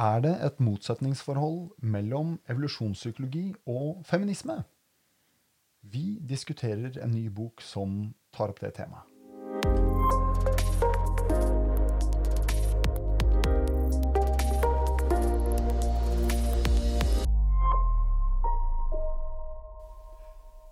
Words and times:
Er 0.00 0.22
det 0.24 0.38
et 0.40 0.60
motsetningsforhold 0.60 1.74
mellom 1.84 2.38
evolusjonspsykologi 2.48 3.52
og 3.68 3.98
feminisme? 4.08 4.62
Vi 5.82 6.16
diskuterer 6.24 6.96
en 7.04 7.12
ny 7.12 7.26
bok 7.28 7.60
som 7.60 8.14
tar 8.32 8.48
opp 8.48 8.62
det 8.62 8.70
temaet. 8.72 9.04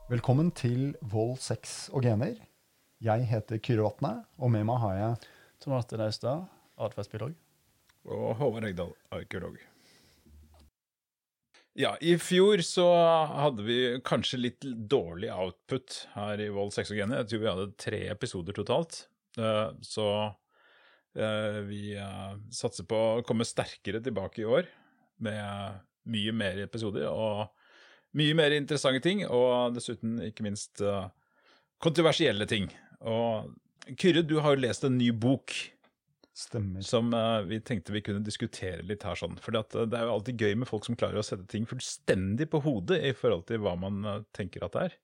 Velkommen 0.09 0.49
til 0.51 0.97
Vold, 1.03 1.37
sex 1.37 1.91
og 1.93 2.09
gener. 2.09 2.41
Jeg 3.05 3.29
heter 3.29 3.61
Kyrre 3.61 3.85
Vatne, 3.85 4.25
og 4.39 4.51
med 4.51 4.65
meg 4.65 4.81
har 4.81 4.97
jeg 4.97 5.31
Tomate 5.61 6.01
Naustad, 6.01 6.09
Austad, 6.09 6.51
atferdsbiolog. 6.81 7.37
Og 8.09 8.33
Håvard 8.39 8.65
Egdal, 8.71 8.95
arkeolog. 9.13 9.59
Ja, 11.79 11.95
i 12.03 12.17
fjor 12.19 12.61
så 12.67 12.87
hadde 13.31 13.65
vi 13.65 13.77
kanskje 14.05 14.41
litt 14.41 14.65
dårlig 14.91 15.31
output 15.31 16.01
her 16.17 16.41
i 16.43 16.49
Vold, 16.53 16.73
6 16.75 16.91
og 16.93 16.99
Genie. 16.99 17.21
Jeg 17.21 17.31
tror 17.31 17.43
vi 17.43 17.51
hadde 17.51 17.69
tre 17.81 18.01
episoder 18.11 18.57
totalt. 18.57 19.05
Eh, 19.39 19.69
Så 19.87 20.07
eh, 21.15 21.61
vi 21.69 21.95
eh, 21.95 22.35
satser 22.51 22.89
på 22.91 22.99
å 22.99 23.23
komme 23.27 23.47
sterkere 23.47 24.03
tilbake 24.03 24.43
i 24.43 24.49
år 24.49 24.69
med 25.23 25.81
mye 26.11 26.35
mer 26.35 26.59
episoder 26.65 27.07
og 27.07 27.49
mye 28.19 28.35
mer 28.35 28.57
interessante 28.57 29.05
ting, 29.05 29.23
og 29.29 29.77
dessuten 29.77 30.17
ikke 30.27 30.43
minst 30.43 30.81
kontroversielle 31.79 32.49
ting. 32.51 32.67
Og 33.07 33.53
Kyrre, 33.95 34.25
du 34.27 34.41
har 34.43 34.57
jo 34.57 34.65
lest 34.65 34.83
en 34.89 34.97
ny 34.99 35.13
bok 35.15 35.55
Stemmer. 36.37 36.81
som 36.87 37.11
uh, 37.13 37.43
vi 37.45 37.59
tenkte 37.61 37.93
vi 37.93 38.01
kunne 38.07 38.25
diskutere 38.25 38.85
litt 38.87 39.03
her 39.05 39.19
sånn. 39.19 39.35
For 39.43 39.53
det 39.53 39.75
er 39.83 40.07
jo 40.07 40.15
alltid 40.15 40.41
gøy 40.41 40.55
med 40.63 40.71
folk 40.71 40.87
som 40.87 40.97
klarer 40.97 41.21
å 41.21 41.27
sette 41.27 41.49
ting 41.51 41.67
fullstendig 41.69 42.47
på 42.53 42.63
hodet 42.65 43.01
i 43.05 43.15
forhold 43.17 43.49
til 43.51 43.63
hva 43.65 43.75
man 43.81 44.05
uh, 44.07 44.21
tenker 44.37 44.65
at 44.65 44.77
det 44.77 44.85
er. 44.89 44.99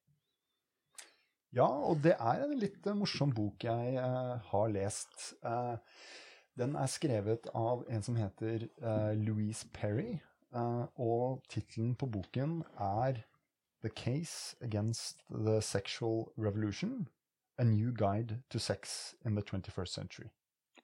Ja, 1.56 1.66
og 1.66 2.02
det 2.04 2.16
er 2.20 2.42
en 2.44 2.56
litt 2.60 2.84
eh, 2.86 2.96
morsom 2.96 3.30
bok 3.32 3.64
jeg 3.64 3.96
eh, 3.96 4.32
har 4.50 4.72
lest. 4.74 5.14
Eh, 5.46 5.76
den 6.60 6.74
er 6.76 6.90
skrevet 6.90 7.48
av 7.56 7.84
en 7.88 8.02
som 8.04 8.18
heter 8.18 8.66
eh, 8.66 9.12
Louise 9.16 9.68
Perry, 9.72 10.18
eh, 10.52 10.84
og 11.00 11.44
tittelen 11.52 11.94
på 11.96 12.10
boken 12.12 12.58
er 12.76 13.22
The 13.84 13.88
Case 13.88 14.56
Against 14.60 15.22
the 15.30 15.60
Sexual 15.62 16.26
Revolution, 16.36 17.08
A 17.58 17.64
New 17.64 17.92
Guide 17.92 18.42
to 18.50 18.58
Sex 18.58 19.14
in 19.24 19.34
the 19.34 19.42
21st 19.42 19.88
Century. 19.88 20.28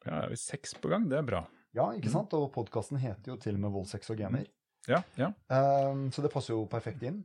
Ja, 0.07 0.23
er 0.25 0.33
vi 0.33 0.39
seks 0.41 0.75
på 0.83 0.91
gang? 0.93 1.07
Det 1.11 1.19
er 1.21 1.27
bra. 1.27 1.43
Ja, 1.77 1.89
ikke 1.97 2.11
sant? 2.13 2.35
Og 2.37 2.51
podkasten 2.55 3.01
heter 3.01 3.33
jo 3.33 3.39
til 3.41 3.57
og 3.57 3.63
med 3.65 3.73
Vold, 3.75 3.89
sex 3.91 4.11
og 4.13 4.19
gener. 4.21 4.49
Ja, 4.91 5.01
ja. 5.17 5.31
Um, 5.49 6.09
så 6.13 6.25
det 6.25 6.33
passer 6.33 6.57
jo 6.57 6.67
perfekt 6.71 7.05
inn. 7.07 7.23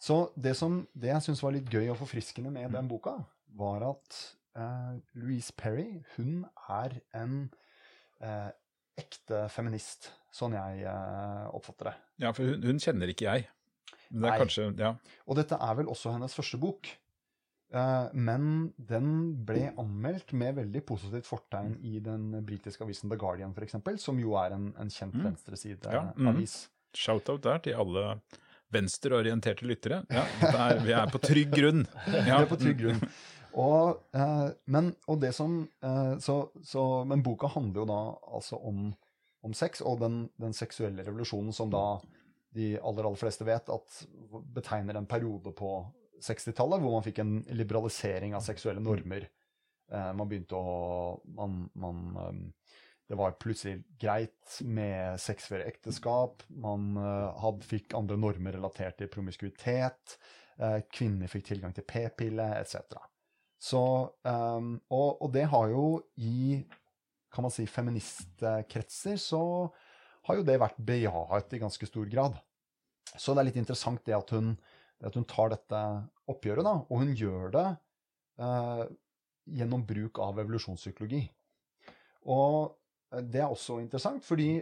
Så 0.00 0.30
det, 0.38 0.54
som, 0.56 0.80
det 0.96 1.10
jeg 1.10 1.26
syns 1.26 1.42
var 1.44 1.52
litt 1.52 1.68
gøy 1.68 1.90
og 1.92 1.98
forfriskende 2.00 2.52
med 2.54 2.72
den 2.72 2.88
boka, 2.88 3.18
var 3.58 3.84
at 3.90 4.20
uh, 4.56 4.96
Louise 5.18 5.52
Perry 5.58 6.00
hun 6.14 6.46
er 6.70 6.96
en 7.18 7.42
uh, 8.22 8.48
ekte 9.00 9.44
feminist, 9.52 10.12
sånn 10.32 10.54
jeg 10.56 10.86
uh, 10.86 11.50
oppfatter 11.52 11.90
det. 11.90 11.96
ja 12.24 12.32
for 12.36 12.48
hun, 12.48 12.64
hun 12.70 12.80
kjenner 12.80 13.12
ikke 13.12 13.26
jeg. 13.26 13.50
Men 14.10 14.24
det 14.24 14.30
er 14.30 14.32
Nei. 14.32 14.40
kanskje 14.44 14.68
Ja. 14.80 14.94
Og 15.26 15.38
dette 15.38 15.58
er 15.60 15.76
vel 15.78 15.90
også 15.90 16.14
hennes 16.14 16.34
første 16.34 16.58
bok. 16.62 16.88
Eh, 17.70 18.06
men 18.12 18.72
den 18.76 19.10
ble 19.46 19.68
anmeldt 19.78 20.32
med 20.34 20.56
veldig 20.58 20.82
positivt 20.88 21.28
fortegn 21.28 21.76
i 21.86 22.00
den 22.02 22.32
britiske 22.46 22.82
avisen 22.84 23.10
The 23.12 23.18
Guardian, 23.20 23.54
f.eks., 23.54 23.76
som 24.02 24.18
jo 24.18 24.34
er 24.40 24.56
en, 24.56 24.70
en 24.78 24.90
kjent 24.90 25.14
Mm. 25.14 25.20
Ja, 25.20 25.30
venstresideavis. 25.30 26.54
mm. 26.66 26.96
Shout-out 27.00 27.42
der 27.42 27.58
til 27.62 27.76
alle 27.78 28.04
venstreorienterte 28.74 29.66
lyttere. 29.66 30.04
Ja, 30.10 30.24
dette 30.40 30.62
er, 30.64 30.80
vi 30.84 30.94
er 30.94 31.10
på 31.10 31.20
trygg 31.22 31.52
grunn. 31.54 31.84
Ja. 32.06 32.22
Vi 32.26 32.32
er 32.34 32.48
på 32.50 32.58
trygg 32.58 32.78
grunn. 32.82 33.04
Og, 33.58 34.00
eh, 34.14 34.48
men, 34.70 34.92
og 35.10 35.20
det 35.22 35.32
som, 35.34 35.68
eh, 35.82 36.16
så, 36.22 36.36
så, 36.62 37.04
men 37.06 37.22
boka 37.26 37.50
handler 37.50 37.82
jo 37.82 37.86
da 37.90 38.00
altså 38.38 38.58
om, 38.62 38.92
om 39.42 39.54
sex, 39.54 39.82
og 39.82 39.98
den, 40.02 40.28
den 40.38 40.54
seksuelle 40.54 41.02
revolusjonen 41.06 41.54
som 41.54 41.70
da 41.70 42.00
de 42.54 42.72
aller, 42.78 43.06
aller 43.06 43.18
fleste 43.18 43.46
vet 43.46 43.70
at 43.70 44.02
betegner 44.54 44.98
en 44.98 45.06
periode 45.10 45.52
på 45.54 45.72
60-tallet 46.24 46.82
hvor 46.82 46.96
man 46.96 47.04
fikk 47.06 47.20
en 47.22 47.36
liberalisering 47.56 48.34
av 48.36 48.44
seksuelle 48.46 48.82
normer. 48.82 49.28
Eh, 49.90 50.10
man 50.16 50.28
begynte 50.30 50.58
å 50.58 51.20
man, 51.36 51.64
man, 51.74 52.02
eh, 52.16 52.74
Det 53.10 53.16
var 53.18 53.32
plutselig 53.42 53.82
greit 53.98 54.60
med 54.62 55.18
sex 55.18 55.48
før 55.50 55.64
ekteskap. 55.66 56.44
Man 56.48 56.92
eh, 56.96 57.40
hadde, 57.42 57.66
fikk 57.66 57.96
andre 57.98 58.16
normer 58.16 58.54
relatert 58.54 59.00
til 59.00 59.10
promiskuitet. 59.10 60.18
Kvinner 60.92 61.30
fikk 61.32 61.46
tilgang 61.48 61.72
til 61.72 61.86
p-pille, 61.88 62.44
etc. 62.60 62.98
Så, 63.56 63.80
um, 64.28 64.74
og, 64.92 65.22
og 65.24 65.30
det 65.32 65.46
har 65.48 65.70
jo 65.72 65.84
i 66.20 66.60
kan 67.32 67.46
man 67.46 67.54
si, 67.54 67.64
feministkretser 67.64 69.16
så 69.16 69.40
har 70.28 70.36
jo 70.36 70.44
det 70.44 70.58
vært 70.60 70.80
bejaet 70.84 71.54
i 71.54 71.62
ganske 71.62 71.88
stor 71.88 72.08
grad. 72.12 72.36
Så 73.16 73.34
det 73.34 73.42
er 73.42 73.48
litt 73.50 73.60
interessant 73.62 74.02
det 74.06 74.16
at 74.16 74.32
hun, 74.34 74.52
det 75.00 75.08
at 75.08 75.16
hun 75.16 75.28
tar 75.28 75.54
dette 75.54 75.84
oppgjøret, 76.30 76.66
da, 76.66 76.74
og 76.86 77.02
hun 77.02 77.14
gjør 77.16 77.54
det 77.54 77.66
eh, 78.44 78.82
gjennom 79.60 79.84
bruk 79.88 80.20
av 80.22 80.40
evolusjonspsykologi. 80.42 81.22
Og 82.28 82.74
eh, 83.14 83.24
det 83.24 83.40
er 83.42 83.48
også 83.48 83.80
interessant, 83.80 84.22
fordi 84.26 84.52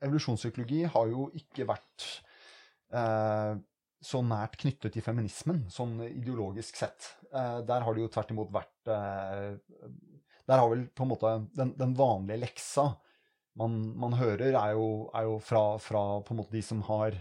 evolusjonspsykologi 0.00 0.84
har 0.94 1.10
jo 1.10 1.26
ikke 1.36 1.66
vært 1.68 2.06
eh, 2.94 3.58
så 4.00 4.22
nært 4.24 4.56
knyttet 4.62 4.94
til 4.94 5.04
feminismen, 5.04 5.66
sånn 5.72 5.98
ideologisk 6.08 6.78
sett. 6.80 7.12
Eh, 7.34 7.58
der 7.66 7.84
har 7.84 7.96
det 7.96 8.06
jo 8.06 8.14
tvert 8.14 8.32
imot 8.32 8.54
vært 8.54 8.94
eh, 8.94 9.50
Der 10.48 10.58
har 10.58 10.70
vel 10.70 10.86
på 10.88 11.04
en 11.04 11.10
måte 11.12 11.34
den, 11.54 11.74
den 11.78 11.92
vanlige 11.98 12.40
leksa 12.46 12.88
man, 13.60 13.76
man 13.98 14.14
hører, 14.16 14.54
er 14.54 14.72
jo, 14.78 15.10
er 15.14 15.26
jo 15.28 15.36
fra, 15.42 15.62
fra 15.82 16.02
på 16.24 16.34
en 16.34 16.40
måte 16.40 16.54
de 16.54 16.62
som 16.64 16.80
har 16.86 17.16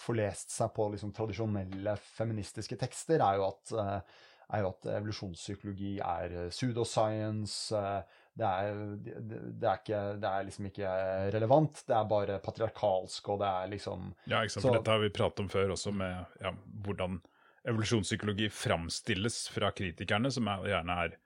forlest 0.00 0.50
seg 0.54 0.72
på 0.76 0.88
liksom 0.94 1.12
tradisjonelle 1.16 1.94
feministiske 2.16 2.78
tekster, 2.80 3.20
er 3.22 3.38
jo 3.40 3.46
at, 3.50 3.72
eh, 3.76 4.18
er 4.56 4.64
jo 4.64 4.72
at 4.72 4.88
evolusjonspsykologi 4.96 5.92
er 6.02 6.34
eh, 6.46 6.50
pseudoscience. 6.50 7.70
eh, 7.76 8.18
det 8.40 8.46
er, 8.46 8.76
det, 9.04 9.66
er 9.68 9.80
ikke, 9.82 10.00
det 10.22 10.28
er 10.30 10.44
liksom 10.46 10.66
ikke 10.70 10.90
relevant. 11.34 11.82
Det 11.86 11.96
er 11.96 12.06
bare 12.08 12.38
patriarkalsk, 12.40 13.28
og 13.34 13.40
det 13.42 13.48
er 13.50 13.72
liksom 13.74 14.14
Ja, 14.30 14.40
ikke 14.40 14.54
sant? 14.54 14.62
Så- 14.62 14.68
For 14.68 14.78
dette 14.78 14.90
har 14.94 15.02
vi 15.02 15.10
pratet 15.10 15.40
om 15.44 15.48
før 15.52 15.74
også, 15.74 15.92
med 15.92 16.24
ja, 16.40 16.52
hvordan 16.86 17.20
evolusjonspsykologi 17.68 18.48
framstilles 18.48 19.42
fra 19.52 19.70
kritikerne, 19.76 20.30
som 20.32 20.48
er, 20.48 20.62
gjerne 20.72 20.96
er 21.04 21.16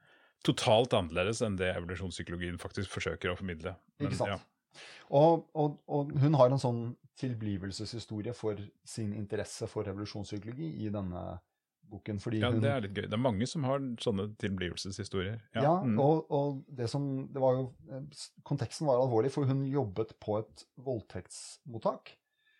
totalt 0.44 0.92
annerledes 0.96 1.40
enn 1.46 1.56
det 1.60 1.70
evolusjonspsykologien 1.76 2.58
faktisk 2.60 2.90
forsøker 2.92 3.30
å 3.32 3.36
formidle. 3.38 3.76
Men, 4.00 4.10
Ikke 4.10 4.18
sant? 4.18 4.34
Ja. 4.34 4.82
Og, 5.14 5.46
og, 5.54 5.78
og 5.86 6.10
hun 6.18 6.34
har 6.34 6.50
en 6.50 6.58
sånn 6.60 6.82
tilblivelseshistorie 7.20 8.34
for 8.36 8.58
sin 8.88 9.12
interesse 9.14 9.69
for 9.70 9.86
revolusjonspsykologi 9.86 10.70
i 10.84 10.91
denne 10.92 11.25
boken. 11.91 12.20
Fordi 12.20 12.41
ja, 12.42 12.50
hun, 12.52 12.62
det 12.64 12.70
er 12.70 12.84
litt 12.84 12.97
gøy. 12.97 13.06
Det 13.06 13.16
er 13.16 13.22
mange 13.22 13.48
som 13.50 13.66
har 13.69 13.82
sånne 14.02 14.28
tilblivelseshistorier. 14.41 15.41
ja, 15.56 15.75
mm. 15.84 15.97
og, 16.02 16.30
og 16.34 16.62
det 16.69 16.88
som 16.91 17.08
det 17.32 17.42
var 17.42 17.58
jo, 17.58 17.64
Konteksten 18.47 18.88
var 18.88 19.02
alvorlig, 19.02 19.32
for 19.34 19.48
hun 19.48 19.64
jobbet 19.69 20.16
på 20.22 20.38
et 20.42 20.64
voldtektsmottak. 20.86 22.14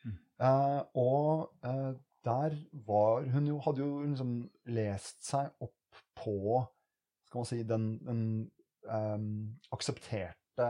Mm. 0.05 0.19
Eh, 0.49 0.81
og 1.01 1.67
eh, 1.67 1.95
der 2.25 2.57
var 2.87 3.27
Hun 3.29 3.47
jo, 3.49 3.59
hadde 3.65 3.83
jo 3.85 4.03
liksom 4.05 4.37
lest 4.73 5.27
seg 5.27 5.51
opp 5.65 5.99
på 6.17 6.63
skal 7.27 7.43
man 7.43 7.49
si, 7.49 7.59
den, 7.67 7.87
den 8.07 8.23
eh, 8.87 9.25
aksepterte 9.75 10.69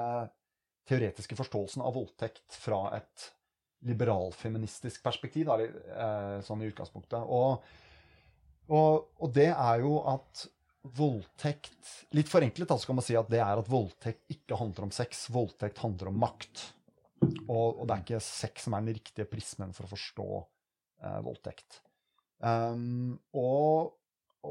teoretiske 0.88 1.36
forståelsen 1.36 1.84
av 1.84 1.96
voldtekt 1.96 2.56
fra 2.60 2.86
et 2.96 3.30
liberalfeministisk 3.84 5.02
perspektiv, 5.04 5.48
da, 5.50 5.58
eh, 5.64 6.36
sånn 6.46 6.62
i 6.64 6.70
utgangspunktet. 6.70 7.20
Og, 7.20 7.64
og, 8.72 9.08
og 9.20 9.32
det 9.36 9.50
er 9.52 9.84
jo 9.84 9.98
at 10.14 10.46
voldtekt 10.84 11.90
Litt 12.12 12.28
forenklet 12.28 12.68
da, 12.68 12.76
så 12.76 12.90
kan 12.90 12.98
man 12.98 13.04
si 13.06 13.14
at 13.16 13.30
det 13.32 13.40
er 13.40 13.58
at 13.60 13.68
voldtekt 13.72 14.28
ikke 14.32 14.58
handler 14.60 14.84
om 14.86 14.92
sex. 14.94 15.24
Voldtekt 15.32 15.80
handler 15.80 16.10
om 16.10 16.18
makt. 16.20 16.66
Og, 17.48 17.80
og 17.80 17.86
det 17.88 17.94
er 17.94 18.02
ikke 18.04 18.20
sex 18.22 18.66
som 18.66 18.76
er 18.76 18.84
den 18.84 18.98
riktige 18.98 19.26
prismen 19.28 19.72
for 19.74 19.88
å 19.88 19.92
forstå 19.94 20.26
eh, 20.38 21.20
voldtekt. 21.24 21.80
Um, 22.44 23.14
og, 23.32 23.94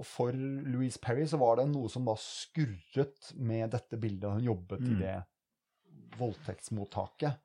for 0.10 0.34
Louise 0.34 0.98
Perry 0.98 1.28
så 1.30 1.38
var 1.38 1.60
det 1.60 1.68
noe 1.70 1.92
som 1.94 2.08
da 2.08 2.16
skurret 2.18 3.30
med 3.38 3.70
dette 3.76 4.00
bildet. 4.02 4.40
Hun 4.40 4.48
jobbet 4.50 4.82
i 4.82 4.96
Mm. 4.96 5.00
det 5.04 5.16
voldtektsmottaket. 6.18 7.38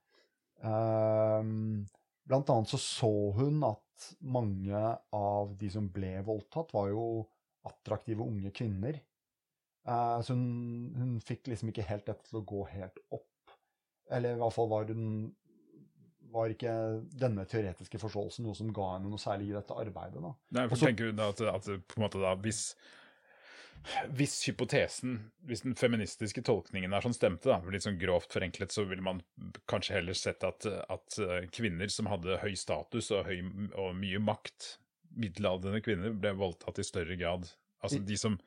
Um, 0.62 1.86
blant 2.28 2.50
annet 2.50 2.72
så 2.72 2.80
så 2.82 3.12
hun 3.38 3.62
at 3.66 4.08
mange 4.20 4.78
av 5.14 5.54
de 5.58 5.70
som 5.72 5.88
ble 5.90 6.16
voldtatt, 6.26 6.72
var 6.74 6.90
jo 6.92 7.04
attraktive 7.68 8.24
unge 8.24 8.52
kvinner. 8.54 9.00
Eh, 9.88 10.20
så 10.22 10.36
hun, 10.36 10.94
hun 10.96 11.16
fikk 11.24 11.48
liksom 11.50 11.72
ikke 11.72 11.86
helt 11.88 12.06
dette 12.08 12.28
til 12.28 12.40
å 12.40 12.46
gå 12.46 12.62
helt 12.74 13.00
opp. 13.14 13.54
Eller 14.12 14.36
i 14.36 14.40
hvert 14.40 14.54
fall 14.54 14.70
var 14.70 14.90
hun 14.92 15.34
var 16.28 16.52
ikke 16.52 16.72
denne 17.16 17.46
teoretiske 17.48 18.00
forståelsen 18.02 18.44
noe 18.44 18.56
som 18.56 18.72
ga 18.76 18.90
henne 18.94 19.08
noe 19.08 19.20
særlig 19.20 19.48
i 19.48 19.56
dette 19.56 19.76
arbeidet. 19.80 20.20
da. 20.20 20.32
Nei, 20.52 20.66
for 20.68 20.76
Også- 20.76 20.90
tenker 20.90 21.08
du 21.08 21.12
da 21.16 21.30
at, 21.32 21.40
at 21.40 22.12
da, 22.12 22.34
hvis, 22.44 22.74
hvis 24.16 24.34
hypotesen, 24.48 25.18
hvis 25.48 25.64
den 25.64 25.76
feministiske 25.78 26.42
tolkningen 26.46 26.94
er 26.94 27.04
sånn 27.04 27.16
stemte, 27.16 27.50
da, 27.50 27.58
litt 27.72 27.86
sånn 27.86 28.00
grovt 28.00 28.34
forenklet, 28.34 28.74
så 28.74 28.84
ville 28.88 29.04
man 29.04 29.22
kanskje 29.70 29.98
heller 29.98 30.18
sett 30.18 30.44
at, 30.46 30.66
at 30.66 31.18
eh, 31.22 31.48
kvinner 31.54 31.90
som 31.92 32.10
hadde 32.10 32.40
høy 32.42 32.54
status 32.58 33.10
og, 33.14 33.28
høy, 33.28 33.42
og 33.78 33.96
mye 33.98 34.20
makt, 34.22 34.74
middelaldrende 35.18 35.82
kvinner, 35.84 36.14
ble 36.14 36.34
voldtatt 36.38 36.80
i 36.82 36.86
større 36.86 37.18
grad. 37.20 37.48
Altså 37.84 38.00
de 38.04 38.18
som 38.18 38.38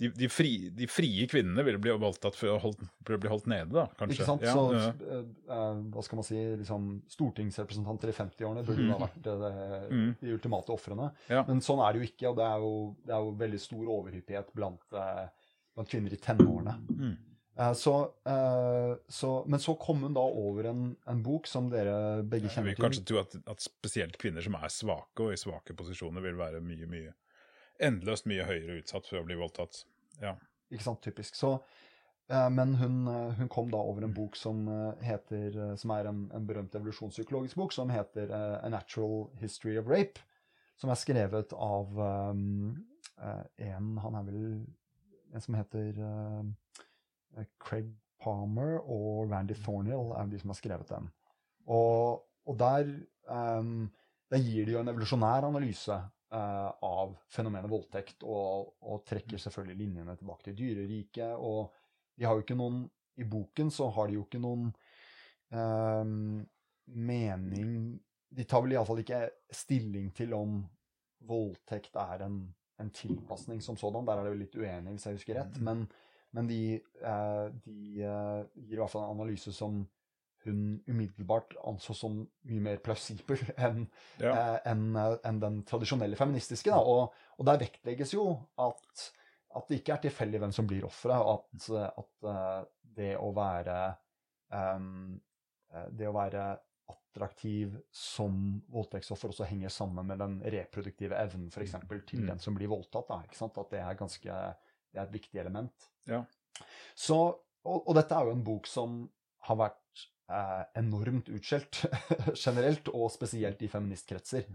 de, 0.00 0.08
de, 0.16 0.28
fri, 0.32 0.50
de 0.72 0.86
frie 0.88 1.26
kvinnene 1.28 1.64
ville 1.66 1.80
bli 1.82 1.92
voldtatt 2.00 2.36
for 2.38 2.54
å, 2.54 2.58
holdt, 2.62 2.80
bli 3.04 3.30
holdt 3.30 3.48
nede, 3.52 3.68
da, 3.74 3.84
kanskje. 3.98 4.16
Ikke 4.16 4.28
sant? 4.30 4.44
Ja, 4.46 4.54
så, 4.56 4.64
ja. 4.72 4.88
eh, 5.16 5.24
eh, 5.56 5.80
hva 5.92 6.04
skal 6.06 6.20
man 6.22 6.26
si, 6.26 6.40
liksom, 6.62 6.90
stortingsrepresentanter 7.12 8.12
i 8.12 8.16
50-årene 8.16 8.64
burde 8.64 8.86
mm. 8.86 8.92
ha 8.94 9.00
vært 9.04 9.30
eh, 9.32 9.42
det, 9.44 9.54
Mm. 9.90 10.10
de 10.20 10.36
ultimate 10.36 10.72
ofrene. 10.72 11.10
Ja. 11.28 11.44
Men 11.48 11.60
sånn 11.64 11.82
er 11.84 11.92
det 11.92 12.00
jo 12.00 12.08
ikke, 12.08 12.30
og 12.32 12.38
det 12.40 12.46
er 12.48 12.64
jo, 12.64 12.74
det 13.04 13.16
er 13.16 13.26
jo 13.26 13.34
veldig 13.44 13.60
stor 13.60 13.90
overhyppighet 13.98 14.54
blant, 14.56 14.86
eh, 14.96 15.50
blant 15.76 15.92
kvinner 15.92 16.16
i 16.16 16.20
tenårene. 16.24 16.76
Mm. 16.88 17.16
Eh, 17.60 17.72
så, 17.76 17.94
eh, 18.24 18.92
så, 19.08 19.44
men 19.46 19.60
så 19.60 19.74
kom 19.80 20.04
hun 20.06 20.14
da 20.16 20.22
over 20.24 20.70
en, 20.70 20.84
en 21.10 21.22
bok 21.24 21.48
som 21.50 21.68
dere 21.72 22.22
begge 22.22 22.48
Jeg 22.48 22.56
kjenner 22.56 22.70
vil 22.72 22.78
til. 22.78 22.84
kanskje 22.86 23.08
tro 23.10 23.20
at, 23.20 23.36
at 23.52 23.64
spesielt 23.64 24.16
kvinner 24.22 24.44
som 24.44 24.56
er 24.56 24.70
svake 24.72 25.26
og 25.26 25.34
i 25.34 25.40
svake 25.40 25.76
posisjoner, 25.76 26.24
vil 26.24 26.38
være 26.40 26.62
mye, 26.64 26.88
mye 26.88 27.12
endeløst 27.80 28.28
mye 28.30 28.46
høyere 28.48 28.80
utsatt 28.80 29.08
for 29.08 29.20
å 29.20 29.26
bli 29.26 29.38
voldtatt. 29.40 29.84
Ja. 30.20 30.36
Ikke 30.70 30.86
sant, 30.86 31.02
typisk. 31.02 31.34
Så, 31.34 31.54
eh, 32.30 32.48
men 32.54 32.76
hun, 32.78 33.06
eh, 33.08 33.32
hun 33.40 33.48
kom 33.48 33.70
da 33.72 33.80
over 33.82 34.06
en 34.06 34.14
bok 34.14 34.36
som 34.38 34.66
eh, 34.68 35.06
heter, 35.10 35.76
som 35.80 35.94
er 35.96 36.10
en, 36.10 36.26
en 36.36 36.46
berømt 36.46 36.74
evolusjonspsykologisk 36.78 37.58
bok, 37.58 37.74
som 37.74 37.90
heter 37.90 38.30
A 38.34 38.68
Natural 38.68 39.30
History 39.40 39.78
of 39.80 39.90
Rape, 39.90 40.22
som 40.80 40.92
er 40.92 41.00
skrevet 41.00 41.52
av 41.52 41.98
um, 42.32 42.78
en 43.20 43.88
Han 44.00 44.14
er 44.16 44.22
vel 44.24 44.44
en 45.34 45.42
som 45.44 45.56
heter 45.58 45.98
uh, 46.00 47.44
Craig 47.60 47.90
Palmer 48.20 48.78
og 48.80 49.28
Randy 49.28 49.52
Thornhill 49.58 50.14
er 50.16 50.30
de 50.30 50.40
som 50.40 50.54
har 50.54 50.56
skrevet 50.56 50.88
den. 50.88 51.10
Og, 51.68 52.24
og 52.48 52.56
der, 52.58 52.88
um, 53.28 53.90
der 54.32 54.40
gir 54.40 54.64
de 54.64 54.72
jo 54.72 54.80
en 54.80 54.88
evolusjonær 54.88 55.44
analyse 55.50 55.98
eh, 56.32 56.70
av 56.86 57.16
fenomenet 57.32 57.70
voldtekt, 57.70 58.24
og, 58.24 58.74
og 58.82 59.04
trekker 59.08 59.40
selvfølgelig 59.40 59.78
linjene 59.78 60.16
tilbake 60.18 60.48
til 60.48 60.58
dyreriket. 60.60 61.36
Og 61.36 61.70
de 62.16 62.28
har 62.28 62.36
jo 62.36 62.44
ikke 62.46 62.58
noen 62.58 62.84
I 63.20 63.26
boken 63.28 63.70
så 63.74 63.90
har 63.96 64.08
de 64.08 64.18
jo 64.18 64.26
ikke 64.26 64.42
noen 64.42 64.70
eh, 65.52 66.04
mening 67.10 67.72
De 68.30 68.46
tar 68.46 68.62
vel 68.64 68.76
iallfall 68.76 69.02
ikke 69.02 69.24
stilling 69.54 70.12
til 70.16 70.34
om 70.36 70.60
voldtekt 71.26 71.96
er 72.00 72.22
en, 72.24 72.42
en 72.80 72.90
tilpasning 72.94 73.60
som 73.62 73.76
sådan. 73.76 74.06
Der 74.06 74.20
er 74.20 74.24
det 74.24 74.30
jo 74.32 74.40
litt 74.40 74.54
uenig, 74.56 74.94
hvis 74.94 75.06
jeg 75.06 75.18
husker 75.18 75.36
rett. 75.40 75.58
Men, 75.60 75.82
men 76.36 76.48
de, 76.48 76.60
eh, 76.78 77.46
de 77.66 78.04
eh, 78.06 78.44
gir 78.54 78.78
i 78.78 78.80
hvert 78.80 78.92
fall 78.92 79.04
en 79.04 79.18
analyse 79.18 79.52
som 79.52 79.82
hun 80.46 80.80
umiddelbart 80.88 81.54
anså 81.68 81.94
som 81.96 82.20
mye 82.48 82.60
mer 82.64 82.78
plausibel 82.84 83.40
enn 83.66 83.86
Ja. 84.22 84.32
eh, 84.32 84.70
en 84.72 84.96
eh, 84.96 85.16
den 85.42 85.62
tradisjonelle 85.68 86.16
feministiske. 86.16 86.72
Og, 86.74 87.12
og 87.38 87.46
der 87.48 87.58
vektlegges 87.60 88.14
jo 88.14 88.24
at, 88.58 89.04
at 89.56 89.68
det 89.68 89.80
ikke 89.80 89.96
er 89.98 90.04
tilfeldig 90.06 90.40
hvem 90.44 90.52
som 90.56 90.66
blir 90.70 90.86
offeret, 90.88 91.20
at, 91.36 91.68
eh, 91.70 92.04
at 92.04 92.70
det 93.00 93.12
å 93.20 93.30
være 93.36 93.76
eh, 94.52 94.88
Det 95.94 96.08
å 96.08 96.16
være 96.16 96.48
attraktiv 96.90 97.76
som 97.94 98.60
voldtektsoffer 98.70 99.30
også 99.30 99.46
henger 99.46 99.70
sammen 99.70 100.06
med 100.06 100.18
den 100.18 100.40
reproduktive 100.50 101.14
evnen 101.18 101.50
for 101.54 101.62
eksempel, 101.62 102.00
til 102.06 102.20
Mm. 102.24 102.26
den 102.32 102.38
som 102.42 102.54
blir 102.54 102.68
voldtatt. 102.70 103.06
Da? 103.08 103.20
At 103.46 103.70
det 103.70 103.78
er, 103.80 103.94
ganske, 103.94 104.24
det 104.92 104.98
er 104.98 105.02
et 105.04 105.12
viktig 105.14 105.38
element. 105.40 105.88
Ja. 106.06 106.24
Så, 106.94 107.16
og, 107.64 107.88
og 107.88 107.94
dette 107.94 108.14
er 108.14 108.24
jo 108.26 108.34
en 108.34 108.44
bok 108.44 108.66
som 108.66 109.08
har 109.50 109.58
vært 109.60 110.04
eh, 110.30 110.62
enormt 110.80 111.30
utskjelt 111.32 111.82
generelt, 112.44 112.92
og 112.94 113.10
spesielt 113.14 113.62
i 113.62 113.70
feministkretser. 113.70 114.46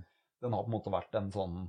Den 0.42 0.56
har 0.56 0.66
på 0.66 0.72
en 0.72 0.78
måte 0.78 0.94
vært 0.94 1.18
en 1.20 1.32
sånn 1.34 1.60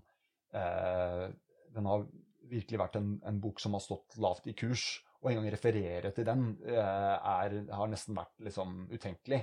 eh, 0.55 1.27
Den 1.75 1.91
har 1.91 2.07
virkelig 2.47 2.79
vært 2.79 2.99
en, 3.01 3.17
en 3.27 3.43
bok 3.43 3.61
som 3.63 3.75
har 3.75 3.83
stått 3.83 4.19
lavt 4.23 4.47
i 4.51 4.55
kurs. 4.59 4.87
Og 5.23 5.31
en 5.31 5.41
gang 5.41 5.49
referere 5.51 6.13
til 6.15 6.27
den 6.29 6.43
eh, 6.69 7.15
er, 7.17 7.55
har 7.75 7.89
nesten 7.91 8.15
vært 8.15 8.35
liksom 8.47 8.85
utenkelig. 8.93 9.41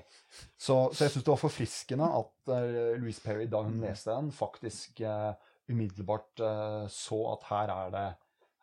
Så, 0.56 0.78
så 0.94 1.06
jeg 1.06 1.16
syns 1.16 1.26
det 1.26 1.34
var 1.34 1.42
forfriskende 1.42 2.10
at 2.20 2.54
eh, 2.56 2.94
Louise 3.02 3.24
Perry, 3.24 3.50
da 3.52 3.64
hun 3.66 3.82
leste 3.84 4.14
den, 4.14 4.32
faktisk 4.36 5.02
eh, 5.04 5.34
umiddelbart 5.72 6.44
eh, 6.44 6.86
så 6.94 7.20
at 7.34 7.50
her 7.50 7.74
er 7.74 7.92
det 7.98 8.06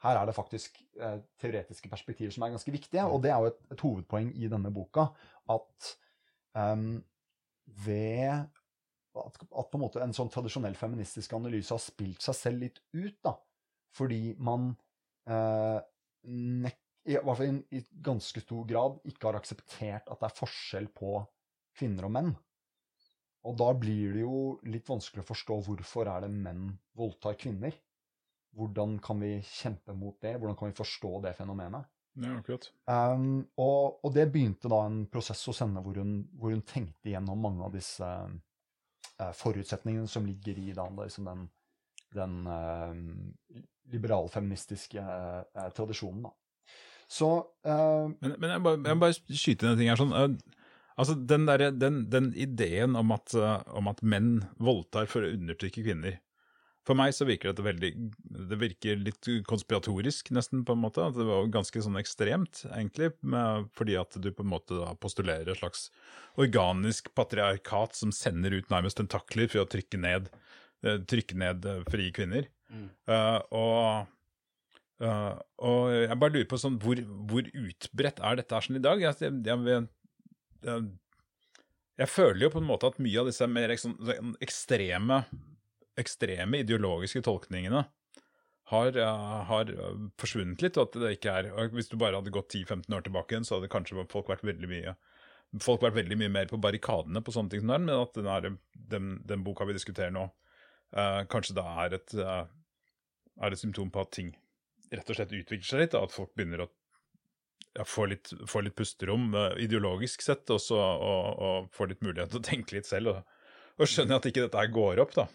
her 0.05 0.17
er 0.17 0.29
det 0.29 0.37
faktisk 0.37 0.81
eh, 1.01 1.19
teoretiske 1.41 1.91
perspektiver 1.93 2.33
som 2.35 2.47
er 2.47 2.55
ganske 2.55 2.73
viktige. 2.73 3.05
Og 3.05 3.21
det 3.25 3.33
er 3.35 3.43
jo 3.43 3.51
et, 3.51 3.61
et 3.75 3.85
hovedpoeng 3.85 4.33
i 4.37 4.49
denne 4.53 4.73
boka 4.73 5.11
at 5.53 5.91
um, 6.57 7.03
ved 7.85 8.31
at, 8.31 9.41
at 9.43 9.71
på 9.71 9.79
en 9.79 9.83
måte 9.83 10.03
en 10.03 10.15
sånn 10.17 10.31
tradisjonell 10.33 10.77
feministisk 10.79 11.35
analyse 11.37 11.75
har 11.75 11.83
spilt 11.83 12.23
seg 12.25 12.39
selv 12.39 12.65
litt 12.65 12.79
ut, 12.95 13.17
da. 13.27 13.35
Fordi 13.97 14.37
man 14.39 14.71
eh, 15.29 15.81
nek, 16.31 16.79
i 17.11 17.17
hvert 17.17 17.41
fall 17.41 17.51
i, 17.51 17.81
i 17.81 17.83
ganske 18.07 18.43
stor 18.45 18.69
grad 18.69 19.01
ikke 19.09 19.29
har 19.29 19.41
akseptert 19.41 20.09
at 20.09 20.21
det 20.21 20.29
er 20.29 20.39
forskjell 20.39 20.89
på 20.95 21.19
kvinner 21.77 22.07
og 22.07 22.15
menn. 22.15 22.33
Og 23.49 23.57
da 23.57 23.71
blir 23.77 24.15
det 24.15 24.25
jo 24.25 24.41
litt 24.69 24.89
vanskelig 24.89 25.25
å 25.25 25.31
forstå 25.31 25.61
hvorfor 25.67 26.11
er 26.13 26.27
det 26.27 26.33
menn 26.33 26.69
voldtar 26.99 27.39
kvinner. 27.41 27.75
Hvordan 28.57 28.99
kan 29.03 29.21
vi 29.23 29.37
kjempe 29.47 29.95
mot 29.95 30.17
det? 30.23 30.35
Hvordan 30.39 30.57
kan 30.59 30.71
vi 30.71 30.79
forstå 30.81 31.21
det 31.27 31.35
fenomenet? 31.39 31.87
ja, 32.19 32.37
akkurat. 32.39 32.67
Um, 32.87 33.47
og, 33.57 34.01
og 34.05 34.13
det 34.15 34.29
begynte 34.33 34.71
da 34.71 34.83
en 34.87 35.05
prosess 35.13 35.43
hos 35.49 35.63
henne 35.63 35.83
hvor 35.85 35.97
hun, 36.01 36.21
hvor 36.39 36.55
hun 36.55 36.65
tenkte 36.67 37.13
gjennom 37.13 37.41
mange 37.41 37.65
av 37.67 37.75
disse 37.75 38.07
uh, 38.07 39.33
forutsetningene 39.37 40.11
som 40.11 40.27
ligger 40.29 40.59
i 40.59 40.71
da, 40.77 40.89
liksom 40.99 41.29
den, 41.31 41.47
den 42.17 42.39
uh, 42.51 43.63
liberalfeministiske 43.95 45.05
uh, 45.05 45.69
tradisjonen. 45.77 46.27
Da. 46.29 46.35
Så 47.11 47.31
uh, 47.67 48.11
Men, 48.21 48.37
men 48.39 48.57
jeg, 48.57 48.65
må 48.65 48.97
bare 49.07 49.19
skyte 49.19 49.67
inn 49.67 49.75
en 49.75 49.81
ting 49.81 49.93
her. 49.93 50.01
sånn, 50.01 50.15
uh, 50.15 50.59
altså 51.01 51.17
Den, 51.19 51.47
der, 51.49 51.71
den, 51.75 52.03
den 52.11 52.33
ideen 52.35 52.99
om 52.99 53.15
at, 53.17 53.35
uh, 53.39 53.61
om 53.77 53.91
at 53.91 54.03
menn 54.03 54.41
voldtar 54.59 55.09
for 55.11 55.25
å 55.25 55.33
undertrykke 55.39 55.87
kvinner 55.87 56.21
For 56.91 56.99
meg 56.99 57.15
så 57.15 57.23
virker 57.29 57.53
dette 57.53 57.63
veldig 57.63 57.91
Det 58.51 58.57
virker 58.59 58.99
litt 58.99 59.29
konspiratorisk, 59.47 60.33
nesten, 60.35 60.65
på 60.67 60.75
en 60.75 60.83
måte. 60.83 61.05
At 61.07 61.15
det 61.15 61.27
var 61.29 61.47
ganske 61.55 61.83
sånn 61.87 61.99
ekstremt, 62.01 62.65
egentlig. 62.67 63.13
Med, 63.23 63.69
fordi 63.79 63.95
at 64.01 64.19
du 64.19 64.33
på 64.35 64.43
en 64.43 64.51
måte 64.51 64.75
da 64.81 64.97
postulerer 64.99 65.53
et 65.53 65.61
slags 65.61 65.87
organisk 66.41 67.13
patriarkat 67.15 67.95
som 67.99 68.15
sender 68.15 68.57
ut 68.59 68.73
nærmest 68.75 68.99
tentakler 68.99 69.51
for 69.53 69.63
å 69.63 69.71
trykke 69.71 70.01
ned, 70.03 70.33
eh, 70.83 70.99
trykke 71.07 71.39
ned 71.39 71.69
eh, 71.71 71.85
frie 71.91 72.15
kvinner. 72.17 72.51
Eh, 72.71 73.39
og 73.51 74.17
Uh, 75.01 75.33
og 75.65 75.87
jeg 75.95 76.17
bare 76.21 76.33
lurer 76.35 76.49
på 76.51 76.59
sånn, 76.61 76.75
hvor, 76.77 76.99
hvor 77.31 77.47
utbredt 77.57 78.19
er 78.21 78.35
dette 78.37 78.53
her 78.53 78.67
sånn 78.67 78.77
i 78.77 78.83
dag? 78.85 79.01
Jeg, 79.01 79.17
jeg, 79.47 79.79
jeg, 80.67 80.83
jeg, 82.03 82.11
føler 82.13 82.43
jo 82.45 82.51
på 82.53 82.61
en 82.61 82.67
måte 82.69 82.91
at 82.93 82.99
mye 83.01 83.23
av 83.23 83.31
disse 83.31 83.49
mer 83.49 83.73
sånn, 83.81 83.95
sånn 84.05 84.35
ekstreme, 84.45 85.23
ekstreme 85.99 86.61
ideologiske 86.63 87.23
tolkningene 87.27 87.85
har, 88.71 88.97
uh, 88.97 89.41
har 89.49 89.73
uh, 89.75 90.05
forsvunnet 90.21 90.63
litt, 90.63 90.79
og 90.79 90.91
at 90.91 91.01
det 91.03 91.15
ikke 91.17 91.33
er 91.41 91.71
Hvis 91.75 91.91
du 91.91 91.97
bare 91.99 92.21
hadde 92.21 92.33
gått 92.35 92.55
10-15 92.55 92.95
år 92.95 93.07
tilbake 93.07 93.35
igjen, 93.35 93.47
så 93.49 93.59
hadde 93.59 93.73
kanskje 93.73 94.07
folk 94.13 94.31
vært 94.31 94.47
veldig 94.47 94.71
mye 94.71 94.95
folk 95.59 95.83
vært 95.83 95.97
veldig 95.99 96.19
mye 96.21 96.31
mer 96.31 96.51
på 96.51 96.61
barrikadene 96.63 97.23
på 97.27 97.35
sånne 97.35 97.51
ting 97.51 97.65
som 97.65 97.73
det 97.73 97.81
men 97.83 97.97
at 97.97 98.15
den, 98.15 98.29
her, 98.31 98.53
den, 98.93 99.09
den 99.27 99.43
boka 99.47 99.67
vi 99.67 99.75
diskuterer 99.75 100.13
nå, 100.15 100.29
uh, 100.95 101.23
kanskje 101.31 101.57
da 101.59 101.65
er 101.85 101.97
et, 101.99 102.15
uh, 102.15 102.45
er 103.43 103.57
et 103.57 103.63
symptom 103.63 103.91
på 103.91 104.05
at 104.05 104.13
ting 104.15 104.31
rett 104.95 105.11
og 105.11 105.19
slett 105.19 105.35
utvikler 105.35 105.67
seg 105.67 105.83
litt, 105.83 105.97
da, 105.97 106.05
at 106.07 106.15
folk 106.15 106.31
begynner 106.39 106.65
å 106.65 106.69
ja, 107.79 107.85
få, 107.87 108.07
litt, 108.11 108.33
få 108.51 108.63
litt 108.67 108.79
pusterom 108.79 109.33
uh, 109.35 109.53
ideologisk 109.63 110.23
sett, 110.23 110.47
og, 110.55 110.63
så, 110.63 110.79
og, 110.79 111.43
og 111.43 111.75
får 111.75 111.95
litt 111.95 112.07
mulighet 112.07 112.35
til 112.35 112.43
å 112.43 112.47
tenke 112.47 112.79
litt 112.79 112.91
selv, 112.91 113.17
og, 113.17 113.37
og 113.81 113.91
skjønner 113.91 114.21
at 114.21 114.31
ikke 114.31 114.47
dette 114.47 114.63
her 114.63 114.75
går 114.75 115.03
opp, 115.03 115.17
da, 115.19 115.27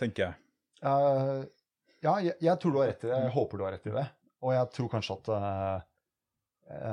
tenker 0.00 0.26
jeg. 0.26 0.40
Uh, 0.84 1.44
ja, 2.04 2.18
jeg, 2.20 2.36
jeg 2.42 2.60
tror 2.60 2.74
du 2.74 2.80
har 2.80 2.90
rett 2.92 3.06
i 3.06 3.10
det. 3.10 3.20
Jeg 3.24 3.34
håper 3.36 3.60
du 3.60 3.66
har 3.66 3.76
rett 3.76 3.88
i 3.88 3.94
det. 3.94 4.04
Og 4.44 4.52
jeg 4.52 4.70
tror 4.76 4.90
kanskje 4.92 5.16
at 5.16 5.30
uh, 5.32 5.78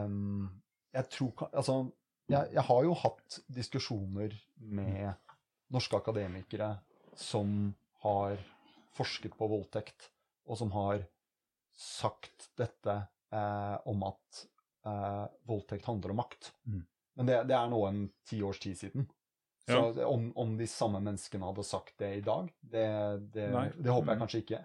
um, 0.05 0.45
Jeg 0.95 1.09
tror 1.11 1.49
Altså, 1.49 1.75
jeg, 2.31 2.53
jeg 2.55 2.63
har 2.69 2.85
jo 2.87 2.95
hatt 3.01 3.39
diskusjoner 3.51 4.35
med 4.63 5.11
norske 5.71 5.97
akademikere 5.97 6.73
som 7.19 7.73
har 8.05 8.39
forsket 8.95 9.35
på 9.37 9.47
voldtekt, 9.51 10.07
og 10.47 10.57
som 10.59 10.71
har 10.75 11.03
sagt 11.75 12.49
dette 12.59 12.95
uh, 13.33 13.77
om 13.89 14.07
at 14.09 14.47
voldtekt 15.45 15.85
handler 15.85 16.09
om 16.09 16.17
makt. 16.17 16.47
Mm. 16.65 16.79
Men 17.19 17.27
det, 17.27 17.35
det 17.51 17.53
er 17.53 17.67
nå 17.69 17.81
en 17.85 17.99
ti 18.25 18.39
års 18.41 18.57
tid 18.63 18.79
siden. 18.79 19.03
Så 19.69 19.93
Ja. 19.95 20.05
om, 20.09 20.31
om 20.35 20.55
de 20.57 20.65
samme 20.67 20.99
menneskene 20.99 21.45
hadde 21.45 21.63
sagt 21.63 21.93
det 22.01 22.15
i 22.17 22.21
dag, 22.25 22.47
det, 22.61 22.85
det, 23.33 23.45
det 23.77 23.91
håper 23.93 24.13
jeg 24.13 24.17
Mm. 24.17 24.21
kanskje 24.23 24.41
ikke. 24.41 24.59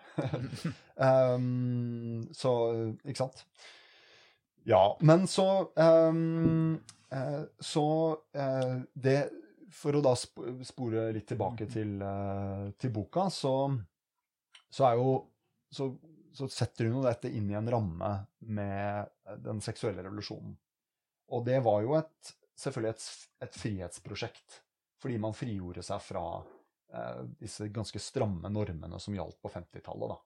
um, 0.96 2.22
så 2.42 2.52
ikke 3.04 3.20
sant? 3.20 3.44
Ja, 4.66 4.96
men 5.00 5.26
så 5.30 5.68
um, 5.76 6.80
uh, 7.12 7.44
Så 7.62 7.84
uh, 8.36 8.80
det 8.94 9.30
For 9.70 9.94
å 9.98 10.00
da 10.02 10.14
spore 10.16 11.12
litt 11.14 11.28
tilbake 11.28 11.66
til, 11.70 11.96
uh, 12.02 12.70
til 12.80 12.90
boka, 12.94 13.28
så, 13.30 13.52
så 14.72 14.86
er 14.88 14.96
jo 14.98 15.10
så, 15.70 15.90
så 16.32 16.48
setter 16.48 16.86
hun 16.88 16.96
jo 17.00 17.04
dette 17.04 17.28
inn 17.28 17.50
i 17.50 17.56
en 17.58 17.68
ramme 17.70 18.10
med 18.48 19.10
den 19.44 19.60
seksuelle 19.60 20.02
revolusjonen. 20.06 20.54
Og 21.34 21.44
det 21.44 21.58
var 21.66 21.82
jo 21.82 21.96
et, 21.98 22.30
selvfølgelig 22.56 22.92
et, 22.94 23.06
et 23.44 23.58
frihetsprosjekt, 23.60 24.60
fordi 25.06 25.18
man 25.22 25.36
frigjorde 25.38 25.84
seg 25.86 26.00
fra 26.02 26.24
eh, 26.90 27.20
disse 27.38 27.68
ganske 27.70 28.00
stramme 28.02 28.50
normene 28.50 28.98
som 28.98 29.14
gjaldt 29.14 29.38
på 29.38 29.52
50-tallet. 29.54 30.10
da. 30.10 30.16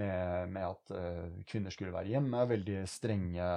Med, 0.00 0.52
med 0.54 0.64
at 0.64 0.92
eh, 0.96 1.42
kvinner 1.44 1.74
skulle 1.74 1.92
være 1.92 2.14
hjemme, 2.14 2.46
veldig 2.48 2.78
strenge 2.88 3.48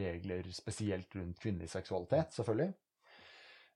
regler, 0.00 0.48
spesielt 0.56 1.14
rundt 1.14 1.38
kvinnelig 1.38 1.70
seksualitet, 1.76 2.34
selvfølgelig. 2.34 2.72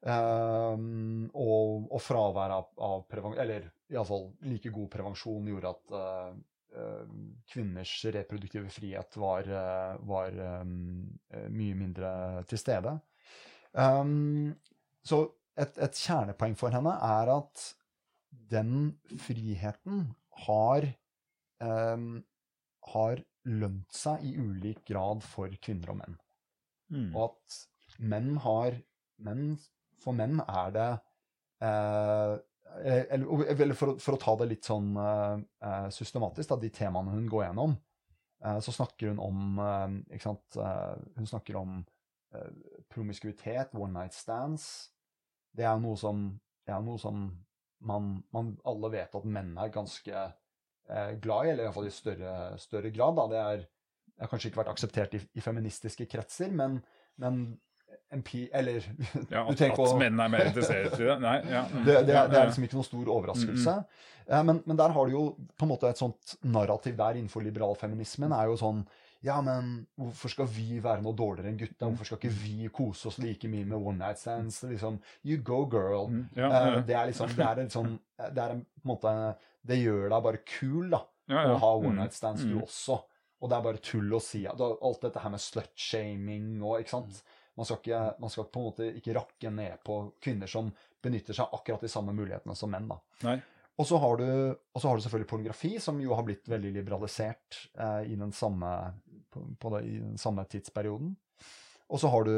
Ehm, 0.07 1.29
og, 1.39 1.87
og 1.91 2.03
fravær 2.03 2.57
av, 2.57 2.69
av 2.83 3.07
prevensjon, 3.11 3.43
eller 3.45 3.71
iallfall 3.95 4.29
like 4.51 4.75
god 4.75 4.91
prevensjon, 4.93 5.49
gjorde 5.55 5.73
at 5.75 5.95
uh, 5.95 6.35
uh, 6.79 7.17
kvinners 7.51 7.95
reproduktive 8.19 8.75
frihet 8.75 9.19
var, 9.23 9.47
uh, 9.51 9.95
var 10.11 10.39
um, 10.67 11.03
mye 11.55 11.79
mindre 11.79 12.11
til 12.51 12.63
stede. 12.63 12.99
Um, 13.71 14.57
så 15.07 15.23
et, 15.59 15.79
et 15.85 16.01
kjernepoeng 16.07 16.57
for 16.59 16.75
henne 16.75 16.95
er 17.05 17.33
at 17.35 17.65
den 18.53 18.99
friheten 19.21 20.07
har, 20.45 20.87
um, 21.65 22.11
har 22.93 23.23
lønt 23.49 23.97
seg 23.97 24.25
i 24.29 24.35
ulik 24.37 24.85
grad 24.89 25.25
for 25.25 25.53
kvinner 25.65 25.95
og 25.95 26.01
menn. 26.03 26.19
Mm. 26.93 27.11
Og 27.15 27.25
at 27.31 27.59
menn 27.99 28.37
har 28.45 28.79
menn, 29.25 29.59
For 29.99 30.15
menn 30.15 30.39
er 30.45 30.71
det 30.77 30.91
eh, 31.67 32.37
eller, 33.11 33.51
eller 33.51 33.75
for, 33.77 33.97
for 34.03 34.15
å 34.15 34.21
ta 34.23 34.35
det 34.39 34.49
litt 34.53 34.69
sånn 34.69 34.93
eh, 35.01 35.41
eh, 35.65 35.89
systematisk, 35.95 36.53
da, 36.53 36.59
de 36.63 36.71
temaene 36.75 37.15
hun 37.17 37.27
går 37.31 37.49
gjennom, 37.49 37.75
eh, 38.45 38.59
så 38.65 38.75
snakker 38.77 39.11
hun 39.11 39.23
om 39.25 39.59
eh, 39.65 40.21
eh, 40.21 40.95
Hun 41.17 41.27
snakker 41.27 41.59
om 41.59 41.81
eh, 42.35 42.53
promiskuitet, 42.93 43.75
one 43.75 43.97
night 43.97 44.15
stands. 44.15 44.93
Det 45.57 45.67
er 45.67 45.79
noe 45.83 45.99
som, 45.99 46.27
det 46.67 46.75
er 46.75 46.83
noe 46.85 47.01
som 47.01 47.29
man, 47.89 48.11
man 48.35 48.53
alle 48.69 48.91
vet 48.93 49.15
at 49.15 49.27
menn 49.29 49.55
er 49.61 49.73
ganske 49.75 50.15
eh, 50.19 51.13
glad 51.23 51.47
i, 51.47 51.53
eller 51.53 51.69
iallfall 51.69 51.89
i 51.89 51.95
større, 51.95 52.35
større 52.61 52.91
grad. 52.95 53.19
Da. 53.19 53.27
Det 53.33 53.41
er, 53.45 53.65
det 54.13 54.27
har 54.27 54.33
kanskje 54.33 54.53
ikke 54.53 54.63
vært 54.65 54.75
akseptert 54.75 55.17
i, 55.19 55.23
i 55.39 55.45
feministiske 55.45 56.09
kretser, 56.11 56.53
men, 56.55 56.81
men 57.23 57.43
MP, 58.15 58.49
eller 58.53 58.83
Ja, 59.35 59.45
du 59.45 59.53
at, 59.53 59.59
tenker 59.61 59.85
at 59.85 59.99
menn 60.01 60.21
er 60.21 60.31
mer 60.33 60.49
interessert 60.51 60.97
i 60.99 61.05
det? 61.07 61.19
Nei. 61.23 61.39
Ja. 61.49 61.65
mm. 61.71 61.83
det, 61.85 61.99
det, 62.09 62.15
er, 62.15 62.31
det 62.31 62.41
er 62.41 62.49
liksom 62.51 62.69
ikke 62.69 62.79
noen 62.79 62.89
stor 62.89 63.13
overraskelse. 63.17 63.77
Eh, 64.29 64.45
Men, 64.45 64.63
men 64.67 64.77
der 64.77 64.93
har 64.93 65.09
du 65.09 65.15
jo 65.15 65.27
på 65.57 65.67
en 65.67 65.73
måte 65.73 65.91
et 65.91 66.01
sånt 66.01 66.35
narrativ 66.45 66.97
der 66.99 67.17
innenfor 67.17 67.45
liberalfeminismen. 67.47 68.35
er 68.37 68.51
jo 68.51 68.59
sånn 68.61 68.83
Ja, 69.27 69.41
men 69.43 69.87
hvorfor 69.99 70.31
skal 70.31 70.47
vi 70.55 70.79
være 70.85 71.03
noe 71.03 71.17
dårligere 71.19 71.51
enn 71.51 71.59
gutta? 71.59 71.89
Hvorfor 71.89 72.07
skal 72.07 72.21
ikke 72.21 72.37
vi 72.39 72.69
kose 72.71 73.09
oss 73.11 73.19
like 73.19 73.49
mye 73.51 73.67
med 73.67 73.79
one 73.81 73.99
night 73.99 74.21
stands? 74.21 74.61
Liksom, 74.63 75.01
you 75.27 75.41
go, 75.43 75.65
girl. 75.67 76.07
Mm, 76.13 76.25
ja, 76.39 76.49
ja, 76.53 76.61
ja. 76.77 76.81
Det 76.87 76.95
er 76.95 77.11
liksom 77.11 77.35
Det 77.35 77.47
er 77.49 77.63
en 77.65 77.73
sånn 77.75 77.97
Det 78.19 78.45
er 78.45 78.55
en, 78.55 78.63
på 78.79 78.87
en 78.87 78.93
måte 78.93 79.15
Det 79.67 79.81
gjør 79.81 80.07
deg 80.15 80.23
bare 80.29 80.43
kul, 80.47 80.87
da. 80.95 81.03
Å 81.35 81.59
ha 81.61 81.73
one 81.77 81.97
Mm, 81.97 81.99
night 82.05 82.15
stands, 82.17 82.47
du 82.47 82.55
mm. 82.55 82.63
også. 82.63 83.01
Og 83.43 83.51
det 83.51 83.59
er 83.59 83.67
bare 83.67 83.83
tull 83.85 84.15
å 84.17 84.23
si. 84.23 84.45
Alt 84.49 85.03
dette 85.05 85.21
her 85.23 85.31
med 85.35 85.43
slut-shaming 85.43 86.63
og 86.63 86.81
ikke 86.81 86.95
sant. 86.97 87.21
Man 87.59 87.67
skal, 87.67 87.79
ikke, 87.83 88.01
man 88.23 88.31
skal 88.31 88.47
på 88.55 88.61
en 88.63 88.67
måte 88.71 88.89
ikke 88.99 89.15
rakke 89.19 89.51
ned 89.51 89.81
på 89.87 89.99
kvinner 90.23 90.47
som 90.51 90.71
benytter 91.03 91.35
seg 91.35 91.55
akkurat 91.59 91.83
de 91.83 91.91
samme 91.91 92.15
mulighetene 92.15 92.55
som 92.59 92.71
menn. 92.71 92.87
da. 92.91 92.99
Nei. 93.27 93.41
Og 93.79 93.87
så 93.87 93.99
har, 94.03 94.17
du, 94.19 94.31
har 94.83 94.97
du 94.99 95.03
selvfølgelig 95.05 95.29
pornografi, 95.31 95.69
som 95.79 96.01
jo 96.03 96.15
har 96.19 96.25
blitt 96.27 96.49
veldig 96.51 96.73
liberalisert 96.75 97.61
eh, 97.79 98.09
i, 98.11 98.17
den 98.19 98.33
samme, 98.35 98.71
på, 99.33 99.45
på 99.61 99.73
det, 99.75 99.83
i 99.87 99.97
den 100.01 100.19
samme 100.21 100.45
tidsperioden. 100.49 101.15
Og 101.89 102.01
så 102.03 102.11
har 102.13 102.27
du 102.29 102.35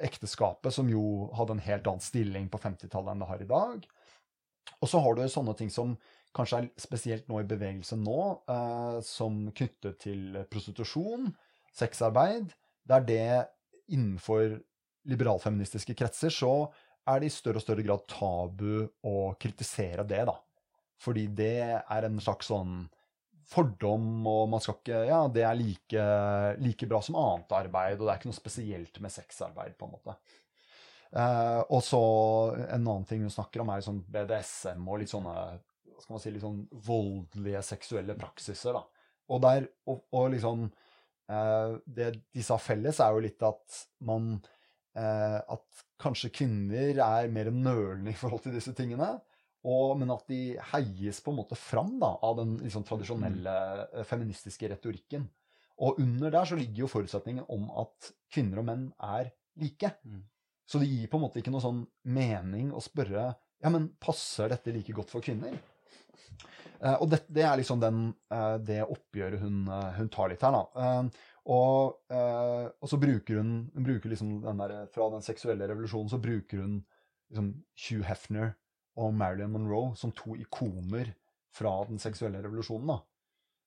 ekteskapet, 0.00 0.72
som 0.72 0.88
jo 0.88 1.28
hadde 1.36 1.58
en 1.58 1.66
helt 1.66 1.88
annen 1.90 2.04
stilling 2.04 2.48
på 2.52 2.60
50-tallet 2.62 3.12
enn 3.12 3.24
det 3.24 3.28
har 3.28 3.42
i 3.44 3.48
dag. 3.50 3.88
Og 4.80 4.88
så 4.88 5.00
har 5.04 5.16
du 5.16 5.24
sånne 5.28 5.54
ting 5.58 5.72
som 5.72 5.92
kanskje 6.34 6.62
er 6.62 6.70
spesielt 6.80 7.28
nå 7.30 7.42
i 7.42 7.48
bevegelse 7.48 7.98
nå, 8.00 8.20
eh, 8.50 8.98
som 9.06 9.44
knyttet 9.54 10.00
til 10.02 10.40
prostitusjon, 10.50 11.28
sexarbeid, 11.74 12.54
der 12.88 13.04
det 13.04 13.28
innenfor 13.92 14.56
liberalfeministiske 15.08 15.94
kretser 15.98 16.32
så 16.32 16.54
er 17.04 17.20
det 17.20 17.28
i 17.28 17.34
større 17.34 17.60
og 17.60 17.64
større 17.66 17.84
grad 17.84 18.04
tabu 18.08 18.86
å 19.04 19.34
kritisere 19.40 20.06
det, 20.08 20.22
da. 20.30 20.38
Fordi 21.04 21.26
det 21.28 21.58
er 21.76 22.06
en 22.06 22.20
slags 22.22 22.48
sånn 22.48 22.86
fordom, 23.50 24.06
og 24.30 24.48
man 24.52 24.62
skal 24.62 24.78
ikke 24.78 25.02
Ja, 25.08 25.20
det 25.28 25.44
er 25.44 25.58
like, 25.58 26.06
like 26.62 26.88
bra 26.90 27.00
som 27.04 27.18
annet 27.20 27.52
arbeid, 27.56 27.98
og 27.98 28.06
det 28.06 28.14
er 28.14 28.22
ikke 28.22 28.32
noe 28.32 28.38
spesielt 28.38 29.00
med 29.04 29.12
sexarbeid, 29.12 29.76
på 29.78 29.88
en 29.88 29.94
måte. 29.94 30.16
Eh, 31.14 31.60
og 31.68 31.82
så 31.86 32.02
en 32.56 32.80
annen 32.80 33.06
ting 33.06 33.22
hun 33.22 33.32
snakker 33.32 33.62
om, 33.62 33.70
er 33.70 33.84
sånn 33.86 34.02
BDSM 34.10 34.88
og 34.88 35.00
litt 35.02 35.12
sånne 35.12 35.34
skal 36.04 36.16
man 36.16 36.22
si, 36.22 36.32
litt 36.34 36.44
sånn 36.44 36.64
voldelige 36.84 37.62
seksuelle 37.64 38.16
praksiser. 38.18 38.76
da. 38.76 38.82
Og, 39.32 39.40
der, 39.44 39.68
og, 39.88 40.02
og 40.12 40.26
liksom 40.34 40.66
eh, 40.66 41.76
Det 41.86 42.10
disse 42.34 42.50
sa 42.50 42.58
felles, 42.60 42.98
er 43.00 43.14
jo 43.14 43.22
litt 43.24 43.44
at 43.46 43.78
man 44.04 44.34
eh, 44.36 45.38
At 45.40 45.84
kanskje 46.02 46.28
kvinner 46.34 47.00
er 47.00 47.30
mer 47.32 47.48
nølende 47.54 48.12
i 48.12 48.18
forhold 48.18 48.44
til 48.44 48.56
disse 48.58 48.74
tingene. 48.76 49.14
Og, 49.64 49.94
men 49.96 50.12
at 50.12 50.26
de 50.28 50.58
heies 50.74 51.22
på 51.24 51.32
en 51.32 51.38
måte 51.40 51.56
fram 51.56 51.94
da, 52.02 52.12
av 52.26 52.36
den 52.42 52.58
liksom, 52.60 52.84
tradisjonelle 52.84 53.54
eh, 53.86 54.04
feministiske 54.08 54.68
retorikken. 54.74 55.24
Og 55.84 55.98
under 56.02 56.30
der 56.30 56.46
så 56.46 56.58
ligger 56.58 56.84
jo 56.84 56.90
forutsetningen 56.90 57.46
om 57.50 57.66
at 57.82 58.12
kvinner 58.32 58.60
og 58.60 58.68
menn 58.68 58.88
er 59.02 59.32
like. 59.60 59.94
Mm. 60.04 60.20
Så 60.68 60.80
det 60.80 60.90
gir 60.90 61.08
på 61.10 61.18
en 61.18 61.24
måte 61.24 61.40
ikke 61.40 61.52
noe 61.54 61.64
sånn 61.64 61.82
mening 62.12 62.70
å 62.72 62.82
spørre 62.84 63.32
ja, 63.64 63.70
men 63.72 63.88
passer 64.00 64.50
dette 64.52 64.72
like 64.74 64.92
godt 64.92 65.12
for 65.14 65.24
kvinner? 65.24 65.56
Eh, 66.84 66.96
og 66.98 67.08
det, 67.08 67.22
det 67.32 67.44
er 67.46 67.56
liksom 67.56 67.80
den, 67.80 68.08
eh, 68.34 68.56
det 68.60 68.82
oppgjøret 68.84 69.40
hun, 69.40 69.62
eh, 69.72 69.94
hun 69.96 70.10
tar 70.12 70.28
litt 70.28 70.42
her, 70.44 70.52
da. 70.52 70.82
Eh, 70.84 71.30
og, 71.54 72.00
eh, 72.12 72.66
og 72.68 72.90
så 72.90 72.98
bruker 73.00 73.40
hun, 73.40 73.54
hun 73.72 73.86
bruker 73.86 74.12
liksom 74.12 74.34
den 74.44 74.60
der, 74.60 74.74
Fra 74.92 75.08
den 75.12 75.24
seksuelle 75.24 75.68
revolusjonen 75.68 76.12
så 76.12 76.20
bruker 76.20 76.60
hun 76.60 76.78
liksom 77.30 77.50
Hugh 77.86 78.04
Hefner 78.08 78.54
og 79.00 79.14
Marilyn 79.16 79.52
Monroe 79.54 79.94
som 79.98 80.12
to 80.14 80.36
ikoner 80.38 81.12
fra 81.54 81.76
den 81.88 82.00
seksuelle 82.02 82.42
revolusjonen. 82.42 82.94
da. 82.94 83.00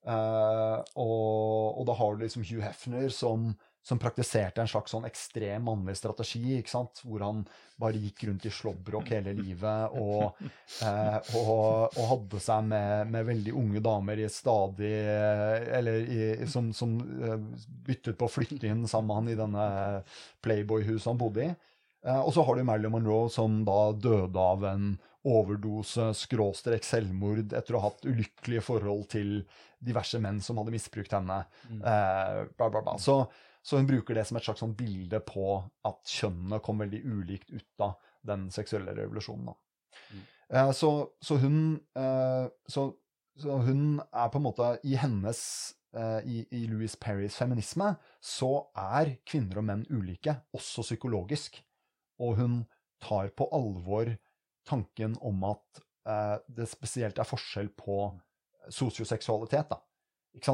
Eh, 0.07 0.83
og, 1.01 1.79
og 1.79 1.87
da 1.87 1.95
har 1.99 2.13
du 2.13 2.21
liksom 2.23 2.45
Hugh 2.47 2.63
Hefner 2.63 3.09
som, 3.11 3.49
som 3.83 3.99
praktiserte 3.99 4.61
en 4.63 4.69
slags 4.69 4.93
sånn 4.93 5.07
ekstrem 5.07 5.65
mannlig 5.67 5.97
strategi, 5.99 6.59
ikke 6.59 6.71
sant? 6.71 7.01
hvor 7.03 7.25
han 7.25 7.41
bare 7.79 7.99
gikk 7.99 8.23
rundt 8.29 8.47
i 8.47 8.53
slåbrok 8.53 9.11
hele 9.11 9.33
livet 9.35 9.97
og, 9.99 10.39
eh, 10.85 11.33
og, 11.41 11.97
og 11.97 12.09
hadde 12.13 12.41
seg 12.43 12.69
med, 12.71 13.11
med 13.13 13.27
veldig 13.33 13.55
unge 13.59 13.83
damer 13.83 14.23
i 14.23 14.29
stadig 14.31 14.93
Eller 15.77 16.07
i, 16.07 16.21
som, 16.49 16.71
som 16.75 16.97
eh, 17.03 17.37
byttet 17.89 18.17
på 18.17 18.29
å 18.29 18.35
flytte 18.37 18.69
inn 18.69 18.87
sammen 18.87 19.11
med 19.11 19.19
han 19.19 19.31
i 19.33 19.39
denne 19.43 19.67
Playboy-huset 20.45 21.11
han 21.11 21.19
bodde 21.19 21.49
i. 21.49 21.55
Og 22.07 22.29
så 22.31 22.43
har 22.45 22.55
du 22.55 22.63
Marilyn 22.63 22.93
Monroe 22.93 23.27
som 23.33 23.57
da 23.67 23.89
døde 23.91 24.39
av 24.39 24.61
en 24.69 24.91
overdose, 25.27 26.11
skråstrek 26.17 26.85
selvmord, 26.87 27.53
etter 27.55 27.75
å 27.75 27.81
ha 27.81 27.91
hatt 27.91 28.07
ulykkelige 28.07 28.63
forhold 28.65 29.07
til 29.11 29.41
diverse 29.83 30.19
menn 30.23 30.39
som 30.43 30.59
hadde 30.61 30.73
misbrukt 30.73 31.13
henne. 31.13 31.41
Mm. 31.69 31.81
Eh, 31.81 32.41
bla, 32.57 32.69
bla, 32.71 32.81
bla. 32.81 32.97
Så, 33.01 33.19
så 33.61 33.81
hun 33.81 33.89
bruker 33.89 34.17
det 34.17 34.25
som 34.29 34.39
et 34.39 34.47
slags 34.47 34.63
sånn 34.63 34.77
bilde 34.77 35.21
på 35.27 35.59
at 35.87 36.13
kjønnene 36.17 36.61
kom 36.65 36.81
veldig 36.83 37.03
ulikt 37.05 37.53
ut 37.53 37.85
av 37.85 37.97
den 38.27 38.47
seksuelle 38.53 38.95
revolusjonen. 38.97 39.51
Da. 39.51 39.99
Mm. 40.11 40.23
Eh, 40.49 40.71
så, 40.71 40.91
så 41.21 41.39
hun 41.43 41.59
eh, 41.97 42.45
så, 42.67 42.87
så 43.37 43.57
hun 43.67 43.99
er 43.99 44.29
på 44.31 44.39
en 44.39 44.45
måte 44.45 44.69
I 44.87 44.95
hennes 44.99 45.41
eh, 45.95 46.19
i, 46.23 46.45
I 46.55 46.63
Louis 46.71 46.95
Perrys 46.99 47.35
feminisme 47.37 47.93
så 48.23 48.51
er 48.73 49.17
kvinner 49.27 49.61
og 49.61 49.67
menn 49.69 49.85
ulike, 49.91 50.39
også 50.55 50.85
psykologisk. 50.87 51.59
Og 52.23 52.39
hun 52.39 52.61
tar 53.03 53.29
på 53.37 53.45
alvor 53.53 54.15
tanken 54.67 55.15
om 55.25 55.43
at 55.47 55.81
eh, 56.09 56.37
det 56.47 56.67
spesielt 56.69 57.19
er 57.19 57.27
forskjell 57.27 57.71
på 57.77 57.99
sosioseksualitet, 58.73 59.71
da. 59.71 59.81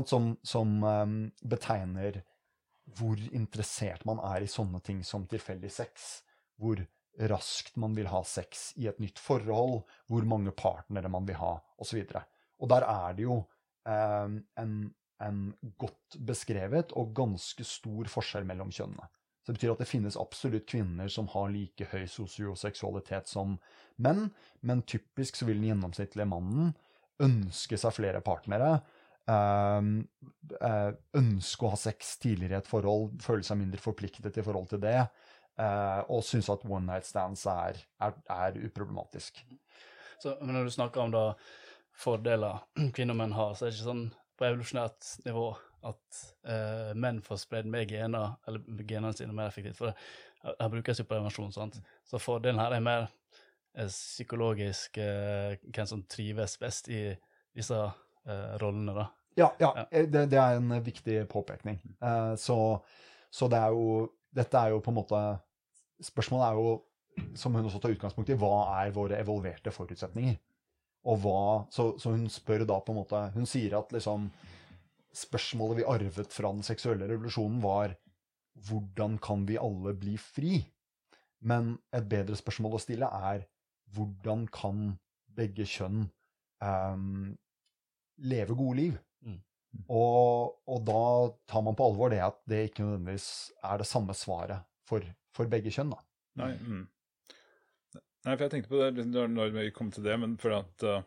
Som, 0.08 0.36
som 0.46 0.78
eh, 0.88 1.16
betegner 1.44 2.22
hvor 2.98 3.20
interessert 3.32 4.04
man 4.08 4.20
er 4.24 4.44
i 4.44 4.52
sånne 4.52 4.82
ting 4.84 5.02
som 5.08 5.28
tilfeldig 5.30 5.72
sex. 5.72 6.22
Hvor 6.60 6.82
raskt 7.30 7.78
man 7.80 7.96
vil 7.96 8.10
ha 8.10 8.24
sex 8.26 8.72
i 8.82 8.88
et 8.90 9.00
nytt 9.02 9.22
forhold, 9.22 9.84
hvor 10.10 10.28
mange 10.28 10.54
partnere 10.58 11.12
man 11.12 11.28
vil 11.30 11.38
ha, 11.40 11.56
osv. 11.82 12.02
Og 12.60 12.70
der 12.72 12.86
er 12.90 13.18
det 13.18 13.28
jo 13.28 13.40
eh, 13.90 14.38
en, 14.62 14.78
en 15.24 15.44
godt 15.82 16.18
beskrevet 16.20 16.96
og 17.00 17.14
ganske 17.16 17.66
stor 17.68 18.10
forskjell 18.12 18.48
mellom 18.50 18.74
kjønnene. 18.74 19.10
Så 19.44 19.52
det 19.52 19.58
betyr 19.58 19.74
at 19.74 19.82
det 19.84 19.90
finnes 19.90 20.16
absolutt 20.20 20.70
kvinner 20.72 21.10
som 21.12 21.28
har 21.34 21.50
like 21.52 21.88
høy 21.92 22.06
sosioseksualitet 22.08 23.28
som 23.28 23.58
menn, 24.00 24.30
men 24.64 24.84
typisk 24.88 25.36
så 25.36 25.48
vil 25.50 25.60
den 25.60 25.74
gjennomsnittlige 25.74 26.30
mannen 26.32 26.72
ønske 27.24 27.76
seg 27.80 27.92
flere 27.98 28.22
partnere, 28.24 28.78
ehm, 29.28 29.92
eh, 30.62 30.92
ønske 31.20 31.68
å 31.68 31.74
ha 31.74 31.80
sex 31.80 32.16
tidligere 32.24 32.62
i 32.62 32.62
et 32.64 32.72
forhold, 32.72 33.20
føle 33.22 33.44
seg 33.44 33.60
mindre 33.60 33.84
forpliktet 33.84 34.40
i 34.40 34.46
forhold 34.48 34.72
til 34.72 34.82
det, 34.86 35.02
eh, 35.60 36.02
og 36.08 36.24
synes 36.24 36.50
at 36.50 36.64
one 36.64 36.88
night 36.88 37.06
stands 37.06 37.46
er, 37.46 37.84
er, 38.00 38.16
er 38.32 38.64
uproblematisk. 38.64 39.44
Så, 40.24 40.38
men 40.42 40.56
når 40.56 40.72
du 40.72 40.76
snakker 40.78 41.04
om 41.04 41.12
da 41.12 41.26
fordeler 42.00 42.64
kvinner 42.96 43.12
og 43.12 43.22
menn 43.26 43.36
har, 43.36 43.54
så 43.54 43.66
er 43.66 43.72
det 43.72 43.78
ikke 43.78 43.92
sånn 43.92 44.08
på 44.40 44.48
evolusjonært 44.48 45.12
nivå 45.28 45.50
at 45.84 46.22
uh, 46.48 46.92
menn 47.00 47.22
får 47.24 47.42
spredd 47.44 47.68
mer 47.70 47.88
gener, 47.90 48.38
eller 48.48 48.86
genene 48.88 49.14
sine 49.18 49.36
mer 49.36 49.52
effektivt. 49.52 49.80
For 49.80 49.96
her 50.44 50.72
brukes 50.72 51.02
jo 51.02 51.08
prevensjon, 51.10 51.52
sant. 51.56 51.80
Så 52.08 52.22
fordelen 52.22 52.62
her 52.62 52.76
er 52.76 52.84
mer 52.84 53.06
uh, 53.08 53.90
psykologisk 53.90 55.00
uh, 55.02 55.56
hvem 55.68 55.90
som 55.90 56.06
trives 56.10 56.58
best 56.62 56.90
i 56.92 57.06
disse 57.54 57.84
rollene, 58.62 58.94
da. 58.96 59.10
Ja, 59.36 59.50
ja, 59.60 59.74
ja. 59.76 59.84
Det, 60.08 60.22
det, 60.32 60.38
er 60.40 60.56
en 60.56 60.72
viktig 60.86 61.16
påpekning. 61.28 61.76
så, 62.40 62.56
så 63.34 63.50
det 63.52 63.60
er 63.60 63.74
jo 63.76 64.06
Dette 64.32 64.58
er 64.58 64.72
jo 64.72 64.80
på 64.80 64.94
en 64.94 64.96
måte 64.96 65.20
Spørsmålet 66.02 66.46
er 66.46 66.56
jo, 66.56 66.70
som 67.36 67.56
hun 67.58 67.68
også 67.68 67.82
tar 67.84 67.92
utgangspunkt 67.98 68.32
i, 68.32 68.38
hva 68.40 68.54
er 68.80 68.94
våre 68.96 69.20
evolverte 69.20 69.74
forutsetninger? 69.76 70.38
Og 71.04 71.20
hva, 71.20 71.40
så, 71.74 71.90
så, 72.00 72.14
hun 72.16 72.30
spør 72.32 72.64
da 72.68 72.80
på 72.80 72.94
en 72.94 73.02
måte 73.02 73.20
Hun 73.36 73.48
sier 73.50 73.76
at 73.80 73.92
liksom 73.96 74.30
spørsmålet 75.14 75.82
vi 75.82 75.88
arvet 75.90 76.34
fra 76.34 76.52
den 76.54 76.66
seksuelle 76.66 77.08
revolusjonen, 77.10 77.62
var 77.64 77.96
hvordan 78.68 79.18
kan 79.22 79.46
vi 79.50 79.58
alle 79.62 79.94
bli 79.98 80.18
fri? 80.22 80.60
Men 81.44 81.76
et 81.96 82.06
bedre 82.10 82.38
spørsmål 82.40 82.78
å 82.78 82.82
stille 82.82 83.10
er 83.34 83.46
hvordan 83.94 84.46
kan 84.54 84.94
begge 85.34 85.66
kjønn 85.70 86.06
um, 86.64 87.34
leve 88.24 88.56
gode 88.58 88.78
liv? 88.80 89.00
Mm. 89.26 89.40
Og, 89.88 90.56
og, 90.70 90.80
da 90.88 91.04
tar 91.50 91.66
man 91.66 91.78
på 91.78 91.90
alvor 91.90 92.14
det 92.14 92.22
at 92.24 92.40
det 92.50 92.68
ikke 92.70 92.86
nødvendigvis 92.86 93.28
er 93.66 93.82
det 93.82 93.90
samme 93.90 94.16
svaret 94.18 94.66
for, 94.88 95.06
for 95.36 95.50
begge 95.52 95.74
kjønn. 95.74 95.94
da. 95.94 96.02
Nei, 96.44 96.52
mm. 96.58 96.84
Nei, 98.24 98.36
for 98.38 98.46
jeg 98.46 98.54
tenkte 98.54 98.72
på 98.72 98.80
det 98.80 99.08
når 99.12 99.52
vi 99.58 99.72
kom 99.76 99.92
til 99.92 100.06
det, 100.06 100.16
men 100.22 100.38
for 100.40 100.56
at 100.62 100.88
uh, 100.88 101.02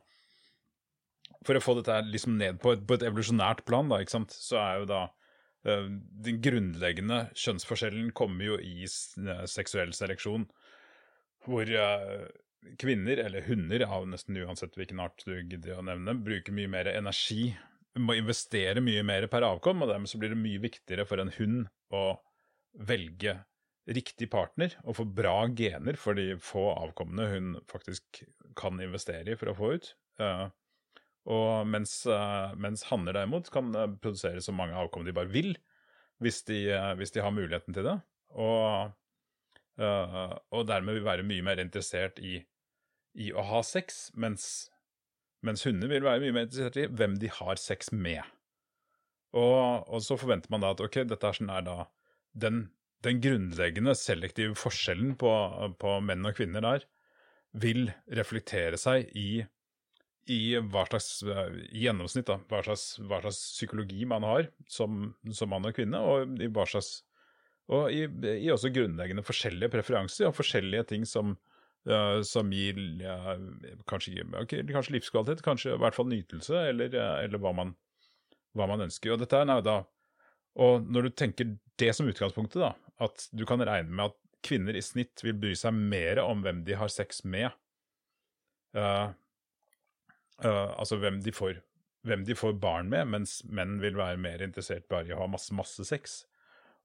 For 1.44 1.58
å 1.58 1.62
få 1.62 1.76
dette 1.78 1.98
liksom 2.08 2.38
ned 2.40 2.60
på 2.62 2.76
et, 2.76 2.86
på 2.86 2.96
et 2.96 3.04
evolusjonært 3.06 3.64
plan, 3.68 3.90
da, 3.92 4.00
så 4.32 4.58
er 4.62 4.80
jo 4.80 4.88
da 4.90 5.02
uh, 5.68 5.86
Den 6.26 6.40
grunnleggende 6.44 7.26
kjønnsforskjellen 7.36 8.12
kommer 8.16 8.52
jo 8.52 8.58
i 8.62 8.86
uh, 8.86 9.44
seksuell 9.50 9.92
seleksjon, 9.96 10.48
hvor 11.46 11.70
kvinner, 12.80 13.20
eller 13.22 13.44
hunder, 13.46 13.84
av 13.86 14.08
nesten 14.10 14.38
uansett 14.42 14.74
hvilken 14.74 14.98
art 15.04 15.22
du 15.26 15.36
gidder 15.36 15.78
å 15.78 15.84
nevne, 15.86 16.16
bruker 16.26 16.54
mye 16.56 16.70
mer 16.72 16.90
energi, 16.90 17.52
må 17.96 18.16
investere 18.18 18.82
mye 18.84 19.04
mer 19.06 19.28
per 19.30 19.46
avkom, 19.46 19.84
og 19.84 19.92
dermed 19.92 20.10
så 20.10 20.18
blir 20.20 20.34
det 20.34 20.40
mye 20.40 20.62
viktigere 20.64 21.06
for 21.08 21.22
en 21.22 21.32
hund 21.38 21.68
å 21.94 22.06
velge 22.86 23.38
riktig 23.86 24.28
partner 24.32 24.74
og 24.84 24.98
få 24.98 25.06
bra 25.16 25.36
gener 25.56 25.98
for 26.00 26.18
de 26.18 26.34
få 26.42 26.66
avkommene 26.74 27.28
hun 27.30 27.52
faktisk 27.70 28.24
kan 28.58 28.80
investere 28.82 29.32
i 29.32 29.38
for 29.38 29.52
å 29.52 29.56
få 29.56 29.72
ut. 29.76 29.92
Uh, 30.20 30.48
og 31.26 31.66
mens, 31.68 31.98
uh, 32.10 32.52
mens 32.60 32.86
hanner 32.90 33.16
derimot 33.16 33.50
kan 33.54 33.72
uh, 33.74 33.88
produsere 34.02 34.42
så 34.44 34.54
mange 34.54 34.76
avkom 34.78 35.06
de 35.06 35.14
bare 35.16 35.32
vil, 35.32 35.56
hvis 36.22 36.42
de, 36.48 36.60
hvis 36.96 37.12
de 37.12 37.20
har 37.20 37.34
muligheten 37.34 37.76
til 37.76 37.84
det. 37.84 37.96
Og, 38.40 38.94
og, 39.76 40.62
dermed 40.64 40.96
vil 40.96 41.04
være 41.04 41.26
mye 41.28 41.44
mer 41.44 41.60
interessert 41.60 42.16
i, 42.24 42.38
i 43.20 43.26
å 43.36 43.44
ha 43.44 43.60
sex, 43.60 44.06
mens, 44.16 44.46
mens, 45.44 45.66
hunder 45.68 45.92
vil 45.92 46.06
være 46.06 46.22
mye 46.24 46.32
mer 46.32 46.46
interessert 46.46 46.78
i 46.80 46.86
hvem 46.88 47.18
de 47.20 47.28
har 47.36 47.60
sex 47.60 47.92
med. 47.92 48.24
Og, 49.36 49.84
og 49.92 50.00
så 50.06 50.16
forventer 50.16 50.54
man 50.54 50.64
da 50.64 50.72
at 50.72 50.80
ok, 50.80 51.02
dette 51.04 51.34
sånn 51.36 51.52
er 51.52 51.68
da 51.68 51.76
den 52.32 52.64
den 53.04 53.20
grunnleggende 53.22 53.94
selektive 53.98 54.56
forskjellen 54.58 55.14
på, 55.20 55.32
på, 55.80 55.98
menn 56.04 56.26
og 56.26 56.36
kvinner 56.38 56.64
der 56.64 56.86
vil 57.56 57.90
reflektere 58.12 58.78
seg 58.80 59.10
i, 59.16 59.44
i 60.32 60.56
hva 60.58 60.82
slags 60.88 61.20
i 61.70 61.84
gjennomsnitt 61.84 62.26
da, 62.28 62.40
hva 62.50 62.62
slags, 62.66 62.96
hva 62.98 63.20
slags 63.22 63.38
psykologi 63.54 64.06
man 64.08 64.26
har 64.26 64.48
som, 64.70 65.12
som, 65.30 65.50
mann 65.52 65.68
og 65.68 65.76
kvinne, 65.76 66.00
og 66.02 66.40
i 66.42 66.48
hva 66.50 66.66
slags 66.68 67.00
og 67.72 67.90
i, 67.90 68.04
i 68.36 68.50
også 68.54 68.70
grunnleggende 68.74 69.24
forskjellige 69.26 69.72
preferanser 69.72 70.28
og 70.28 70.36
forskjellige 70.36 70.84
ting 70.92 71.06
som, 71.08 71.32
uh, 71.90 72.20
som 72.26 72.52
gir 72.54 72.78
uh, 73.02 73.32
kanskje, 73.90 74.22
kanskje, 74.46 74.94
livskvalitet, 74.94 75.42
kanskje 75.42 75.74
i 75.74 75.80
hvert 75.82 75.98
fall 75.98 76.06
nytelse, 76.10 76.60
eller, 76.70 76.94
uh, 76.94 77.16
eller 77.24 77.42
hva, 77.42 77.50
man, 77.58 77.74
hva, 78.54 78.68
man, 78.70 78.86
ønsker. 78.86 79.16
Og 79.16 79.22
dette 79.22 79.42
er 79.42 79.64
da 79.66 79.80
Og 80.62 80.86
når 80.86 81.08
du 81.08 81.10
tenker 81.10 81.56
det 81.76 81.90
som 81.92 82.06
utgangspunktet, 82.08 82.62
da, 82.62 82.72
at 83.02 83.26
du 83.34 83.44
kan 83.44 83.60
regne 83.60 83.90
med 83.90 84.12
at 84.12 84.16
kvinner 84.46 84.78
i 84.78 84.84
snitt 84.84 85.24
vil 85.26 85.34
bry 85.34 85.56
seg 85.58 85.74
mer 85.74 86.22
om 86.22 86.46
hvem 86.46 86.62
de 86.64 86.78
har 86.78 86.88
sex 86.92 87.24
med. 87.26 87.50
Uh, 90.44 90.50
uh, 90.50 90.72
altså 90.78 90.98
hvem 91.00 91.20
de, 91.22 91.32
får, 91.32 91.60
hvem 92.06 92.24
de, 92.24 92.34
får, 92.34 92.56
barn 92.62 92.90
med, 92.92 93.04
mens 93.12 93.38
menn 93.48 93.78
vil 93.82 93.96
være 93.96 94.20
mer 94.20 94.44
interessert 94.44 94.88
bare 94.90 95.10
i 95.10 95.14
å 95.16 95.22
ha 95.22 95.28
masse, 95.30 95.54
masse 95.54 95.84
sex. 95.88 96.24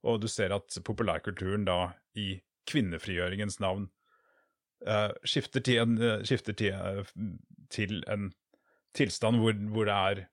Og 0.02 0.22
du 0.22 0.28
ser 0.30 0.54
at 0.54 0.78
populærkulturen 0.84 1.66
da, 1.68 1.92
i 2.18 2.40
kvinnefrigjøringens 2.70 3.60
navn, 3.62 3.88
uh, 4.88 5.10
skifter, 5.24 5.64
til 5.64 5.82
en, 5.82 5.98
skifter 6.26 6.56
til, 6.58 7.06
til 7.70 8.02
en 8.10 8.30
tilstand 8.96 9.40
hvor, 9.40 9.56
hvor, 9.72 9.88
det 9.88 9.94
er 9.94 10.26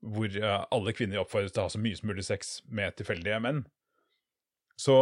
hvor 0.00 0.38
alle 0.72 0.94
kvinner 0.96 1.20
oppfordres 1.20 1.52
til 1.52 1.62
å 1.62 1.66
ha 1.68 1.74
så 1.74 1.82
mye 1.82 1.98
som 1.98 2.08
mulig 2.08 2.24
sex 2.24 2.60
med 2.68 2.96
tilfeldige 2.96 3.42
menn. 3.44 3.64
Så, 4.80 4.94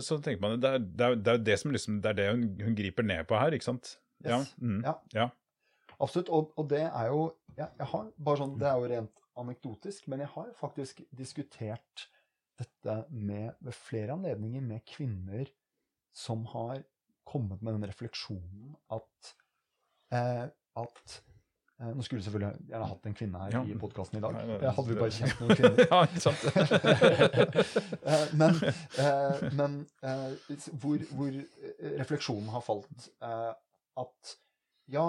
så 0.00 0.16
tenker 0.24 0.40
man 0.40 0.60
det 0.62 0.68
er, 0.70 0.78
det 0.80 1.04
er, 1.04 1.18
det 1.20 1.32
er 1.34 1.42
det 1.44 1.56
som 1.60 1.74
liksom, 1.74 1.98
det 2.04 2.14
er 2.14 2.16
det 2.16 2.28
hun, 2.30 2.44
hun, 2.62 2.76
griper 2.78 3.04
ned 3.04 3.26
på 3.28 3.36
her, 3.36 3.52
ikke 3.52 3.66
sant? 3.66 3.98
Yes. 4.24 4.30
Ja, 4.30 4.38
mm, 4.64 4.78
ja. 4.86 4.94
ja. 5.14 5.26
Absolutt. 5.98 6.30
Og, 6.34 6.52
og, 6.56 6.68
det 6.70 6.84
er 6.86 7.10
jo 7.10 7.22
jeg, 7.56 7.66
jeg, 7.66 7.88
har 7.92 8.10
bare 8.22 8.40
sånn, 8.40 8.54
Det 8.60 8.68
er 8.70 8.78
jo 8.78 8.90
rent 8.92 9.24
anekdotisk, 9.38 10.06
men 10.10 10.22
jeg 10.22 10.32
har 10.34 10.52
faktisk 10.58 11.02
diskutert 11.18 12.06
dette 12.58 12.94
med, 13.10 13.52
ved 13.62 13.74
flere 13.74 14.14
anledninger 14.16 14.62
med 14.66 14.86
kvinner 14.86 15.50
som 16.14 16.44
har 16.54 16.82
kommet 17.28 17.62
med 17.62 17.76
den 17.76 17.86
refleksjonen 17.90 18.72
at, 18.94 19.34
eh, 20.14 20.46
at 20.80 21.18
Eh, 21.80 21.90
nå 21.94 22.02
skulle 22.02 22.18
vi 22.18 22.24
selvfølgelig 22.26 22.70
gjerne 22.72 22.86
hatt 22.90 23.04
en 23.06 23.14
kvinne 23.14 23.40
her 23.44 23.52
ja. 23.54 23.60
i 23.62 23.74
podkasten 23.78 24.18
i 24.18 24.22
dag. 24.22 24.38
det 24.62 24.70
hadde 24.74 24.88
vi 24.88 24.96
bare 24.98 25.12
kjent 25.14 25.42
noen 25.42 25.58
kvinner. 25.60 25.84
ja, 25.92 26.00
ikke 26.08 26.22
sant? 26.24 26.42
Eh, 28.08 28.30
men, 28.40 28.56
eh, 28.98 29.42
men 29.54 29.74
hvor, 30.80 31.02
hvor, 31.12 31.34
refleksjonen 32.00 32.48
har 32.50 32.62
falt 32.64 33.08
at 33.22 34.32
ja, 34.90 35.04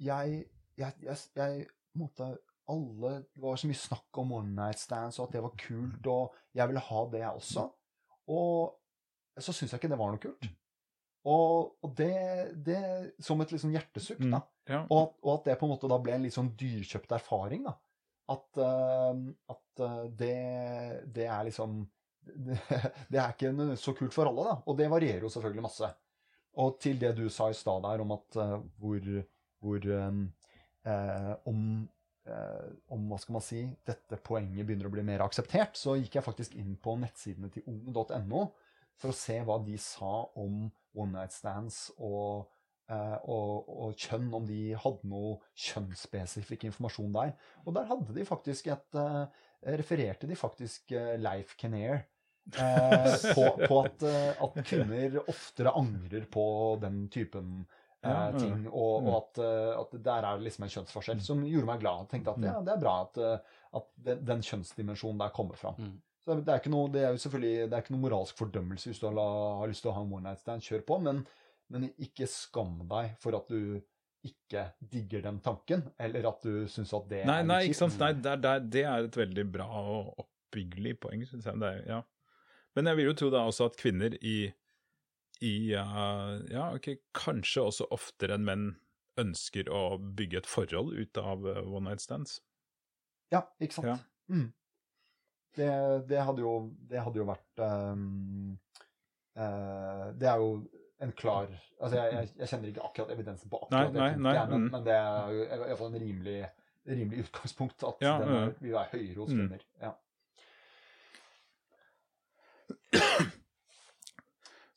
jeg, 0.00 0.44
jeg, 0.80 1.16
jeg, 1.36 1.66
måtte 1.98 2.30
alle, 2.70 3.12
Det 3.34 3.42
var 3.42 3.58
så 3.58 3.68
mye 3.68 3.78
snakk 3.78 4.18
om 4.22 4.32
one 4.38 4.54
night 4.54 4.78
stands, 4.78 5.18
og 5.18 5.28
at 5.28 5.36
det 5.36 5.42
var 5.42 5.56
kult, 5.58 6.06
og 6.06 6.36
jeg 6.54 6.70
ville 6.70 6.82
ha 6.86 7.04
det, 7.10 7.22
jeg 7.24 7.42
også. 7.42 7.66
Og 8.30 9.42
så 9.42 9.54
syns 9.54 9.72
jeg 9.72 9.80
ikke 9.80 9.90
det 9.90 9.98
var 9.98 10.12
noe 10.14 10.22
kult. 10.22 10.50
Og, 11.28 11.76
og 11.84 11.94
det, 11.98 12.14
det, 12.64 12.80
Som 13.20 13.42
et 13.44 13.52
liksom 13.52 13.74
hjertesukk, 13.74 14.22
da. 14.22 14.40
Mm, 14.40 14.72
ja. 14.72 14.82
og, 14.86 15.16
og, 15.20 15.32
at 15.34 15.50
det 15.50 15.56
på 15.60 15.66
en 15.66 15.74
måte 15.74 15.90
da 15.90 15.98
ble 16.00 16.14
en 16.16 16.24
litt 16.24 16.36
sånn 16.36 16.52
dyrkjøpt 16.58 17.16
erfaring. 17.18 17.66
da. 17.66 17.74
At, 18.30 18.46
uh, 18.62 19.18
at 19.50 19.82
uh, 19.82 20.04
det, 20.16 20.36
det, 21.10 21.26
er 21.26 21.48
liksom 21.48 21.82
det, 22.46 22.60
det, 23.10 23.18
er 23.18 23.34
ikke 23.34 23.76
så 23.80 23.96
kult 23.98 24.14
for 24.16 24.30
alle, 24.30 24.46
da. 24.46 24.56
Og 24.70 24.78
det 24.78 24.88
varierer 24.92 25.26
jo 25.26 25.32
selvfølgelig 25.34 25.66
masse. 25.66 25.90
Og 26.60 26.78
til 26.82 26.98
det 27.02 27.12
du 27.18 27.26
sa 27.32 27.50
i 27.50 27.58
stad 27.58 27.84
der 27.84 28.04
om 28.04 28.16
at 28.16 28.40
uh, 28.40 28.56
hvor, 28.80 29.12
hvor 29.60 29.84
um, 29.92 30.22
om, 31.44 31.60
om 32.88 33.02
hva 33.10 33.18
skal 33.20 33.34
man 33.36 33.44
si, 33.44 33.62
dette 33.86 34.16
poenget 34.24 34.64
begynner 34.64 34.88
å 34.88 34.92
bli 34.94 35.04
mer 35.04 35.24
akseptert, 35.24 35.76
så 35.76 35.98
gikk 35.98 36.16
jeg 36.16 36.24
faktisk 36.24 36.56
inn 36.56 36.72
på 36.80 36.94
nettsidene 37.02 37.52
til 37.52 37.66
ung.no 37.68 38.46
for 39.00 39.12
å 39.12 39.16
se 39.16 39.38
hva 39.44 39.58
de 39.64 39.76
sa 39.80 40.14
om 40.38 40.66
one 40.96 41.14
night 41.14 41.34
stands 41.34 41.88
og, 41.96 42.50
eh, 42.90 43.16
og, 43.24 43.68
og, 43.70 43.94
kjønn, 43.98 44.28
om 44.36 44.46
de 44.48 44.60
hadde 44.78 45.10
noe 45.10 45.38
kjønnsspesifikk 45.68 46.68
informasjon 46.70 47.14
der. 47.16 47.34
Og 47.64 47.76
der 47.76 47.88
hadde 47.90 48.16
de 48.16 48.26
faktisk 48.28 48.70
et 48.74 49.00
eh, 49.00 49.46
Refererte 49.60 50.24
de 50.24 50.36
faktisk 50.40 50.94
eh, 50.96 51.18
Leif 51.20 51.50
Kinnear, 51.60 51.98
eh, 52.56 53.16
på, 53.36 53.42
på 53.60 53.80
at, 53.82 54.04
eh, 54.08 54.30
at 54.40 54.54
kvinner 54.64 55.18
oftere 55.28 55.74
angrer 55.76 56.24
på 56.32 56.44
den 56.80 57.02
typen 57.12 57.58
eh, 58.02 58.38
ting, 58.38 58.66
og, 58.72 59.02
Mm. 59.02 59.08
og 59.08 59.16
at, 59.16 59.38
eh, 59.44 59.80
at 59.80 60.02
der 60.02 60.24
er 60.24 60.38
det 60.38 60.44
liksom 60.46 60.64
en 60.64 60.70
kjønnsforskjell 60.74 61.20
som 61.20 61.42
gjorde 61.44 61.66
meg 61.66 61.80
glad. 61.80 61.98
Jeg 62.06 62.08
tenkte 62.14 62.30
at 62.30 62.38
Mm. 62.38 62.44
ja, 62.44 62.60
det 62.60 62.72
er 62.74 62.80
bra 62.80 62.94
at, 63.02 63.18
eh, 63.18 63.38
at 63.74 63.86
den, 63.96 64.24
den 64.24 64.40
kjønnsdimensjonen 64.40 65.18
der 65.18 65.28
kommer 65.30 65.56
fram. 65.56 65.74
Mm. 65.78 66.00
Så 66.24 66.34
det 66.44 66.48
er, 66.52 66.58
ikke 66.60 66.70
noe, 66.70 66.88
det 66.92 67.02
er 67.02 67.12
jo 67.12 67.20
selvfølgelig 67.28 67.70
det 67.70 67.72
er 67.72 67.82
ikke 67.82 67.94
noe 67.96 68.04
moralsk 68.10 68.36
fordømmelse 68.36 68.90
hvis 68.90 69.00
du 69.00 69.06
har, 69.08 69.14
har 69.60 69.66
lyst 69.68 69.82
til 69.82 69.90
å 69.90 69.94
ha 69.94 70.02
en 70.02 70.12
one 70.12 70.22
night 70.22 70.38
stand. 70.38 70.60
Kjør 70.62 70.82
på, 70.86 71.00
men, 71.02 71.26
men 71.70 71.88
ikke 71.98 72.26
skam 72.28 72.86
deg 72.88 73.16
for 73.18 73.34
at 73.36 73.48
du 73.48 73.80
ikke 74.22 74.66
digger 74.90 75.22
den 75.22 75.38
tanken, 75.40 75.82
eller 75.98 76.26
at 76.28 76.42
du 76.42 76.66
syns 76.68 76.92
at 76.92 77.06
det 77.08 77.24
Nei, 77.24 77.38
er 77.40 77.44
nei, 77.48 77.60
ikke 77.70 77.78
sant. 77.78 77.98
Nei, 77.98 78.12
det, 78.12 78.34
det 78.42 78.50
er- 78.50 78.66
det 78.68 78.82
er 78.84 79.04
et 79.08 79.16
veldig 79.16 79.46
bra 79.52 79.64
og 79.66 80.14
oppbyggelig 80.18 80.98
poeng, 81.00 81.22
syns 81.24 81.44
jeg. 81.48 81.58
Det 81.58 81.70
er, 81.70 81.86
ja. 81.88 82.02
Men 82.76 82.84
jeg 82.86 82.96
vil 82.96 83.04
jo 83.06 83.14
tro 83.14 83.30
da 83.30 83.46
også 83.48 83.64
at 83.70 83.76
kvinner 83.80 84.12
i, 84.20 84.52
i 85.40 85.72
uh, 85.74 86.38
Ja, 86.50 86.70
ok, 86.76 86.92
kanskje 87.16 87.66
også 87.70 87.88
oftere 87.94 88.36
enn 88.36 88.46
menn 88.46 88.70
ønsker 89.20 89.68
å 89.72 89.98
bygge 89.98 90.42
et 90.42 90.48
forhold 90.48 90.94
ut 90.96 91.20
av 91.20 91.44
uh, 91.44 91.60
one 91.66 91.90
night 91.90 92.02
stands. 92.04 92.38
Ja, 93.32 93.44
ikke 93.60 93.78
sant. 93.78 93.90
Ja. 93.90 93.98
Mm. 94.30 94.50
Det, 95.56 95.70
det, 96.08 96.20
hadde 96.22 96.44
jo, 96.44 96.52
det 96.90 97.00
hadde 97.02 97.18
jo 97.18 97.24
vært 97.26 97.62
um, 97.66 98.52
uh, 99.34 100.04
Det 100.14 100.28
er 100.30 100.38
jo 100.38 100.52
en 101.02 101.14
klar 101.18 101.48
Altså, 101.80 101.96
jeg, 101.96 102.12
jeg, 102.14 102.28
jeg 102.38 102.50
kjenner 102.52 102.70
ikke 102.70 102.84
akkurat 102.86 103.10
evidensen 103.16 103.50
på 103.50 103.58
akkurat 103.64 103.90
Nei, 103.96 104.12
det 104.12 104.22
nei, 104.22 104.36
nei, 104.36 104.44
men, 104.52 104.68
mm. 104.68 104.68
men 104.76 104.84
det 104.86 104.94
er 104.94 105.34
jo 105.34 105.40
i 105.42 105.58
hvert 105.64 105.80
fall 105.80 105.90
en 105.90 106.04
rimelig, 106.04 106.36
rimelig 106.92 107.24
utgangspunkt 107.24 107.86
at 107.88 108.04
Ja, 108.06 108.12
den 108.22 108.30
er, 108.36 108.54
vil 108.60 108.76
være 108.76 108.92
høyere 108.92 109.18
hos 109.24 109.34
Mm. 109.34 109.66
Ja. 109.82 109.92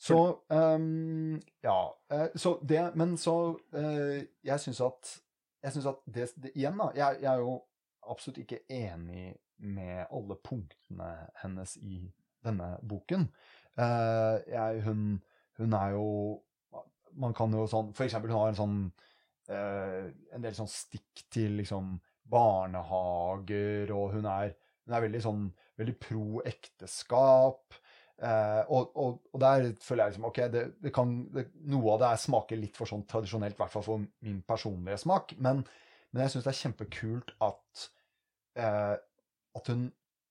Så 0.04 0.39
um, 0.50 1.42
Ja. 1.63 1.96
eh, 2.12 2.28
så 2.36 2.58
det 2.70 2.96
Men 2.96 3.18
så 3.18 3.36
uh, 3.74 4.24
Jeg 4.44 4.60
syns 4.60 4.82
at 4.82 5.20
jeg 5.63 5.72
synes 5.72 5.86
at 5.86 5.96
det, 6.13 6.30
det 6.44 6.52
Igjen, 6.56 6.76
da. 6.78 6.89
Jeg, 6.96 7.22
jeg 7.22 7.34
er 7.34 7.39
jo 7.39 7.62
absolutt 8.10 8.42
ikke 8.42 8.60
enig 8.70 9.36
med 9.63 10.06
alle 10.12 10.36
punktene 10.44 11.12
hennes 11.39 11.78
i 11.80 12.02
denne 12.44 12.74
boken. 12.84 13.30
Uh, 13.80 14.44
jeg, 14.52 14.82
hun, 14.84 15.24
hun 15.58 15.74
er 15.74 15.96
jo 15.96 16.08
Man 17.16 17.34
kan 17.34 17.54
jo 17.56 17.63
sånn 17.70 17.94
For 17.96 18.04
eksempel, 18.04 18.34
hun 18.34 18.42
har 18.42 18.52
en 18.52 18.60
sånn 18.60 18.76
uh, 19.54 20.12
En 20.36 20.44
del 20.44 20.58
sånn 20.58 20.70
stikk 20.70 21.24
til 21.32 21.56
liksom 21.62 21.96
barnehager, 22.30 23.92
og 23.96 24.18
hun 24.18 24.28
er, 24.28 24.52
hun 24.84 24.98
er 24.98 25.08
veldig 25.08 25.24
sånn 25.24 25.48
Veldig 25.80 25.96
pro 25.98 26.44
ekteskap. 26.46 27.74
Eh, 28.21 28.62
og, 28.69 28.91
og, 28.99 29.17
og 29.34 29.41
der 29.41 29.71
føler 29.82 30.06
jeg 30.06 30.13
liksom 30.13 30.28
OK, 30.30 30.39
det, 30.54 30.63
det 30.84 30.93
kan, 30.95 31.15
det, 31.34 31.47
noe 31.71 31.95
av 31.95 32.04
det 32.04 32.12
er 32.12 32.21
smaker 32.21 32.62
litt 32.62 32.78
for 32.78 32.89
sånn 32.89 33.08
tradisjonelt, 33.10 33.58
i 33.58 33.63
hvert 33.63 33.73
fall 33.73 33.86
for 33.88 34.06
min 34.26 34.43
personlige 34.47 35.02
smak. 35.02 35.36
Men, 35.43 35.63
men 36.12 36.26
jeg 36.26 36.36
syns 36.36 36.45
det 36.45 36.54
er 36.54 36.62
kjempekult 36.62 37.34
at, 37.43 37.88
eh, 38.62 38.95
at 39.60 39.73
hun 39.73 39.89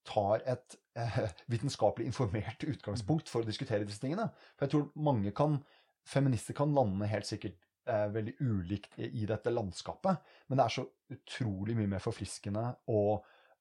tar 0.08 0.42
et 0.50 0.78
eh, 0.98 1.18
vitenskapelig 1.50 2.08
informert 2.10 2.64
utgangspunkt 2.72 3.30
for 3.30 3.42
å 3.42 3.48
diskutere 3.48 3.86
disse 3.88 4.02
tingene. 4.02 4.28
For 4.56 4.66
jeg 4.66 4.74
tror 4.76 4.88
mange 5.08 5.34
kan, 5.36 5.60
feminister 6.08 6.56
kan 6.58 6.74
lande 6.74 7.10
helt 7.10 7.28
sikkert 7.28 7.58
eh, 7.90 8.08
veldig 8.14 8.36
ulikt 8.40 8.98
i, 8.98 9.10
i 9.22 9.28
dette 9.28 9.52
landskapet. 9.52 10.32
Men 10.48 10.58
det 10.58 10.66
er 10.66 10.76
så 10.78 10.86
utrolig 11.12 11.76
mye 11.78 11.90
mer 11.94 12.02
forfriskende 12.02 12.64
å, 12.90 13.02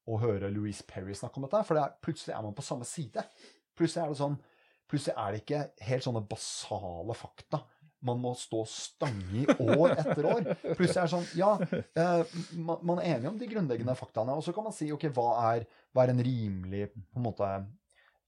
å 0.07 0.21
høre 0.21 0.53
Louise 0.53 0.85
Perry 0.87 1.17
snakke 1.17 1.41
om 1.41 1.49
dette. 1.49 1.65
For 1.67 1.77
det 1.77 1.83
er, 1.85 1.97
plutselig 2.05 2.37
er 2.37 2.45
man 2.45 2.57
på 2.57 2.65
samme 2.65 2.87
side. 2.87 3.25
Plutselig 3.77 4.05
er 4.05 4.15
det 4.15 4.21
sånn 4.21 4.39
Plutselig 4.91 5.15
er 5.15 5.31
det 5.31 5.39
ikke 5.45 5.59
helt 5.87 6.03
sånne 6.03 6.25
basale 6.27 7.15
fakta 7.15 7.61
man 8.05 8.21
må 8.21 8.33
stå 8.37 8.63
stange 8.69 9.43
i 9.43 9.45
år 9.45 9.93
etter 9.93 10.25
år. 10.25 10.47
Plutselig 10.77 10.97
er 10.97 11.05
det 11.05 11.11
sånn 11.13 11.27
Ja, 11.37 11.51
eh, 11.77 12.35
man, 12.57 12.81
man 12.87 13.01
er 13.01 13.17
enig 13.17 13.29
om 13.29 13.37
de 13.39 13.49
grunnleggende 13.49 13.95
faktaene, 13.97 14.35
og 14.37 14.45
så 14.45 14.53
kan 14.55 14.65
man 14.65 14.75
si 14.75 14.89
OK, 14.93 15.07
hva 15.13 15.27
er, 15.51 15.67
hva 15.93 16.05
er 16.05 16.13
en 16.15 16.23
rimelig 16.25 16.87
på 16.95 17.21
en 17.21 17.27
måte 17.27 17.49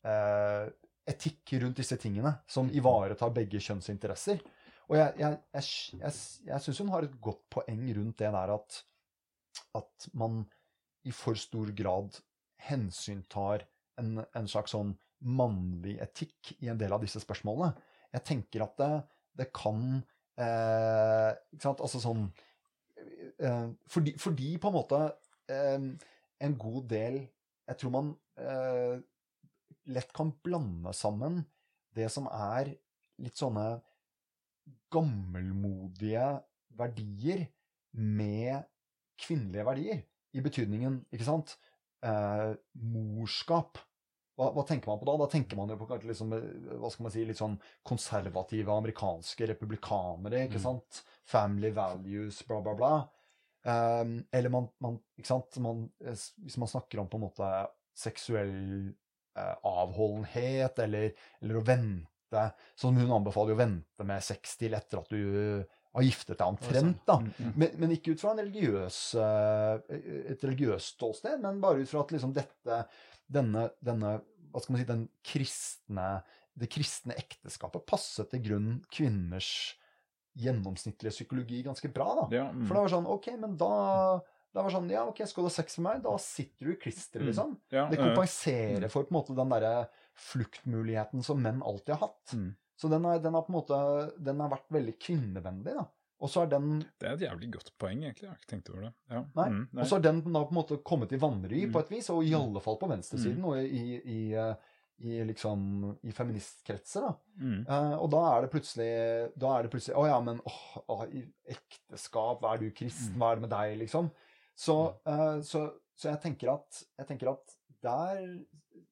eh, 0.06 0.66
etikk 1.10 1.56
rundt 1.64 1.82
disse 1.82 1.98
tingene 2.02 2.36
som 2.50 2.70
ivaretar 2.74 3.34
begge 3.36 3.62
kjønnsinteresser? 3.66 4.44
Og 4.92 4.98
jeg, 5.00 5.16
jeg, 5.24 5.40
jeg, 5.56 5.70
jeg, 6.04 6.18
jeg 6.52 6.66
syns 6.66 6.84
hun 6.84 6.94
har 6.94 7.08
et 7.08 7.20
godt 7.24 7.42
poeng 7.56 7.86
rundt 7.98 8.20
det 8.22 8.34
der 8.36 8.54
at, 8.54 8.82
at 9.80 10.10
man 10.14 10.44
i 11.08 11.14
for 11.16 11.40
stor 11.40 11.72
grad 11.76 12.20
hensyntar 12.68 13.66
en, 14.00 14.20
en 14.22 14.48
slags 14.50 14.76
sånn 14.76 14.94
mannlig 15.24 15.98
etikk 16.04 16.54
i 16.60 16.70
en 16.72 16.80
del 16.80 16.94
av 16.96 17.04
disse 17.04 17.22
spørsmålene. 17.24 17.72
Jeg 18.14 18.26
tenker 18.28 18.66
at 18.66 18.76
det, 18.80 18.92
det 19.42 19.48
kan 19.56 19.80
eh, 20.38 21.32
Ikke 21.54 21.64
sant? 21.66 21.82
Altså 21.82 22.02
sånn 22.04 22.28
eh, 23.42 23.72
fordi, 23.90 24.14
fordi 24.22 24.52
på 24.62 24.70
en 24.70 24.76
måte 24.76 25.00
eh, 25.50 25.88
en 26.44 26.58
god 26.62 26.86
del 26.92 27.18
Jeg 27.70 27.80
tror 27.80 27.96
man 27.96 28.12
eh, 28.38 29.00
lett 29.94 30.14
kan 30.16 30.30
blande 30.46 30.94
sammen 30.96 31.42
det 31.94 32.08
som 32.14 32.28
er 32.30 32.72
litt 33.22 33.38
sånne 33.38 33.66
gammelmodige 34.94 36.28
verdier 36.78 37.46
med 37.94 38.64
kvinnelige 39.22 39.66
verdier. 39.68 40.00
I 40.34 40.42
betydningen, 40.42 41.04
ikke 41.14 41.28
sant, 41.28 41.58
eh, 42.02 42.56
morskap. 42.74 43.78
Hva, 44.36 44.48
hva 44.56 44.64
tenker 44.66 44.90
man 44.90 44.98
på 45.00 45.06
da? 45.06 45.18
Da 45.22 45.28
tenker 45.30 45.58
man 45.60 45.70
jo 45.70 45.76
på 45.78 45.86
kanskje 45.92 46.10
liksom, 46.10 46.32
eh, 46.34 46.78
hva 46.82 46.90
skal 46.90 47.06
man 47.06 47.14
si, 47.14 47.26
litt 47.30 47.38
sånn 47.38 47.58
konservative 47.86 48.72
amerikanske 48.74 49.48
republikanere, 49.52 50.48
ikke 50.48 50.58
Mm. 50.58 50.64
sant? 50.64 51.04
Family 51.26 51.70
values, 51.72 52.42
bla, 52.48 52.62
bla, 52.66 52.74
bla. 52.80 52.94
Um, 53.66 54.26
eller 54.34 54.50
man, 54.52 54.66
man, 54.84 54.98
ikke 55.18 55.30
sant? 55.30 55.56
Man, 55.64 55.86
eh, 56.04 56.18
hvis 56.44 56.58
man 56.58 56.68
snakker 56.68 57.00
om 57.00 57.08
på 57.08 57.16
en 57.16 57.28
måte 57.30 57.52
seksuell 57.96 58.94
eh, 59.38 59.56
avholdenhet, 59.64 60.80
eller, 60.84 61.14
eller 61.42 61.62
å 61.62 61.64
vente 61.66 62.10
Som 62.76 62.96
hun 62.98 63.12
anbefaler 63.14 63.54
jo 63.54 63.56
å 63.60 63.62
vente 63.62 64.04
med 64.10 64.24
sex 64.26 64.56
til 64.58 64.74
etter 64.74 64.98
at 65.04 65.10
du 65.14 65.64
har 65.94 66.02
giftet 66.02 66.40
deg 66.40 66.48
omtrent. 66.48 67.04
da. 67.06 67.20
Mm, 67.22 67.28
mm. 67.38 67.52
Men, 67.62 67.76
men 67.78 67.92
ikke 67.94 68.16
ut 68.16 68.22
fra 68.24 68.32
en 68.34 68.42
religiøs, 68.42 68.98
eh, 69.22 70.00
et 70.34 70.42
religiøst 70.42 70.96
ståsted, 70.96 71.38
men 71.44 71.62
bare 71.62 71.84
ut 71.84 71.92
fra 71.92 72.02
at 72.02 72.14
liksom 72.16 72.34
dette, 72.34 72.80
denne, 73.34 73.68
denne 73.84 74.16
hva 74.54 74.62
skal 74.62 74.76
man 74.76 74.82
si, 74.84 74.88
den 74.90 75.06
kristne, 75.26 76.08
det 76.54 76.70
kristne 76.70 77.16
ekteskapet 77.18 77.86
passet 77.90 78.30
til 78.30 78.44
grunn 78.46 78.68
kvinners 78.94 79.48
gjennomsnittlige 80.38 81.14
psykologi 81.14 81.64
ganske 81.66 81.90
bra. 81.94 82.08
da. 82.22 82.28
Ja, 82.36 82.46
mm. 82.54 82.64
For 82.68 82.78
det 82.78 82.84
var 82.86 82.94
sånn, 82.94 83.10
ok, 83.10 83.28
men 83.42 83.56
da, 83.58 83.72
det 84.54 84.64
var 84.66 84.74
sånn, 84.74 84.90
ja, 84.94 85.04
ok, 85.10 85.24
skal 85.30 85.46
du 85.46 85.50
ha 85.50 85.54
sex 85.54 85.78
med 85.80 85.86
meg? 85.90 86.04
Da 86.06 86.14
sitter 86.22 86.70
du 86.70 86.74
i 86.74 86.80
klisteret, 86.82 87.22
Mm. 87.26 87.30
liksom. 87.32 87.56
ja, 87.74 87.88
Det 87.90 87.98
kompenserer 88.02 88.90
for 88.94 89.04
på 89.06 89.14
en 89.14 89.18
måte 89.20 89.36
den 89.38 89.50
derre 89.54 89.74
fluktmuligheten 90.18 91.24
som 91.26 91.42
menn 91.42 91.62
alltid 91.66 91.96
har 91.96 92.08
hatt. 92.08 92.34
Mm. 92.34 92.56
Så 92.78 92.90
den, 92.90 93.06
har, 93.06 93.20
den 93.20 93.34
har 93.38 93.44
på 93.46 93.54
en 93.54 93.60
måte, 93.60 93.78
den 94.22 94.40
har 94.42 94.50
vært 94.54 94.70
veldig 94.74 94.96
kvinnevennlig, 95.00 95.76
da. 95.78 95.86
Og 96.24 96.30
så 96.32 96.44
er 96.46 96.52
den 96.54 96.78
Det 97.00 97.08
er 97.10 97.18
et 97.18 97.26
jævlig 97.28 97.50
godt 97.58 97.72
poeng, 97.82 98.00
egentlig. 98.06 98.24
Jeg 98.24 98.30
har 98.32 98.38
ikke 98.40 98.52
tenkt 98.54 98.70
over 98.72 98.86
det. 98.88 98.94
Ja. 99.12 99.24
Nei. 99.36 99.48
Mm, 99.52 99.64
Og 99.78 99.86
så 99.90 99.98
har 99.98 100.04
den 100.06 100.22
da 100.24 100.44
på 100.48 100.54
en 100.54 100.60
måte 100.62 100.78
kommet 100.88 101.12
i 101.12 101.20
vanry 101.20 101.66
Mm. 101.66 101.74
på 101.74 101.80
et 101.84 101.90
vis, 101.92 102.10
og 102.14 102.24
i 102.24 102.34
alle 102.38 102.62
fall 102.64 102.78
på 102.80 102.88
venstresiden 102.90 103.44
og 103.50 103.58
i, 103.60 103.98
i, 104.00 104.20
eh, 104.40 104.56
i 105.04 105.18
liksom 105.28 105.98
i 106.04 106.12
feministkretser. 106.16 107.02
da. 107.02 107.14
Mm. 107.42 107.66
Eh, 107.68 107.96
og 108.00 108.10
da 108.14 108.22
er 108.38 108.42
det 108.46 108.52
plutselig 108.54 108.90
da 109.38 109.58
er 109.58 109.64
det 109.64 109.72
plutselig, 109.74 109.96
Å 110.00 110.08
ja, 110.08 110.20
men 110.22 110.40
åh, 110.88 111.04
i 111.12 111.26
ekteskap, 111.50 112.40
hva 112.42 112.54
er 112.54 112.58
du 112.64 112.72
kristen, 112.72 113.14
Mm. 113.16 113.20
hva 113.20 113.32
er 113.32 113.36
det 113.36 113.42
med 113.42 113.50
deg, 113.58 113.78
liksom? 113.84 114.12
Så, 114.56 114.78
eh, 115.06 115.42
så, 115.42 115.66
så 115.98 116.10
jeg 116.14 116.22
tenker 116.22 116.54
at, 116.54 116.84
jeg 117.00 117.08
tenker 117.08 117.32
at 117.34 117.58
der, 117.82 118.46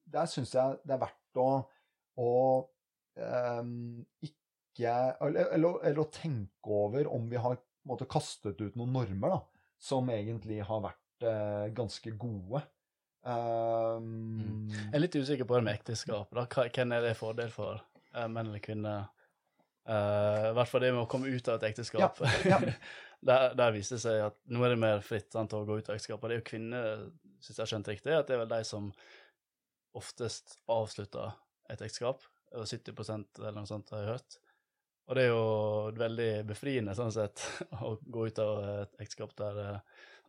der 0.06 0.26
syns 0.26 0.52
jeg 0.52 0.78
det 0.84 0.94
er 0.98 0.98
verdt 1.06 1.40
å, 1.40 1.66
å 2.18 2.68
ehm, 3.16 4.04
ikke 4.22 4.36
eller, 4.80 5.52
eller, 5.52 5.78
eller 5.84 6.00
å 6.02 6.10
tenke 6.12 6.72
over 6.72 7.08
om 7.12 7.28
vi 7.30 7.40
har 7.40 7.58
måte, 7.88 8.06
kastet 8.10 8.60
ut 8.62 8.76
noen 8.78 8.94
normer 8.94 9.34
da, 9.34 9.40
som 9.82 10.10
egentlig 10.14 10.60
har 10.66 10.84
vært 10.84 11.26
eh, 11.26 11.66
ganske 11.76 12.14
gode. 12.20 12.62
Um, 13.22 14.66
Jeg 14.72 14.96
er 14.96 15.02
litt 15.04 15.16
usikker 15.18 15.46
på 15.46 15.58
det 15.58 15.66
med 15.66 15.78
ekteskap. 15.78 16.32
da. 16.34 16.46
Hvem 16.66 16.94
er 16.96 17.04
det 17.06 17.16
fordel 17.18 17.52
for? 17.54 17.82
Eh, 18.12 18.28
menn 18.28 18.48
eller 18.48 18.62
kvinner? 18.62 19.10
Eh, 19.86 20.50
I 20.50 20.54
hvert 20.56 20.70
fall 20.70 20.84
det 20.84 20.92
med 20.94 21.04
å 21.04 21.10
komme 21.10 21.30
ut 21.30 21.48
av 21.50 21.58
et 21.58 21.72
ekteskap. 21.72 22.22
ja. 22.48 22.60
der, 23.28 23.54
der 23.58 23.74
viser 23.74 23.98
det 23.98 24.04
seg 24.04 24.24
at 24.28 24.38
nå 24.50 24.62
er 24.66 24.74
det 24.74 24.82
mer 24.82 25.02
fritt 25.06 25.30
sant, 25.34 25.54
å 25.54 25.64
gå 25.66 25.78
ut 25.78 25.90
av 25.90 25.96
ekteskap. 25.98 26.22
Og 26.22 26.30
det 26.30 26.38
er 26.38 26.42
jo 26.42 26.48
kvinner, 26.50 27.04
syns 27.38 27.56
jeg 27.56 27.62
har 27.62 27.72
skjønt 27.74 27.90
riktig, 27.92 28.14
at 28.16 28.30
det 28.30 28.36
er 28.36 28.44
vel 28.44 28.54
de 28.54 28.62
som 28.66 28.90
oftest 29.98 30.56
avslutter 30.72 31.34
et 31.70 31.82
ekteskap. 31.84 32.24
70% 32.52 33.40
eller 33.40 33.54
noe 33.56 33.68
sånt, 33.68 33.90
har 33.94 34.02
jeg 34.02 34.14
hørt. 34.16 34.38
Og 35.10 35.18
det 35.18 35.24
er 35.26 35.32
jo 35.32 35.46
veldig 35.98 36.30
befriende 36.48 36.94
sånn 36.96 37.12
sett 37.14 37.42
å 37.84 37.96
gå 38.02 38.28
ut 38.30 38.42
av 38.42 38.62
et 38.84 39.02
ekteskap 39.02 39.34
der 39.38 39.60
man 39.62 39.80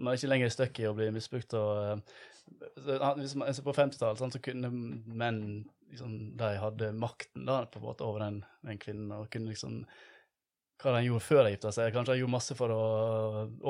man 0.08 0.18
ikke 0.18 0.30
lenger 0.32 0.50
er 0.50 0.54
stuck 0.54 0.80
i 0.82 0.88
å 0.90 0.96
bli 0.98 1.10
misbrukt. 1.14 1.54
og 1.58 1.82
eh, 1.84 2.00
så, 2.86 2.98
hvis 3.20 3.36
man, 3.40 3.54
ser 3.54 3.66
På 3.66 3.76
50-tallet 3.76 4.22
sånn, 4.22 4.34
så 4.34 4.42
kunne 4.44 4.72
menn 4.72 5.44
liksom, 5.92 6.34
de 6.40 6.50
hadde 6.60 6.92
makten 6.98 7.46
da, 7.48 7.64
på 7.70 7.80
en 7.80 7.86
måte 7.86 8.08
over 8.08 8.26
den, 8.26 8.42
den 8.66 8.82
kvinnen. 8.82 9.14
og 9.16 9.30
kunne 9.34 9.54
liksom 9.54 9.84
hva 10.84 10.98
de 10.98 11.06
gjorde 11.06 11.24
før 11.24 11.46
de 11.46 11.54
gifta 11.54 11.72
seg. 11.72 11.94
Kanskje 11.96 12.18
de 12.18 12.24
gjorde 12.24 12.36
masse 12.36 12.56
for 12.60 12.74
å 12.74 12.80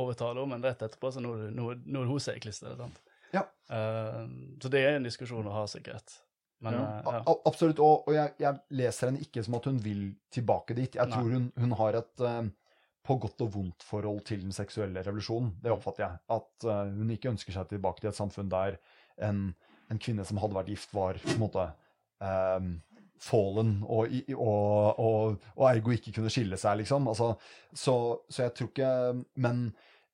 overtale 0.02 0.40
henne, 0.40 0.56
men 0.56 0.64
rett 0.66 0.82
etterpå 0.82 1.12
så 1.14 1.22
nå, 1.22 1.36
nå, 1.54 1.68
nå 1.86 2.02
er 2.02 2.10
hun 2.10 2.24
seg 2.24 2.40
er 2.40 2.40
i 2.40 2.46
klisteret. 2.48 2.80
sant? 2.80 3.02
Ja. 3.36 3.44
Uh, 3.70 4.56
så 4.64 4.72
det 4.74 4.82
er 4.82 4.98
en 4.98 5.06
diskusjon 5.06 5.46
å 5.46 5.54
ha, 5.54 5.68
sikkert. 5.70 6.16
Men 6.64 6.78
Ja. 6.80 6.84
eh, 7.00 7.20
ja. 7.20 7.36
Absolutt. 7.46 7.80
Og, 7.84 8.08
og 8.08 8.16
jeg, 8.16 8.34
jeg 8.40 8.60
leser 8.80 9.12
henne 9.12 9.24
ikke 9.24 9.44
som 9.46 9.58
at 9.60 9.70
hun 9.70 9.80
vil 9.84 10.04
tilbake 10.32 10.78
dit. 10.78 10.96
Jeg 11.00 11.12
tror 11.12 11.30
hun, 11.36 11.52
hun 11.60 11.76
har 11.80 12.00
et 12.00 12.24
uh, 12.24 12.44
på 13.04 13.18
godt 13.20 13.44
og 13.44 13.52
vondt 13.58 13.84
forhold 13.84 14.24
til 14.30 14.42
den 14.46 14.56
seksuelle 14.56 15.04
revolusjonen. 15.04 15.58
Det 15.64 15.74
oppfatter 15.74 16.06
jeg. 16.06 16.24
At 16.38 16.68
uh, 16.70 16.88
hun 16.96 17.12
ikke 17.12 17.34
ønsker 17.34 17.56
seg 17.56 17.68
tilbake 17.72 18.00
til 18.04 18.14
et 18.14 18.20
samfunn 18.20 18.52
der 18.52 18.80
en, 19.22 19.46
en 19.92 20.00
kvinne 20.02 20.26
som 20.26 20.40
hadde 20.42 20.56
vært 20.56 20.72
gift, 20.72 20.94
var 20.96 21.20
på 21.22 21.36
en 21.36 21.42
måte 21.44 21.68
eh, 22.24 22.68
fallen 23.24 23.76
og, 23.86 24.14
og, 24.36 25.36
og 25.56 25.66
ergo 25.70 25.94
ikke 25.96 26.16
kunne 26.16 26.32
skille 26.34 26.58
seg, 26.60 26.82
liksom. 26.82 27.08
Altså, 27.12 27.34
så, 27.72 27.96
så 28.30 28.48
jeg 28.48 28.56
tror 28.58 28.72
ikke 28.72 28.94
Men 29.46 29.66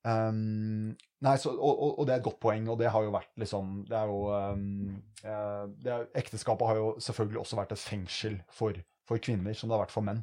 ehm, 0.08 0.94
Nei, 1.20 1.34
så, 1.36 1.52
og, 1.52 1.74
og, 1.84 1.98
og 2.00 2.06
det 2.08 2.14
er 2.14 2.22
et 2.22 2.24
godt 2.24 2.40
poeng, 2.40 2.68
og 2.72 2.78
det 2.80 2.88
har 2.94 3.04
jo 3.04 3.12
vært 3.12 3.34
liksom 3.42 3.82
Det 3.88 3.96
er 3.98 4.08
jo 4.08 4.20
um, 4.32 4.94
eh, 5.20 5.64
det 5.84 5.92
er, 5.92 6.06
Ekteskapet 6.22 6.70
har 6.70 6.80
jo 6.80 6.94
selvfølgelig 7.04 7.42
også 7.42 7.58
vært 7.60 7.74
et 7.76 7.82
fengsel 7.82 8.38
for, 8.48 8.78
for 9.08 9.20
kvinner, 9.20 9.52
som 9.56 9.68
det 9.68 9.76
har 9.76 9.84
vært 9.84 9.94
for 9.94 10.06
menn. 10.06 10.22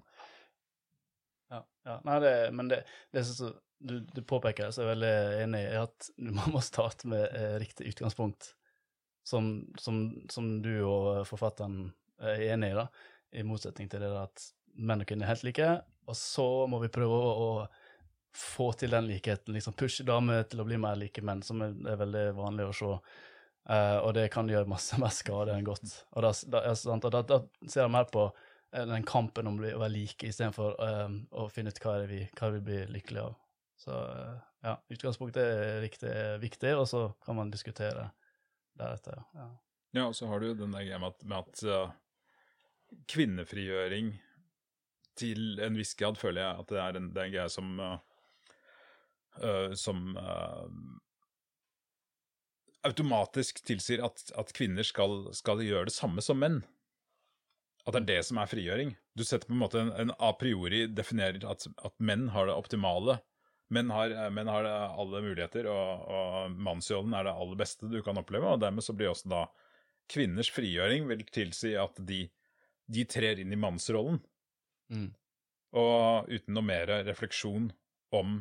Ja, 1.54 1.62
ja. 1.86 2.00
Nei, 2.08 2.18
det, 2.24 2.34
men 2.58 2.72
det, 2.72 2.84
det 3.14 3.26
som 3.30 3.38
så- 3.52 3.56
du, 3.78 4.00
du 4.02 4.24
påpeker, 4.26 4.72
så 4.74 4.82
er 4.82 4.88
jeg 4.88 4.94
veldig 4.96 5.42
enig 5.44 5.60
i 5.68 5.76
at 5.78 6.08
man 6.40 6.50
må 6.56 6.62
starte 6.66 7.06
med 7.12 7.28
eh, 7.30 7.60
riktig 7.62 7.92
utgangspunkt, 7.92 8.56
som, 9.28 9.52
som, 9.78 10.00
som 10.34 10.48
du 10.66 10.72
og 10.82 11.28
forfatteren 11.30 11.92
er 12.18 12.42
enig 12.56 12.72
i, 12.74 12.78
da, 12.80 12.88
i 13.38 13.44
motsetning 13.46 13.92
til 13.92 14.02
det 14.02 14.10
at 14.18 14.48
menn 14.82 15.04
og 15.04 15.10
kvinner 15.10 15.28
er 15.28 15.36
helt 15.36 15.46
like, 15.46 15.70
og 16.08 16.18
så 16.18 16.48
må 16.72 16.80
vi 16.82 16.90
prøve 16.94 17.22
å, 17.22 17.30
å 17.38 17.50
få 18.38 18.72
til 18.78 18.94
den 18.94 19.08
likheten, 19.10 19.56
liksom 19.56 19.74
pushe 19.78 20.06
damer 20.06 20.44
til 20.50 20.62
å 20.62 20.68
bli 20.68 20.78
mer 20.82 20.98
like 21.00 21.24
menn, 21.26 21.42
som 21.46 21.64
er, 21.66 21.74
er 21.90 21.98
veldig 22.00 22.26
vanlig 22.38 22.68
å 22.68 22.76
se. 22.78 22.92
Uh, 23.68 23.98
og 24.06 24.14
det 24.16 24.30
kan 24.32 24.48
gjøre 24.48 24.70
masse 24.72 24.96
mer 25.02 25.14
skade 25.16 25.56
enn 25.56 25.66
godt. 25.68 25.90
Og 26.14 26.24
da, 26.24 26.32
da, 26.54 26.62
sant, 26.78 27.08
og 27.08 27.16
da, 27.16 27.24
da 27.28 27.42
ser 27.66 27.84
jeg 27.84 27.94
mer 27.98 28.08
på 28.14 28.28
eh, 28.30 28.86
den 28.88 29.08
kampen 29.08 29.50
om 29.50 29.58
å 29.60 29.66
være 29.82 29.92
like, 29.92 30.30
istedenfor 30.30 30.78
um, 30.80 31.20
å 31.36 31.50
finne 31.52 31.74
ut 31.74 31.82
hva 31.84 31.98
er 31.98 32.06
det 32.06 32.12
vi, 32.14 32.22
hva 32.40 32.52
vi 32.54 32.64
blir 32.70 32.94
lykkelige 32.94 33.26
av. 33.28 33.36
Så 33.82 33.94
uh, 33.98 34.38
ja, 34.66 34.78
utgangspunktet 34.94 35.44
er 35.44 35.82
riktig 35.84 36.14
viktig, 36.44 36.76
og 36.78 36.88
så 36.90 37.08
kan 37.26 37.38
man 37.42 37.52
diskutere 37.54 38.12
deretter. 38.78 39.24
Ja. 39.36 39.50
Ja, 39.96 40.06
og 40.08 40.16
så 40.16 40.28
har 40.30 40.40
du 40.44 40.52
den 40.54 40.74
der 40.76 40.86
greia 40.86 41.00
med 41.02 41.16
at, 41.16 41.24
med 41.26 41.38
at 41.48 41.62
uh, 41.66 42.98
kvinnefrigjøring 43.10 44.12
til 45.18 45.62
en 45.64 45.80
viss 45.80 45.96
grad 45.98 46.20
føler 46.20 46.44
jeg 46.44 46.62
at 46.62 46.72
det 46.72 46.82
er 46.84 47.00
en, 47.00 47.08
er 47.16 47.24
en 47.24 47.34
greie 47.34 47.52
som 47.52 47.80
uh, 47.82 47.96
uh, 49.44 49.74
som 49.78 50.16
uh, 50.18 50.68
automatisk 52.88 53.62
tilsier 53.68 54.04
at, 54.06 54.24
at 54.38 54.54
kvinner 54.56 54.86
skal, 54.88 55.28
skal 55.36 55.64
gjøre 55.66 55.90
det 55.90 55.96
samme 55.96 56.24
som 56.24 56.40
menn. 56.42 56.62
At 57.88 57.96
det 57.96 58.02
er 58.04 58.10
det 58.10 58.22
som 58.28 58.40
er 58.42 58.52
frigjøring. 58.52 58.94
Du 59.16 59.24
setter 59.24 59.48
på 59.48 59.56
en 59.56 59.62
måte 59.64 59.80
en, 59.82 59.94
en 59.96 60.14
a 60.20 60.34
priori 60.36 60.86
definerer 60.92 61.46
at, 61.48 61.68
at 61.88 61.96
menn 62.04 62.28
har 62.34 62.50
det 62.50 62.58
optimale. 62.58 63.20
Menn 63.74 63.92
har, 63.92 64.14
menn 64.32 64.48
har 64.52 64.68
alle 64.68 65.22
muligheter, 65.24 65.68
og, 65.68 66.04
og 66.08 66.60
mannsrollen 66.68 67.16
er 67.16 67.28
det 67.28 67.36
aller 67.36 67.60
beste 67.60 67.90
du 67.92 68.00
kan 68.04 68.20
oppleve. 68.20 68.54
og 68.54 68.62
Dermed 68.64 68.84
så 68.84 68.96
blir 68.96 69.12
også 69.12 69.32
da 69.32 69.46
kvinners 70.12 70.52
frigjøring 70.52 71.08
vil 71.10 71.24
tilsi 71.32 71.74
at 71.80 72.00
de, 72.08 72.26
de 72.88 73.08
trer 73.10 73.42
inn 73.44 73.52
i 73.52 73.60
mannsrollen. 73.60 74.22
Mm. 74.92 75.10
Og 75.78 76.32
uten 76.32 76.56
noe 76.56 76.64
mer 76.64 76.92
refleksjon 77.08 77.72
om 78.16 78.40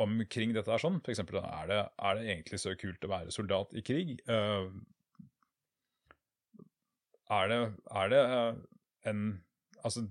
omkring 0.00 0.54
dette 0.56 0.72
er 0.72 0.82
sånn. 0.82 1.00
Eksempel, 1.08 1.40
er 1.42 1.72
er 1.76 2.18
det 2.18 2.26
egentlig 2.26 2.60
så 2.62 2.74
kult 2.78 3.04
å 3.04 3.12
være 3.12 3.34
soldat 3.34 3.74
i 3.76 3.84
krig? 3.84 4.16
Eh, 4.26 4.66
er 7.32 7.48
det, 7.48 7.60
er 8.02 8.12
det 8.12 8.24
eh, 8.24 8.52
en 9.12 9.22
Altså 9.82 10.04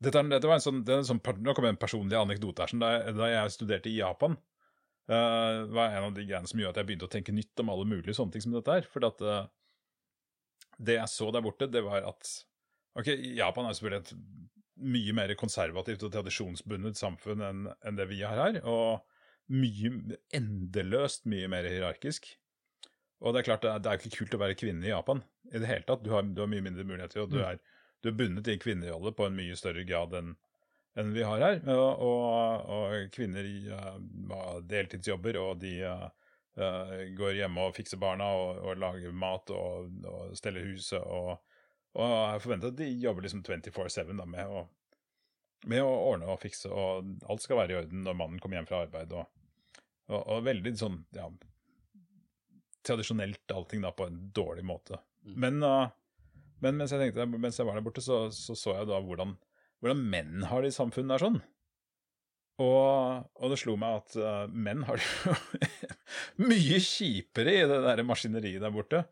dette, 0.00 0.16
er, 0.16 0.28
dette 0.32 0.48
var 0.48 0.56
en 0.56 0.64
sånn, 0.64 0.78
det 0.88 0.94
er 0.94 1.02
en 1.02 1.08
sånn, 1.10 1.18
Nå 1.44 1.52
kommer 1.52 1.74
en 1.74 1.80
personlig 1.80 2.16
anekdote 2.16 2.64
her. 2.64 2.70
Sånn, 2.72 2.80
da, 2.80 2.94
jeg, 2.94 3.16
da 3.18 3.26
jeg 3.28 3.52
studerte 3.52 3.90
i 3.90 3.98
Japan, 3.98 4.38
uh, 5.12 5.66
var 5.68 5.92
en 5.92 6.06
av 6.06 6.14
de 6.16 6.24
greiene 6.24 6.48
som 6.48 6.62
gjorde 6.62 6.72
at 6.72 6.80
jeg 6.80 6.88
begynte 6.88 7.08
å 7.10 7.12
tenke 7.12 7.34
nytt 7.36 7.60
om 7.60 7.72
alle 7.74 7.84
mulige 7.90 8.16
sånne 8.16 8.32
ting 8.32 8.46
som 8.46 8.54
dette 8.56 8.78
her. 8.78 8.88
For 8.88 9.04
at 9.04 9.20
uh, 9.20 9.42
det 10.80 10.96
jeg 10.96 11.12
så 11.12 11.28
der 11.36 11.44
borte, 11.44 11.68
det 11.68 11.84
var 11.84 12.08
at 12.14 12.32
Ok, 12.98 13.06
Japan 13.36 13.68
er 13.68 13.76
selvfølgelig 13.76 14.00
et 14.00 14.14
mye 14.80 15.14
mer 15.16 15.32
konservativt 15.38 16.04
og 16.06 16.12
tradisjonsbundet 16.14 16.98
samfunn 16.98 17.44
enn 17.44 17.64
en 17.70 17.98
det 17.98 18.08
vi 18.10 18.22
har 18.24 18.38
her, 18.40 18.60
og 18.64 19.02
mye, 19.50 20.18
endeløst 20.36 21.26
mye 21.30 21.48
mer 21.50 21.68
hierarkisk. 21.68 22.28
Og 23.20 23.34
det 23.34 23.42
er 23.42 23.48
klart, 23.50 23.66
det 23.66 23.90
er, 23.90 23.98
jo 23.98 24.08
ikke 24.08 24.22
kult 24.22 24.36
å 24.38 24.40
være 24.40 24.56
kvinne 24.56 24.86
i 24.86 24.92
Japan 24.92 25.20
i 25.50 25.58
det 25.60 25.68
hele 25.68 25.84
tatt. 25.88 26.04
Du 26.04 26.12
har, 26.14 26.24
du 26.24 26.40
har 26.40 26.48
mye 26.48 26.64
mindre 26.64 26.86
muligheter, 26.88 27.24
og 27.24 27.34
du 27.34 27.40
Mm. 27.40 27.44
er, 27.50 27.58
du 28.00 28.08
er 28.08 28.16
bundet 28.16 28.48
i 28.48 28.54
en 28.56 28.62
kvinnerolle 28.62 29.12
på 29.12 29.26
en 29.26 29.36
mye 29.36 29.58
større 29.58 29.84
grad 29.84 30.14
enn 30.16 30.36
enn 30.98 31.12
vi 31.14 31.22
har 31.22 31.38
her. 31.38 31.60
Og, 31.70 32.00
og, 32.02 32.70
og 32.74 33.12
kvinner 33.14 33.46
har 34.30 34.64
deltidsjobber, 34.66 35.38
og 35.38 35.60
de 35.62 35.74
uh, 35.86 36.08
går 37.16 37.38
hjemme 37.38 37.68
og 37.68 37.76
fikser 37.76 38.00
barna 38.00 38.26
og, 38.34 38.58
og 38.64 38.80
lager 38.80 39.14
mat 39.14 39.52
og, 39.54 39.92
og 40.10 40.34
steller 40.38 40.66
huset. 40.66 41.00
og 41.00 41.38
og 41.98 42.10
jeg 42.14 42.42
forventer 42.44 42.70
at 42.70 42.78
de 42.78 42.88
jobber 43.02 43.26
liksom 43.26 43.42
24-7 43.46 44.12
da, 44.14 44.26
med 44.28 44.46
å, 44.46 44.64
med 45.70 45.82
å 45.82 45.90
ordne 46.12 46.30
og 46.30 46.40
fikse, 46.42 46.70
og 46.70 47.14
alt 47.26 47.44
skal 47.44 47.58
være 47.58 47.74
i 47.74 47.78
orden 47.80 48.04
når 48.06 48.18
mannen 48.18 48.42
kommer 48.42 48.60
hjem 48.60 48.68
fra 48.68 48.84
arbeid. 48.84 49.14
Og, 49.16 49.80
og, 50.12 50.20
og 50.20 50.44
veldig 50.46 50.74
sånn 50.78 51.00
ja, 51.16 51.26
tradisjonelt 52.86 53.54
allting 53.54 53.82
da 53.82 53.92
på 53.96 54.06
en 54.06 54.20
dårlig 54.36 54.66
måte. 54.66 55.00
Mm. 55.26 55.34
Men, 55.44 55.62
uh, 55.66 55.90
men 56.62 56.78
mens, 56.78 56.94
jeg 56.94 57.02
tenkte, 57.02 57.26
mens 57.34 57.58
jeg 57.58 57.68
var 57.68 57.78
der 57.78 57.86
borte, 57.86 58.04
så 58.04 58.28
så, 58.34 58.56
så 58.58 58.76
jeg 58.78 58.90
da 58.90 59.00
hvordan, 59.04 59.34
hvordan 59.82 60.04
menn 60.14 60.46
har 60.50 60.62
det 60.62 60.70
i 60.70 60.78
samfunnet 60.78 61.16
der 61.16 61.26
sånn. 61.26 61.40
Og, 62.60 63.26
og 63.40 63.52
det 63.52 63.56
slo 63.60 63.74
meg 63.80 64.02
at 64.02 64.16
uh, 64.20 64.44
menn 64.52 64.84
har 64.86 65.00
det 65.00 65.06
jo 65.08 65.34
mye 66.50 66.80
kjipere 66.84 67.56
i 67.56 67.66
det 67.68 67.80
der 67.86 68.04
maskineriet 68.06 68.62
der 68.62 68.74
borte. 68.74 69.04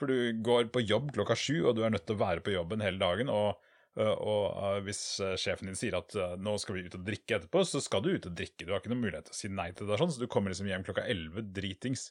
For 0.00 0.08
du 0.08 0.40
går 0.40 0.70
på 0.72 0.80
jobb 0.80 1.10
klokka 1.12 1.36
sju, 1.36 1.58
og 1.68 1.74
du 1.76 1.82
er 1.84 1.92
nødt 1.92 2.06
til 2.08 2.16
å 2.16 2.22
være 2.22 2.40
på 2.44 2.54
jobben 2.54 2.80
hele 2.80 2.96
dagen. 3.02 3.28
Og, 3.28 3.60
øh, 4.00 4.14
og 4.14 4.44
øh, 4.56 4.78
hvis 4.86 5.02
øh, 5.20 5.34
sjefen 5.40 5.68
din 5.68 5.76
sier 5.76 5.98
at 5.98 6.16
nå 6.40 6.54
skal 6.62 6.78
vi 6.78 6.86
ut 6.86 6.96
og 6.96 7.04
drikke 7.04 7.36
etterpå, 7.36 7.66
så 7.68 7.82
skal 7.84 8.00
du 8.06 8.14
ut 8.14 8.28
og 8.30 8.38
drikke. 8.38 8.64
Du 8.64 8.72
har 8.72 8.80
ikke 8.80 8.94
noen 8.94 9.04
mulighet 9.04 9.28
til 9.28 9.36
å 9.36 9.40
si 9.42 9.50
nei 9.52 9.68
til 9.76 9.90
det, 9.90 9.98
sånn, 10.00 10.14
så 10.14 10.22
du 10.22 10.30
kommer 10.32 10.54
liksom 10.54 10.70
hjem 10.70 10.86
klokka 10.86 11.04
elleve 11.04 11.44
dritings. 11.52 12.08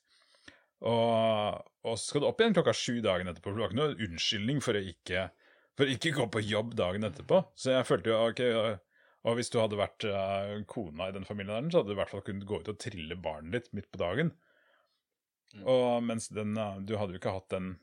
Og, 0.86 1.66
og 1.84 1.98
så 1.98 2.12
skal 2.12 2.24
du 2.24 2.30
opp 2.30 2.44
igjen 2.44 2.54
klokka 2.60 2.76
sju 2.78 3.00
dagen 3.04 3.32
etterpå, 3.32 3.50
for 3.50 3.58
du 3.58 3.66
har 3.66 3.74
ikke 3.74 3.82
noen 3.82 4.06
unnskyldning 4.06 4.62
for 4.64 4.78
å 4.78 4.84
ikke, 4.94 5.26
for 5.80 5.96
ikke 5.96 6.14
gå 6.20 6.28
på 6.36 6.44
jobb 6.46 6.78
dagen 6.78 7.10
etterpå. 7.10 7.42
Så 7.58 7.74
jeg 7.74 7.90
følte 7.90 8.14
jo 8.14 8.20
ok, 8.30 8.44
og 9.28 9.36
hvis 9.36 9.50
du 9.52 9.58
hadde 9.60 9.82
vært 9.82 10.06
kona 10.70 11.10
i 11.10 11.18
den 11.18 11.26
familien, 11.28 11.66
der, 11.66 11.74
så 11.74 11.82
hadde 11.82 11.92
du 11.92 11.98
i 11.98 12.00
hvert 12.04 12.14
fall 12.14 12.24
kunnet 12.24 12.48
gå 12.48 12.62
ut 12.62 12.72
og 12.72 12.80
trille 12.80 13.18
barnet 13.20 13.58
ditt 13.58 13.74
midt 13.76 13.90
på 13.92 14.00
dagen. 14.00 14.32
Mm. 15.56 15.64
Og 15.66 16.04
mens 16.06 16.30
den, 16.34 16.58
uh, 16.58 16.78
du 16.82 16.96
hadde 17.00 17.16
jo 17.16 17.22
ikke 17.22 17.34
hatt 17.34 17.50
den, 17.54 17.74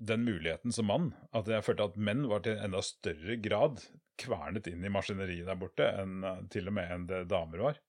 den 0.00 0.24
muligheten 0.24 0.72
som 0.72 0.88
mann, 0.88 1.10
at 1.36 1.50
jeg 1.50 1.64
følte 1.66 1.90
at 1.90 1.98
menn 2.00 2.24
var 2.30 2.44
til 2.44 2.56
en 2.56 2.70
enda 2.70 2.82
større 2.84 3.36
grad 3.42 3.82
kvernet 4.20 4.68
inn 4.70 4.84
i 4.84 4.92
maskineriet 4.92 5.48
der 5.48 5.60
borte, 5.60 5.88
enn 6.02 6.24
uh, 6.24 6.40
til 6.52 6.70
og 6.70 6.76
med 6.78 6.94
enn 6.94 7.06
det 7.10 7.24
damer 7.30 7.64
var. 7.68 7.82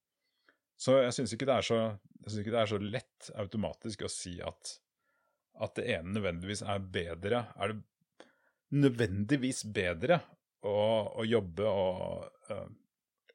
Så 0.82 0.98
jeg 1.04 1.14
syns 1.14 1.36
ikke, 1.36 1.46
ikke 1.46 2.54
det 2.54 2.62
er 2.64 2.72
så 2.72 2.82
lett 2.82 3.32
automatisk 3.40 4.08
å 4.08 4.12
si 4.12 4.40
at, 4.42 4.76
at 5.62 5.76
det 5.78 5.88
ene 5.94 6.16
nødvendigvis 6.16 6.64
er 6.66 6.82
bedre. 6.82 7.46
Er 7.62 7.74
det 7.74 8.28
nødvendigvis 8.74 9.66
bedre 9.76 10.22
å, 10.66 10.76
å 11.22 11.26
jobbe 11.28 11.68
og, 11.70 12.28
uh, 12.52 12.68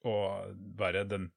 og 0.07 0.57
være 0.79 1.07
den 1.09 1.31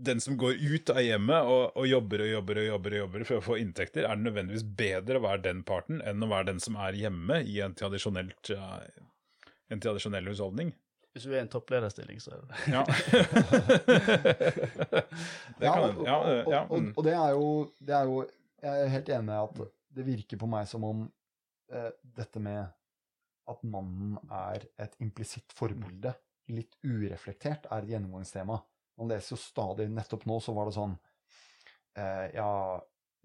den 0.00 0.20
som 0.20 0.36
går 0.40 0.56
ut 0.56 0.90
av 0.90 1.00
hjemmet 1.04 1.48
og, 1.52 1.76
og 1.76 1.86
jobber 1.88 2.24
og 2.24 2.30
jobber 2.30 2.60
og 2.62 2.66
jobber 2.66 2.94
og 2.94 3.02
jobber 3.02 3.24
for 3.28 3.40
å 3.40 3.44
få 3.44 3.56
inntekter, 3.60 4.06
er 4.06 4.16
det 4.16 4.26
nødvendigvis 4.26 4.64
bedre 4.78 5.20
å 5.20 5.24
være 5.26 5.44
den 5.48 5.60
parten 5.66 6.00
enn 6.06 6.24
å 6.24 6.30
være 6.30 6.50
den 6.52 6.62
som 6.62 6.78
er 6.80 6.96
hjemme 6.96 7.40
i 7.44 7.58
en, 7.64 7.74
tradisjonelt, 7.76 8.52
en 9.70 9.82
tradisjonell 9.84 10.30
husholdning. 10.32 10.72
Hvis 11.10 11.26
du 11.26 11.32
er 11.32 11.40
i 11.40 11.42
en 11.42 11.50
topplederstilling, 11.50 12.20
så 12.22 12.36
er 12.36 12.38
det 12.40 12.48
Ja. 12.70 12.82
det 15.58 15.66
Ja, 15.66 15.74
kan 15.74 15.96
og, 15.96 16.04
ja, 16.06 16.16
og, 16.16 16.52
ja, 16.54 16.60
og, 16.62 16.76
mm. 16.78 16.92
og 16.94 17.04
det, 17.04 17.14
er 17.18 17.30
jo, 17.34 17.46
det 17.82 17.96
er 17.98 18.04
jo 18.10 18.18
Jeg 18.62 18.84
er 18.84 18.92
helt 18.94 19.14
enig 19.16 19.34
i 19.34 19.40
at 19.40 19.62
det 19.90 20.06
virker 20.06 20.38
på 20.38 20.46
meg 20.46 20.68
som 20.70 20.84
om 20.86 21.00
eh, 21.74 21.90
dette 22.16 22.38
med 22.42 22.62
at 23.50 23.62
mannen 23.66 24.14
er 24.30 24.62
et 24.78 24.92
implisitt 25.02 25.50
forbilde, 25.56 26.12
litt 26.54 26.76
ureflektert, 26.86 27.66
er 27.66 27.82
et 27.82 27.96
gjennomgangstema. 27.96 28.60
Man 29.00 29.10
leser 29.10 29.34
jo 29.34 29.40
stadig 29.40 29.88
Nettopp 29.90 30.26
nå 30.28 30.36
så 30.44 30.52
var 30.56 30.68
det 30.68 30.76
sånn 30.76 30.94
eh, 31.96 32.26
Ja, 32.36 32.52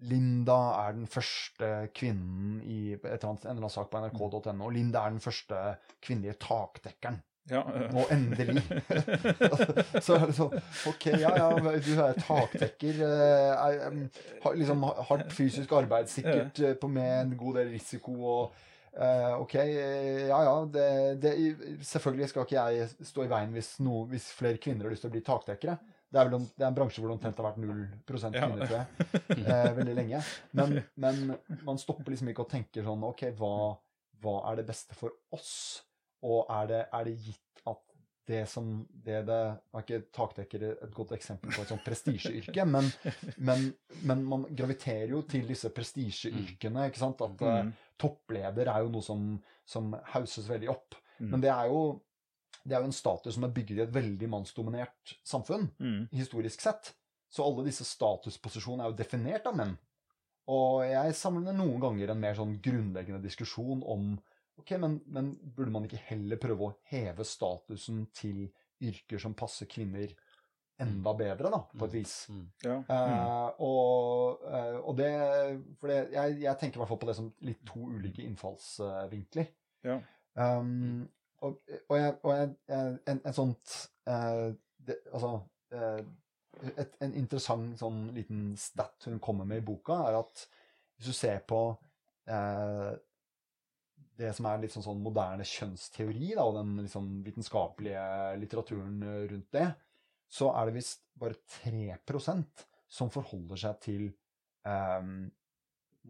Linda 0.08 0.56
er 0.82 0.96
den 0.98 1.06
første 1.08 1.68
kvinnen 1.96 2.58
i 2.64 2.80
et 2.96 3.04
eller 3.06 3.30
annet, 3.30 3.44
en 3.46 3.54
eller 3.54 3.62
annen 3.62 3.72
sak 3.72 3.88
på 3.92 4.00
nrk.no. 4.02 4.66
Og 4.66 4.74
Linda 4.74 5.06
er 5.06 5.14
den 5.14 5.22
første 5.24 5.60
kvinnelige 6.04 6.36
takdekkeren. 6.44 7.22
Ja. 7.48 7.62
Nå 7.94 8.02
endelig. 8.10 8.58
så 10.04 10.16
er 10.18 10.24
det 10.26 10.34
sånn 10.36 10.56
OK, 10.90 11.06
ja 11.22 11.30
ja, 11.38 11.48
du 11.56 11.92
er 12.02 12.16
takdekker. 12.18 12.98
eh, 13.06 13.52
Er, 13.54 14.00
har 14.42 14.56
liksom 14.58 14.82
hardt 14.84 15.32
fysisk 15.32 15.72
arbeid, 15.78 16.10
sikkert 16.12 16.58
eh, 16.60 16.74
på 16.80 16.90
med 16.90 17.12
en 17.20 17.36
god 17.38 17.60
del 17.62 17.70
risiko 17.76 18.16
og 18.34 18.64
eh, 18.96 19.34
OK, 19.40 19.54
eh, 19.60 20.26
ja 20.30 20.38
ja. 20.46 20.54
Det, 20.72 20.86
det, 21.22 21.32
selvfølgelig 21.86 22.30
skal 22.32 22.46
ikke 22.46 22.64
jeg 22.70 22.88
stå 23.10 23.26
i 23.26 23.30
veien 23.30 23.54
hvis, 23.56 23.74
no, 23.84 24.04
hvis 24.10 24.30
flere 24.36 24.60
kvinner 24.62 24.88
har 24.88 24.94
lyst 24.94 25.06
til 25.06 25.12
å 25.12 25.16
bli 25.16 25.24
takdekkere. 25.26 25.76
Det 26.06 26.20
er, 26.22 26.28
vel, 26.30 26.44
det 26.54 26.62
er 26.62 26.68
en 26.70 26.76
bransje 26.76 27.02
hvor 27.02 27.10
det 27.10 27.16
omtrent 27.16 27.40
har 27.42 27.48
vært 27.48 27.58
0 27.60 27.80
Ja. 28.06 28.30
kvinner, 28.38 28.62
tror 28.62 28.76
jeg. 28.78 29.40
Uh, 29.42 29.72
veldig 29.80 29.96
lenge. 29.98 30.20
Men, 30.56 30.76
men 30.94 31.34
man 31.66 31.80
stopper 31.82 32.14
liksom 32.14 32.30
ikke 32.30 32.44
og 32.46 32.52
tenker 32.52 32.86
sånn 32.86 33.02
OK, 33.04 33.24
hva, 33.40 33.74
hva 34.22 34.36
er 34.52 34.60
det 34.60 34.68
beste 34.70 34.96
for 34.96 35.12
oss? 35.34 35.50
Og 36.24 36.46
er 36.48 36.70
det, 36.70 36.84
er 36.94 37.10
det 37.10 37.16
gitt 37.26 37.42
det 38.26 38.42
som 38.50 38.86
det 39.06 39.20
det 39.28 39.36
Er 39.74 39.82
ikke 39.84 40.00
takdekker 40.12 40.62
et 40.72 40.94
godt 40.94 41.12
eksempel 41.14 41.52
på 41.54 41.62
et 41.62 41.68
sånt 41.70 41.84
prestisjeyrke, 41.86 42.64
men, 42.74 42.88
men, 43.38 43.68
men 44.02 44.24
man 44.26 44.46
graviterer 44.50 45.12
jo 45.14 45.22
til 45.22 45.46
disse 45.46 45.70
prestisjeyrkene. 45.70 46.88
ikke 46.90 46.98
sant? 47.02 47.20
At 47.22 47.42
eh, 47.42 47.62
Mm. 47.66 47.72
toppleder 47.98 48.68
er 48.68 48.82
jo 48.84 48.90
noe 48.92 49.02
som, 49.02 49.22
som 49.64 49.94
hauses 50.12 50.48
veldig 50.50 50.68
opp. 50.70 50.94
Mm. 51.18 51.30
Men 51.30 51.40
det 51.46 51.50
er 51.54 51.66
jo 51.72 52.00
det 52.66 52.74
er 52.74 52.80
jo 52.82 52.88
en 52.90 52.92
status 52.98 53.34
som 53.36 53.44
er 53.46 53.52
bygget 53.54 53.78
i 53.78 53.82
et 53.84 53.92
veldig 53.94 54.28
mannsdominert 54.28 55.12
samfunn 55.24 55.68
Mm. 55.78 56.08
historisk 56.12 56.60
sett. 56.60 56.94
Så 57.30 57.44
alle 57.46 57.64
disse 57.66 57.84
statusposisjonene 57.86 58.84
er 58.84 58.90
jo 58.90 58.96
definert 58.98 59.46
av 59.46 59.54
menn. 59.56 59.76
Og 60.48 60.82
jeg 60.86 61.14
samler 61.18 61.54
noen 61.54 61.80
ganger 61.82 62.10
en 62.10 62.20
mer 62.22 62.34
sånn 62.38 62.56
grunnleggende 62.62 63.22
diskusjon 63.22 63.82
om 63.86 64.16
ok, 64.60 64.76
men, 64.82 65.00
men 65.06 65.32
burde 65.56 65.72
man 65.74 65.86
ikke 65.88 66.02
heller 66.08 66.40
prøve 66.40 66.68
å 66.68 66.76
heve 66.90 67.26
statusen 67.26 68.06
til 68.16 68.46
yrker 68.84 69.20
som 69.22 69.36
passer 69.38 69.68
kvinner 69.70 70.12
enda 70.78 71.14
bedre, 71.16 71.50
da, 71.52 71.60
på 71.78 71.86
et 71.86 71.94
vis. 71.94 72.14
Mm. 72.28 72.42
Ja. 72.64 72.76
Mm. 72.84 72.90
Eh, 72.96 73.62
og, 73.64 74.42
eh, 74.44 74.76
og 74.82 74.98
det 74.98 75.12
For 75.80 75.88
det, 75.88 76.00
jeg, 76.12 76.40
jeg 76.42 76.60
tenker 76.60 76.78
i 76.78 76.82
hvert 76.82 76.92
fall 76.92 77.00
på 77.00 77.08
det 77.08 77.16
som 77.16 77.30
litt 77.48 77.62
to 77.68 77.86
ulike 77.96 78.24
innfallsvinkler. 78.26 79.48
Ja. 79.86 79.96
Um, 80.36 81.06
og, 81.40 81.56
og, 81.88 81.96
jeg, 81.96 82.12
og 82.22 82.30
jeg, 82.34 82.52
en, 83.08 83.20
en 83.24 83.36
sånt 83.36 83.72
eh, 84.08 84.50
det, 84.84 84.98
Altså 85.14 85.30
eh, 85.72 86.02
et, 86.76 86.98
En 87.04 87.14
interessant 87.16 87.72
sånn 87.80 88.02
liten 88.16 88.50
stat 88.60 89.08
hun 89.08 89.20
kommer 89.22 89.48
med 89.48 89.62
i 89.62 89.64
boka, 89.64 90.02
er 90.10 90.20
at 90.20 90.46
hvis 90.96 91.12
du 91.12 91.16
ser 91.16 91.42
på 91.48 91.60
eh, 92.28 92.92
det 94.16 94.32
som 94.36 94.48
er 94.48 94.62
litt 94.62 94.74
sånn, 94.74 94.84
sånn 94.86 95.02
moderne 95.04 95.44
kjønnsteori, 95.46 96.32
da, 96.36 96.44
og 96.44 96.56
den 96.58 96.76
liksom 96.84 97.08
vitenskapelige 97.26 98.04
litteraturen 98.40 99.00
eh, 99.04 99.24
rundt 99.32 99.50
det, 99.56 99.66
så 100.26 100.50
er 100.58 100.68
det 100.68 100.76
visst 100.78 101.04
bare 101.20 101.38
3% 101.62 102.66
som 102.96 103.10
forholder 103.12 103.60
seg 103.60 103.80
til 103.84 104.06
eh, 104.66 105.10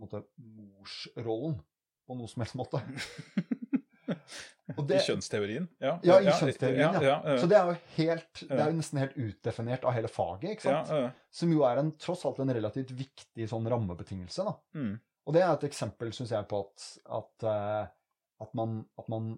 måte, 0.00 0.22
morsrollen 0.36 1.58
på 2.06 2.18
noe 2.18 2.30
som 2.30 2.44
helst 2.44 2.58
måte. 2.58 2.82
Og 4.76 4.90
I 4.90 4.98
kjønnsteorien? 5.02 5.66
Ja, 5.82 5.96
ja, 6.02 6.16
i 6.22 6.30
kjønnsteorien, 6.30 6.96
ja. 6.98 7.02
ja, 7.02 7.16
ja. 7.22 7.34
Så 7.38 7.46
det 7.50 7.58
er 7.58 7.68
jo 7.70 7.74
helt, 7.96 8.40
det 8.40 8.56
er 8.56 8.70
jo 8.70 8.78
nesten 8.78 9.00
helt 9.02 9.18
utdefinert 9.18 9.86
av 9.86 9.94
hele 9.94 10.10
faget, 10.10 10.56
ikke 10.56 10.66
sant? 10.66 10.90
ja, 10.90 11.02
ja. 11.06 11.10
Som 11.34 11.52
jo 11.54 11.62
er 11.68 11.82
en, 11.82 11.92
tross 12.02 12.24
alt 12.26 12.40
en 12.42 12.50
relativt 12.54 12.90
viktig 12.98 13.46
sånn 13.50 13.68
rammebetingelse, 13.70 14.46
da. 14.46 14.56
Mm. 14.78 14.96
Og 15.26 15.34
det 15.34 15.42
er 15.42 15.52
et 15.52 15.66
eksempel, 15.66 16.12
syns 16.14 16.32
jeg, 16.34 16.46
på 16.50 16.60
at, 16.62 16.84
at, 17.18 17.46
eh, 17.50 17.88
at, 18.44 18.52
man, 18.58 18.78
at 18.98 19.08
man, 19.10 19.32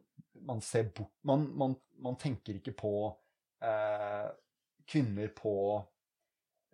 man 0.49 0.61
ser 0.65 0.91
bort 0.95 1.15
man, 1.29 1.47
man, 1.57 1.77
man 2.05 2.19
tenker 2.21 2.59
ikke 2.59 2.77
på 2.77 2.93
eh, 3.65 4.29
kvinner 4.89 5.33
på 5.37 5.55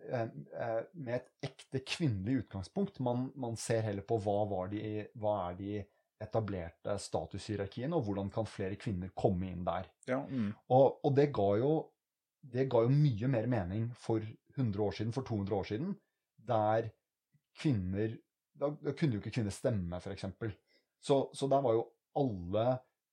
eh, 0.03 0.27
eh, 0.59 0.81
med 0.93 1.15
et 1.17 1.49
ekte 1.49 1.81
kvinnelig 1.87 2.45
utgangspunkt. 2.45 2.99
Man, 3.03 3.29
man 3.39 3.57
ser 3.59 3.85
heller 3.87 4.05
på 4.07 4.19
hva, 4.23 4.41
var 4.51 4.71
de, 4.73 5.05
hva 5.19 5.35
er 5.49 5.59
de 5.59 5.75
etablerte 6.25 6.95
statushierarkiene, 7.01 7.95
og 7.95 8.07
hvordan 8.07 8.31
kan 8.33 8.47
flere 8.47 8.79
kvinner 8.79 9.11
komme 9.17 9.49
inn 9.51 9.65
der. 9.67 9.89
ja 10.07 10.21
mm. 10.23 10.51
Og, 10.71 11.01
og 11.03 11.15
det, 11.17 11.29
ga 11.35 11.49
jo, 11.59 11.71
det 12.55 12.67
ga 12.71 12.85
jo 12.85 12.93
mye 12.93 13.31
mer 13.31 13.49
mening 13.51 13.89
for 13.99 14.23
100 14.55 14.83
år 14.85 14.95
siden, 14.99 15.15
for 15.15 15.27
200 15.27 15.57
år 15.57 15.67
siden, 15.71 15.95
der 16.47 16.87
kvinner 17.59 18.15
Da, 18.55 18.71
da 18.71 18.93
kunne 18.95 19.17
jo 19.17 19.23
ikke 19.23 19.33
kvinner 19.35 19.53
stemme, 19.53 19.99
f.eks. 19.99 20.27
Så, 21.03 21.17
så 21.35 21.49
der 21.51 21.63
var 21.65 21.75
jo 21.75 21.85
alle 22.17 22.65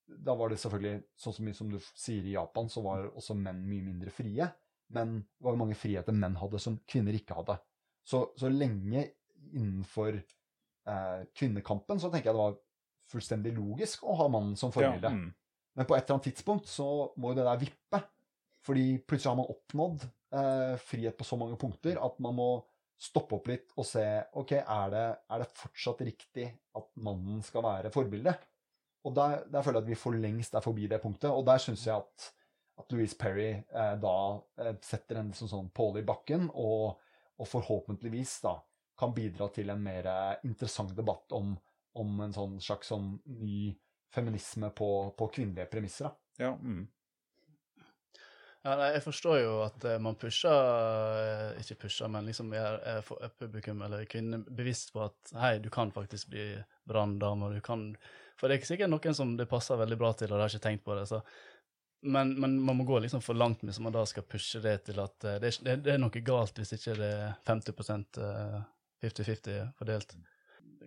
Da 0.07 0.35
var 0.39 0.53
det 0.53 0.61
selvfølgelig, 0.61 1.03
sånn 1.19 1.35
som, 1.37 1.49
som 1.57 1.71
du 1.73 1.79
sier 1.81 2.27
i 2.27 2.35
Japan, 2.37 2.69
så 2.71 2.83
var 2.85 3.09
også 3.11 3.37
menn 3.39 3.63
mye 3.67 3.85
mindre 3.87 4.13
frie. 4.15 4.47
Men 4.93 5.21
det 5.23 5.47
var 5.47 5.55
jo 5.55 5.63
mange 5.63 5.79
friheter 5.79 6.15
menn 6.17 6.37
hadde 6.41 6.61
som 6.61 6.77
kvinner 6.89 7.17
ikke 7.17 7.37
hadde. 7.39 7.57
Så, 8.05 8.27
så 8.37 8.51
lenge 8.53 9.07
innenfor 9.53 10.19
eh, 10.19 11.23
kvinnekampen 11.39 12.03
så 12.03 12.11
tenker 12.11 12.31
jeg 12.31 12.37
det 12.37 12.43
var 12.43 12.59
fullstendig 13.13 13.55
logisk 13.57 14.05
å 14.05 14.17
ha 14.21 14.29
mannen 14.33 14.59
som 14.59 14.73
ja, 14.77 14.93
mm. 14.97 15.29
Men 15.73 15.89
på 15.89 15.97
et 15.97 16.05
eller 16.05 16.19
annet 16.19 16.29
tidspunkt 16.29 16.69
så 16.69 16.87
må 17.17 17.33
jo 17.33 17.39
det 17.39 17.47
der 17.49 17.61
vippe. 17.63 18.03
Fordi 18.63 18.87
plutselig 19.09 19.31
har 19.33 19.39
man 19.41 19.51
oppnådd 19.51 20.05
eh, 20.05 20.75
frihet 20.85 21.17
på 21.19 21.27
så 21.27 21.39
mange 21.41 21.57
punkter 21.59 21.99
at 21.99 22.21
man 22.23 22.37
må 22.37 22.51
stoppe 23.03 23.37
opp 23.39 23.49
litt 23.51 23.73
og 23.81 23.87
se 23.87 24.05
ok, 24.39 24.55
er 24.61 24.93
det, 24.95 25.07
er 25.35 25.43
det 25.43 25.51
fortsatt 25.59 26.05
riktig 26.07 26.47
at 26.79 26.89
mannen 27.03 27.43
skal 27.45 27.65
være 27.67 27.91
forbilde. 27.95 28.35
Og 29.03 29.15
der, 29.17 29.41
der 29.51 29.65
føler 29.65 29.81
jeg 29.81 29.89
at 29.89 29.91
vi 29.91 29.99
for 29.99 30.15
lengst 30.15 30.55
er 30.55 30.63
forbi 30.63 30.87
det 30.91 31.01
punktet. 31.03 31.31
Og 31.33 31.43
der 31.47 31.59
syns 31.63 31.87
jeg 31.89 31.97
at, 31.97 32.29
at 32.79 32.95
Louise 32.95 33.19
Perry 33.19 33.49
eh, 33.51 33.95
da 34.03 34.17
eh, 34.63 34.77
setter 34.87 35.19
en 35.19 35.33
sånn, 35.35 35.51
sånn 35.51 35.73
påle 35.75 36.05
i 36.05 36.07
bakken, 36.07 36.47
og, 36.55 37.03
og 37.43 37.51
forhåpentligvis 37.51 38.37
da 38.47 38.57
kan 38.99 39.15
bidra 39.17 39.49
til 39.55 39.73
en 39.75 39.83
mer 39.83 40.07
eh, 40.07 40.47
interessant 40.47 40.95
debatt 40.95 41.35
om, 41.35 41.57
om 41.99 42.23
en 42.23 42.37
sånn 42.37 42.59
slags 42.63 42.93
sånn 42.93 43.17
ny 43.43 43.73
feminisme 44.13 44.71
på, 44.77 44.91
på 45.19 45.31
kvinnelige 45.35 45.71
premisser. 45.73 46.13
Da. 46.13 46.47
ja 46.47 46.55
mm. 46.55 46.85
Ja, 48.63 48.77
nei, 48.79 48.93
jeg 48.95 49.03
forstår 49.03 49.39
jo 49.43 49.55
at 49.65 49.85
eh, 49.91 49.99
man 49.99 50.15
pusher 50.15 50.53
eh, 51.19 51.63
Ikke 51.65 51.81
pusher, 51.87 52.11
men 52.13 52.29
liksom 52.29 52.53
er, 52.55 52.77
er 52.87 53.33
publikum 53.35 53.81
eller 53.83 54.05
kvinner 54.11 54.45
bevisst 54.47 54.93
på 54.95 55.03
at 55.03 55.33
hei, 55.35 55.57
du 55.59 55.67
kan 55.75 55.91
faktisk 55.91 56.31
bli 56.31 56.45
branndame, 56.87 57.51
du 57.57 57.63
kan 57.65 57.89
For 58.39 58.47
det 58.47 58.61
er 58.61 58.69
sikkert 58.71 58.93
noen 58.93 59.19
som 59.19 59.35
det 59.39 59.49
passer 59.51 59.81
veldig 59.81 59.99
bra 59.99 60.13
til, 60.15 60.31
og 60.31 60.39
de 60.39 60.47
har 60.47 60.55
ikke 60.55 60.69
tenkt 60.69 60.87
på 60.87 60.95
det. 60.99 61.09
så 61.11 61.23
men, 62.03 62.33
men 62.41 62.55
man 62.63 62.77
må 62.77 62.85
gå 62.85 62.99
liksom 62.99 63.23
for 63.23 63.39
langt 63.39 63.61
hvis 63.63 63.79
man 63.79 63.95
da 63.95 64.03
skal 64.07 64.27
pushe 64.27 64.59
det 64.63 64.77
til 64.89 64.99
at 65.03 65.25
eh, 65.25 65.39
det, 65.43 65.53
er, 65.63 65.83
det, 65.83 65.93
er 65.95 66.01
noe 66.03 66.23
galt 66.27 66.59
hvis 66.59 66.75
ikke 66.75 66.97
det 66.99 67.11
er 67.15 67.35
50 67.47 67.75
eh, 68.23 68.57
50-50 69.03 69.61
fordelt. 69.79 70.17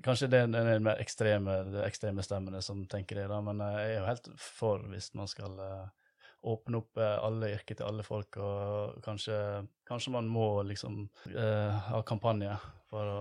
Kanskje 0.04 0.28
det 0.32 0.42
er 0.44 0.52
den 0.52 0.84
mer 0.84 1.00
ekstreme, 1.00 1.56
ekstreme 1.84 2.24
stemmene 2.24 2.62
som 2.64 2.84
tenker 2.92 3.20
det, 3.20 3.30
da, 3.32 3.40
men 3.44 3.64
jeg 3.64 3.92
er 3.92 3.98
jo 3.98 4.10
helt 4.10 4.30
for 4.40 4.84
hvis 4.92 5.14
man 5.16 5.28
skal 5.32 5.56
åpne 6.46 6.80
opp 6.82 7.00
eh, 7.02 7.18
alle 7.26 7.52
yrker 7.56 7.80
til 7.80 7.88
alle 7.88 8.06
folk, 8.06 8.38
og 8.42 9.00
kanskje, 9.06 9.38
kanskje 9.88 10.14
man 10.16 10.28
må 10.30 10.48
liksom 10.70 11.04
eh, 11.32 11.78
ha 11.90 12.02
kampanje 12.08 12.56
for 12.92 13.14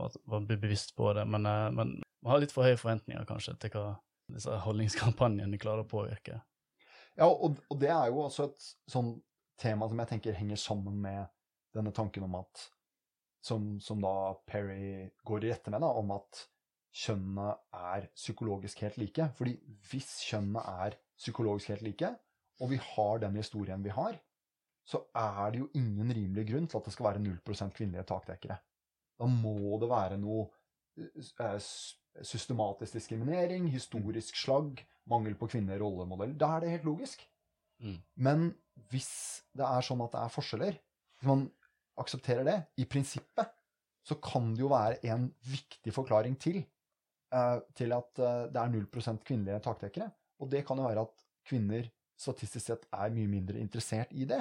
å, 0.00 0.10
bli 0.46 0.56
bevisst 0.56 0.94
på 0.96 1.12
det, 1.16 1.26
men, 1.28 1.46
eh, 1.46 1.66
men 1.76 1.98
man 2.00 2.32
har 2.34 2.42
litt 2.42 2.54
for 2.54 2.68
høye 2.68 2.78
forventninger 2.80 3.26
kanskje 3.28 3.56
til 3.60 3.74
hva 3.76 3.86
disse 4.30 4.60
holdningskampanjene 4.64 5.58
klarer 5.60 5.84
å 5.84 5.90
påvirke. 5.90 6.40
Ja, 7.18 7.26
og, 7.26 7.58
og 7.68 7.80
det 7.80 7.90
er 7.92 8.08
jo 8.08 8.24
også 8.24 8.48
et 8.48 8.68
sånn 8.88 9.16
tema 9.60 9.88
som 9.90 10.00
jeg 10.00 10.12
tenker 10.14 10.36
henger 10.38 10.60
sammen 10.60 11.00
med 11.02 11.26
denne 11.74 11.92
tanken 11.94 12.24
om 12.26 12.38
at 12.40 12.68
som, 13.44 13.74
som 13.80 14.00
da 14.02 14.32
Perry 14.48 15.10
går 15.26 15.44
i 15.44 15.52
rette 15.52 15.72
med, 15.72 15.82
da, 15.82 15.90
om 15.96 16.12
at 16.14 16.44
kjønnene 16.96 17.52
er 17.76 18.08
psykologisk 18.16 18.82
helt 18.84 18.98
like. 19.00 19.28
Fordi 19.38 19.54
hvis 19.90 20.10
kjønnene 20.28 20.64
er 20.84 20.98
psykologisk 21.20 21.72
helt 21.74 21.86
like, 21.86 22.12
og 22.60 22.70
vi 22.72 22.80
har 22.82 23.22
den 23.22 23.38
historien 23.40 23.84
vi 23.84 23.92
har, 23.94 24.18
så 24.86 25.02
er 25.16 25.52
det 25.52 25.62
jo 25.62 25.68
ingen 25.78 26.12
rimelig 26.12 26.46
grunn 26.50 26.68
til 26.68 26.80
at 26.80 26.88
det 26.88 26.94
skal 26.94 27.10
være 27.10 27.22
0 27.22 27.38
kvinnelige 27.76 28.06
takdekkere. 28.08 28.58
Da 29.20 29.28
må 29.28 29.78
det 29.80 29.90
være 29.90 30.16
noe 30.18 30.46
eh, 30.98 31.60
systematisk 32.26 32.96
diskriminering, 32.98 33.68
historisk 33.70 34.36
slagg, 34.40 34.80
mangel 35.10 35.36
på 35.38 35.50
kvinner 35.52 35.80
rollemodell. 35.82 36.34
Da 36.38 36.56
er 36.56 36.64
det 36.64 36.74
helt 36.74 36.88
logisk. 36.88 37.22
Mm. 37.80 37.96
Men 38.16 38.50
hvis 38.90 39.12
det 39.56 39.66
er 39.66 39.84
sånn 39.84 40.02
at 40.04 40.14
det 40.14 40.24
er 40.24 40.34
forskjeller, 40.34 40.76
hvis 41.20 41.30
man 41.30 41.46
aksepterer 42.00 42.46
det, 42.48 42.58
i 42.80 42.88
prinsippet, 42.88 43.52
så 44.06 44.16
kan 44.24 44.54
det 44.54 44.64
jo 44.64 44.72
være 44.72 45.00
en 45.12 45.28
viktig 45.44 45.92
forklaring 45.92 46.38
til, 46.40 46.62
eh, 47.34 47.58
til 47.76 47.92
at 47.94 48.18
eh, 48.18 48.46
det 48.52 48.62
er 48.62 48.74
0 48.74 48.86
kvinnelige 49.24 49.60
takdekkere. 49.68 50.10
Og 50.40 50.50
det 50.50 50.64
kan 50.66 50.80
jo 50.80 50.88
være 50.88 51.04
at 51.04 51.26
kvinner 51.46 51.88
statistisk 52.20 52.66
sett 52.66 52.86
er 52.92 53.12
mye 53.14 53.30
mindre 53.30 53.60
interessert 53.60 54.12
i 54.12 54.26
det. 54.28 54.40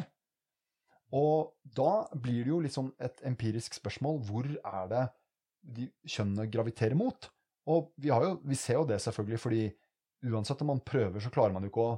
Og 1.16 1.56
da 1.64 2.06
blir 2.14 2.44
det 2.44 2.52
jo 2.52 2.60
liksom 2.62 2.92
et 3.02 3.24
empirisk 3.26 3.80
spørsmål 3.80 4.22
hvor 4.28 4.50
er 4.50 4.92
det 4.92 5.06
de 5.80 5.88
kjønnene 6.08 6.50
graviterer 6.52 6.98
mot? 6.98 7.30
Og 7.70 7.92
vi, 7.98 8.12
jo, 8.12 8.36
vi 8.46 8.58
ser 8.58 8.80
jo 8.80 8.86
det 8.90 9.00
selvfølgelig, 9.04 9.42
fordi 9.42 9.64
uansett 10.30 10.62
om 10.64 10.72
man 10.74 10.86
prøver, 10.86 11.20
så 11.22 11.32
klarer 11.34 11.54
man 11.56 11.66
jo 11.66 11.72
ikke 11.72 11.86
å, 11.86 11.98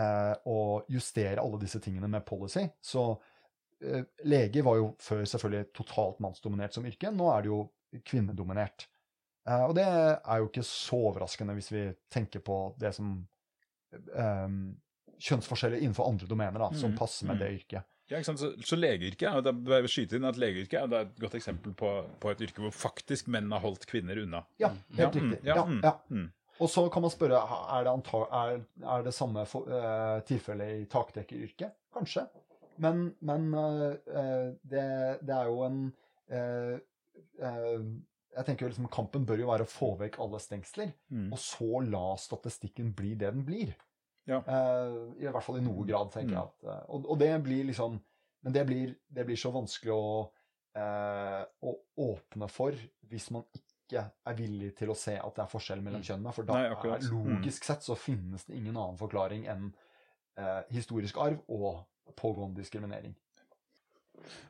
eh, 0.00 0.34
å 0.48 0.58
justere 0.92 1.40
alle 1.42 1.60
disse 1.62 1.80
tingene 1.82 2.08
med 2.10 2.24
policy. 2.28 2.66
Så 2.84 3.04
eh, 3.80 4.04
lege 4.28 4.64
var 4.66 4.78
jo 4.80 4.92
før 5.02 5.24
selvfølgelig 5.24 5.72
totalt 5.76 6.22
mannsdominert 6.24 6.76
som 6.76 6.86
yrke. 6.88 7.12
Nå 7.14 7.28
er 7.32 7.44
det 7.44 7.52
jo 7.52 7.62
kvinnedominert. 8.06 8.86
Eh, 9.48 9.64
og 9.66 9.74
det 9.78 9.86
er 9.88 10.40
jo 10.40 10.50
ikke 10.50 10.66
så 10.66 11.00
overraskende 11.10 11.56
hvis 11.58 11.72
vi 11.72 11.84
tenker 12.12 12.44
på 12.44 12.62
det 12.80 12.94
som 12.96 13.16
eh, 13.92 14.48
kjønnsforskjeller 15.20 15.82
innenfor 15.82 16.08
andre 16.10 16.26
domener 16.30 16.58
da, 16.62 16.70
som 16.74 16.90
Mm, 16.94 16.98
passer 16.98 17.26
med 17.28 17.36
mm. 17.36 17.40
det 17.44 17.50
yrket. 17.60 17.84
Ja, 18.10 18.18
ikke 18.18 18.26
sant? 18.32 18.40
Så, 18.42 18.48
så 18.66 18.76
legeyrket 18.76 19.22
er 19.28 19.36
legeyrke 20.42 20.80
det 20.90 20.98
er- 20.98 21.06
et 21.06 21.20
godt 21.22 21.34
eksempel 21.38 21.74
på, 21.78 21.90
på 22.20 22.30
et 22.32 22.40
yrke 22.48 22.64
hvor 22.64 22.72
faktisk 22.74 23.28
menn 23.30 23.52
har 23.54 23.60
holdt 23.62 23.86
kvinner 23.86 24.18
unna. 24.18 24.40
Ja, 24.58 24.72
Ja, 24.96 25.04
helt 25.06 25.14
mm, 25.14 25.30
riktig. 25.30 25.46
ja, 25.46 25.54
Ja, 25.60 25.64
mm, 25.64 25.80
ja. 25.84 25.92
mm. 26.10 26.28
Og 26.60 26.68
så 26.68 26.82
kan 26.92 27.00
man 27.02 27.10
spørre 27.14 27.38
er 27.40 27.84
det, 27.86 27.92
antag, 27.94 28.26
er, 28.36 28.58
er 28.96 29.02
det 29.06 29.14
samme 29.14 29.46
for, 29.48 29.64
uh, 29.70 30.20
tilfelle 30.28 30.66
i 30.80 30.84
takdekkeryrket. 30.92 31.70
Kanskje. 31.94 32.26
Men, 32.80 33.14
men 33.20 33.46
eh, 33.54 34.52
det, 34.68 34.84
det 35.24 35.34
er 35.36 35.46
jo 35.48 35.62
en 35.66 35.78
uh, 36.32 36.76
eh, 37.40 37.80
Jeg 38.36 38.46
tenker 38.46 38.64
jo 38.66 38.70
liksom 38.70 38.88
Kampen 38.92 39.24
bør 39.26 39.40
jo 39.42 39.48
være 39.50 39.64
å 39.66 39.70
få 39.70 39.88
vekk 40.00 40.18
alle 40.22 40.38
stengsler, 40.40 40.92
Mm. 41.10 41.32
og 41.32 41.38
så 41.42 41.80
la 41.86 42.04
statistikken 42.16 42.92
bli 42.96 43.14
det 43.14 43.32
den 43.34 43.44
blir. 43.44 43.72
Ja. 44.28 44.42
Uh, 44.46 45.14
I 45.18 45.26
hvert 45.26 45.42
fall 45.44 45.58
i 45.58 45.64
noe 45.64 45.86
grad, 45.88 46.10
tenker 46.12 46.36
jeg. 46.36 46.42
At, 46.44 46.66
eh, 46.68 46.82
og, 46.92 47.06
og 47.10 47.18
det 47.18 47.32
blir 47.42 47.64
liksom 47.70 47.96
Men 48.42 48.54
det 48.54 48.62
blir, 48.68 48.94
det 49.12 49.24
blir 49.28 49.36
så 49.36 49.50
vanskelig 49.52 49.92
å, 49.92 50.04
uh, 50.78 51.42
å 51.60 51.72
åpne 52.00 52.46
for 52.48 52.72
hvis 53.10 53.26
man 53.34 53.44
ikke 53.52 54.04
er 54.24 54.36
villig 54.38 54.70
til 54.78 54.92
å 54.92 54.96
se 54.96 55.16
at 55.18 55.34
det 55.36 55.42
er 55.44 55.50
forskjell 55.50 55.82
mellom 55.84 56.00
Mm. 56.00 56.06
kjønnene. 56.08 56.32
For 56.32 56.48
da 56.48 56.54
Nei, 56.56 56.70
er 56.70 57.04
logisk 57.10 57.64
sett 57.68 57.84
så 57.84 57.96
finnes 57.98 58.46
det 58.46 58.56
ingen 58.56 58.76
annen 58.76 58.96
forklaring 58.96 59.44
enn 59.50 59.66
uh, 60.38 60.62
historisk 60.72 61.18
arv 61.20 61.42
og 61.52 61.82
pågående 62.16 62.62
diskriminering. 62.62 63.12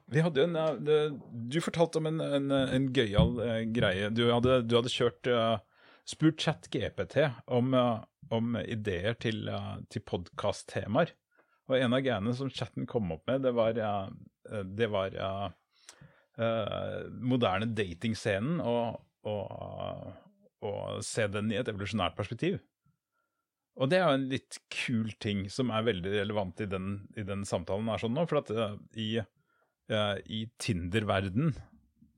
Vi 0.06 0.22
hadde 0.22 0.44
en, 0.44 1.18
du 1.50 1.58
fortalte 1.60 1.98
om 1.98 2.06
en, 2.06 2.20
en, 2.20 2.50
en 2.52 2.86
gøyal 2.94 3.34
greie. 3.74 4.10
Du 4.14 4.26
hadde, 4.30 4.60
du 4.66 4.76
hadde 4.76 4.90
kjørt 4.92 5.26
spurt 6.08 6.40
ChatGPT 6.40 7.26
om, 7.46 7.74
eh, 7.74 7.98
om 8.30 8.56
ideer 8.62 9.18
til, 9.18 9.48
uh, 9.48 9.78
til 9.90 10.04
podkast-temaer. 10.06 11.14
Og 11.70 11.78
en 11.78 11.94
av 11.94 12.02
greiene 12.02 12.34
som 12.34 12.50
chatten 12.50 12.88
kom 12.90 13.12
opp 13.14 13.28
med, 13.30 13.44
det 13.46 13.52
var, 13.54 13.78
eh, 13.78 14.64
det 14.66 14.88
var 14.90 15.14
eh, 15.14 15.46
eh, 16.42 16.96
moderne 17.22 17.70
datingscenen 17.78 18.58
og, 18.64 18.98
og, 19.30 20.10
og 20.66 21.04
se 21.06 21.28
den 21.30 21.52
i 21.54 21.60
et 21.60 21.70
evolusjonært 21.70 22.18
perspektiv. 22.18 22.58
Og 23.80 23.88
det 23.88 24.00
er 24.00 24.08
jo 24.08 24.18
en 24.18 24.30
litt 24.32 24.58
kul 24.74 25.12
ting 25.22 25.44
som 25.52 25.70
er 25.72 25.86
veldig 25.86 26.10
relevant 26.18 26.58
i 26.60 26.66
den, 26.68 27.04
i 27.16 27.24
den 27.24 27.46
samtalen 27.48 27.88
her 27.88 28.02
sånn 28.02 28.16
nå. 28.18 28.26
For 28.28 28.42
at 28.42 28.50
uh, 28.52 28.74
i, 28.98 29.22
uh, 29.22 30.16
i 30.26 30.42
Tinder-verden 30.60 31.54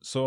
så 0.03 0.25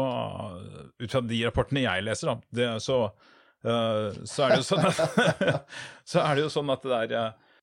Ut 1.01 1.09
fra 1.11 1.19
de 1.19 1.41
rapportene 1.43 1.81
jeg 1.83 2.05
leser, 2.05 2.29
da, 2.29 2.35
det, 2.55 2.67
så, 2.85 3.01
eh, 3.09 3.33
så 3.65 4.45
er 4.45 4.53
det 4.53 4.59
jo 4.61 4.67
sånn 4.67 4.85
at 4.85 4.99
det 6.37 6.43
jo 6.43 6.51
sånn 6.53 6.73
at 6.73 6.85
det 6.85 6.99
er 6.99 7.15
eh, 7.17 7.55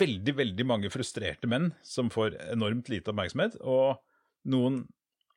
veldig, 0.00 0.34
veldig 0.38 0.66
mange 0.68 0.92
frustrerte 0.92 1.48
menn 1.50 1.70
som 1.86 2.10
får 2.12 2.38
enormt 2.50 2.88
lite 2.92 3.12
oppmerksomhet, 3.12 3.58
og 3.60 4.00
noen 4.48 4.82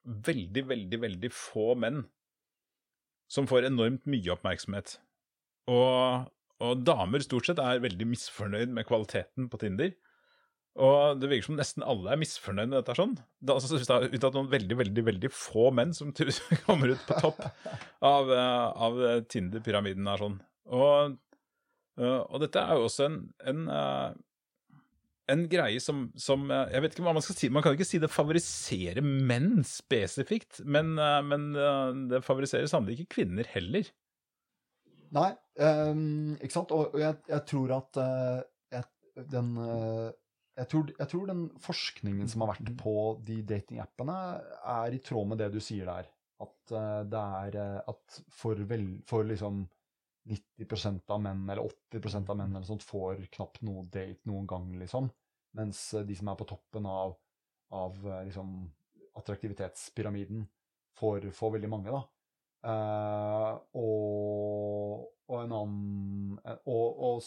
veldig, 0.03 0.65
veldig, 0.69 0.99
veldig 1.05 1.31
få 1.35 1.73
menn 1.79 2.03
som 3.31 3.47
får 3.49 3.67
enormt 3.69 4.07
mye 4.09 4.33
oppmerksomhet. 4.35 4.97
Og, 5.71 6.27
og 6.63 6.81
damer 6.85 7.23
stort 7.23 7.47
sett 7.47 7.61
er 7.63 7.83
veldig 7.83 8.07
misfornøyd 8.11 8.73
med 8.75 8.87
kvaliteten 8.87 9.47
på 9.51 9.59
Tinder. 9.61 9.93
Og 10.73 11.19
det 11.21 11.29
virker 11.29 11.51
som 11.51 11.57
nesten 11.59 11.85
alle 11.85 12.13
er 12.13 12.19
misfornøyd 12.21 12.71
med 12.71 12.79
dette. 12.79 12.95
sånn. 12.97 13.13
Det 13.37 13.53
er 13.53 13.59
altså 13.59 14.27
av 14.29 14.37
noen 14.37 14.49
veldig, 14.49 14.77
veldig 14.79 15.05
veldig 15.05 15.29
få 15.29 15.69
menn 15.75 15.93
som 15.93 16.13
kommer 16.67 16.95
ut 16.95 17.05
på 17.05 17.19
topp 17.21 17.41
av, 18.01 18.31
eh, 18.33 18.67
av 18.87 19.01
Tinder-pyramiden 19.29 20.09
her 20.09 20.23
sånn. 20.23 20.39
Og, 20.73 21.17
eh, 22.01 22.21
og 22.23 22.41
dette 22.41 22.61
er 22.61 22.79
jo 22.79 22.87
også 22.87 23.05
en, 23.05 23.19
en, 23.45 23.67
eh, 23.69 24.15
en 25.33 25.43
greie 25.51 25.79
som, 25.79 26.07
som 26.19 26.49
Jeg 26.49 26.81
vet 26.83 26.95
ikke 26.95 27.05
hva 27.05 27.13
man 27.15 27.23
skal 27.23 27.37
si. 27.37 27.51
Man 27.53 27.63
kan 27.63 27.77
ikke 27.77 27.87
si 27.87 28.01
det 28.01 28.09
favoriserer 28.11 29.05
menn 29.05 29.61
spesifikt, 29.67 30.63
men, 30.65 30.95
men 31.29 31.51
det 32.09 32.25
favoriserer 32.25 32.67
sannelig 32.67 33.03
ikke 33.03 33.21
kvinner 33.21 33.47
heller. 33.53 33.87
Nei, 35.13 35.29
um, 35.61 36.33
ikke 36.41 36.55
sant? 36.55 36.73
Og, 36.73 36.97
jeg, 36.97 37.19
jeg 37.29 37.45
tror 37.49 37.75
at 37.77 38.01
uh, 38.01 38.41
jeg, 38.73 38.87
den 39.29 39.53
eh, 39.61 40.09
jeg 40.53 40.69
tror, 40.69 40.91
jeg 40.99 41.09
tror 41.09 41.29
den 41.29 41.45
forskningen 41.61 42.29
som 42.29 42.43
har 42.43 42.53
vært 42.53 42.73
på 42.77 42.95
de 43.25 43.39
datingappene, 43.49 44.17
er 44.75 44.93
i 44.93 45.01
tråd 45.01 45.31
med 45.31 45.41
det 45.41 45.49
du 45.55 45.59
sier 45.63 45.89
der. 45.89 46.09
At 46.43 46.73
eh, 46.75 46.99
det 47.09 47.23
er 47.39 47.57
eh, 47.61 47.79
at 47.89 48.19
for, 48.33 48.59
vel, 48.69 48.85
for 49.09 49.25
liksom 49.25 49.63
90% 50.29 51.09
av 51.13 51.23
menn, 51.23 51.43
eller 51.49 51.65
80% 51.65 52.29
av 52.29 52.39
menn, 52.39 52.53
eller 52.53 52.67
sånt, 52.67 52.85
får 52.85 53.25
knapt 53.33 53.63
noe 53.65 53.87
date 53.91 54.29
noen 54.29 54.47
gang, 54.49 54.69
liksom. 54.81 55.09
Mens 55.57 55.85
eh, 55.97 56.05
de 56.07 56.17
som 56.19 56.29
er 56.31 56.39
på 56.39 56.49
toppen 56.53 56.87
av, 56.89 57.17
av 57.73 57.97
liksom, 58.27 58.53
attraktivitetspyramiden, 59.17 60.45
får, 60.99 61.31
får 61.33 61.57
veldig 61.57 61.71
mange, 61.73 61.93
da. 61.93 62.05
Uh, 62.63 63.57
og, 63.75 65.01
og 65.27 65.33
en 65.41 65.55
annen 65.57 66.37
og, 66.63 67.01
og, 67.03 67.17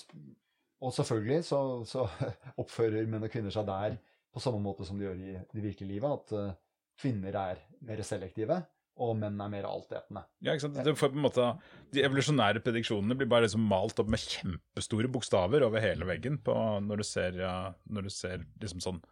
og 0.82 0.92
selvfølgelig 0.94 1.42
så, 1.48 1.60
så 1.88 2.04
oppfører 2.62 3.08
menn 3.08 3.24
og 3.24 3.32
kvinner 3.32 3.54
seg 3.54 3.66
der 3.68 3.98
på 4.36 4.42
samme 4.44 4.60
måte 4.60 4.84
som 4.84 4.98
de 4.98 5.06
gjør 5.06 5.20
i 5.20 5.34
det 5.38 5.62
virkelige 5.64 5.94
livet. 5.94 6.12
At 6.20 6.34
eh, 6.36 6.56
kvinner 7.00 7.38
er 7.40 7.62
mer 7.86 8.02
selektive, 8.04 8.60
og 9.00 9.16
menn 9.20 9.40
er 9.40 9.50
mer 9.52 9.68
altetende. 9.68 10.22
Ja, 10.44 10.54
ikke 10.54 10.66
sant? 10.66 10.78
Det 10.84 10.96
får 10.96 11.12
på 11.12 11.18
en 11.18 11.26
måte, 11.26 11.48
De 11.92 12.04
evolusjonære 12.04 12.62
prediksjonene 12.64 13.16
blir 13.18 13.28
bare 13.28 13.44
liksom 13.44 13.64
malt 13.68 13.98
opp 14.00 14.08
med 14.12 14.22
kjempestore 14.22 15.10
bokstaver 15.12 15.64
over 15.66 15.84
hele 15.84 16.08
veggen 16.08 16.38
på, 16.44 16.54
når 16.84 17.02
du 17.02 17.06
ser, 17.08 17.36
ja, 17.40 17.56
når 17.92 18.08
du 18.08 18.12
ser 18.12 18.44
liksom 18.60 18.84
sånn, 18.84 19.02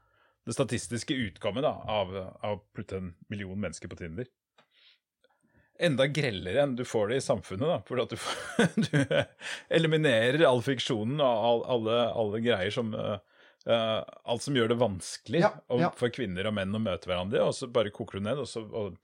det 0.44 0.56
statistiske 0.56 1.16
utkommet 1.26 1.64
da, 1.64 1.72
av, 1.88 2.12
av 2.44 2.60
plutselig 2.76 3.00
en 3.00 3.12
million 3.32 3.60
mennesker 3.60 3.88
på 3.88 3.96
Tinder. 4.00 4.28
Enda 5.78 6.06
grellere 6.06 6.62
enn 6.62 6.76
du 6.78 6.84
får 6.86 7.08
det 7.10 7.16
i 7.18 7.24
samfunnet, 7.24 7.66
da, 7.66 7.78
For 7.88 8.02
at 8.02 8.12
du, 8.12 8.18
får, 8.20 8.66
du 8.86 9.74
eliminerer 9.74 10.44
all 10.46 10.62
fiksjonen 10.62 11.18
og 11.18 11.46
all, 11.48 11.64
alle, 11.76 11.96
alle 12.14 12.42
greier 12.44 12.74
som 12.74 12.92
eh, 12.94 13.16
Alt 13.64 14.44
som 14.44 14.54
gjør 14.54 14.74
det 14.74 14.78
vanskelig 14.78 15.42
Ja, 15.42 15.50
ja. 15.80 15.90
for 15.96 16.12
kvinner 16.14 16.46
og 16.50 16.54
menn 16.58 16.74
å 16.76 16.82
møte 16.82 17.10
hverandre, 17.10 17.42
og 17.48 17.56
så 17.56 17.70
bare 17.72 17.94
koker 17.94 18.20
du 18.20 18.28
ned, 18.28 18.42
og 18.44 18.48
så 18.50 18.62
og, 18.62 18.98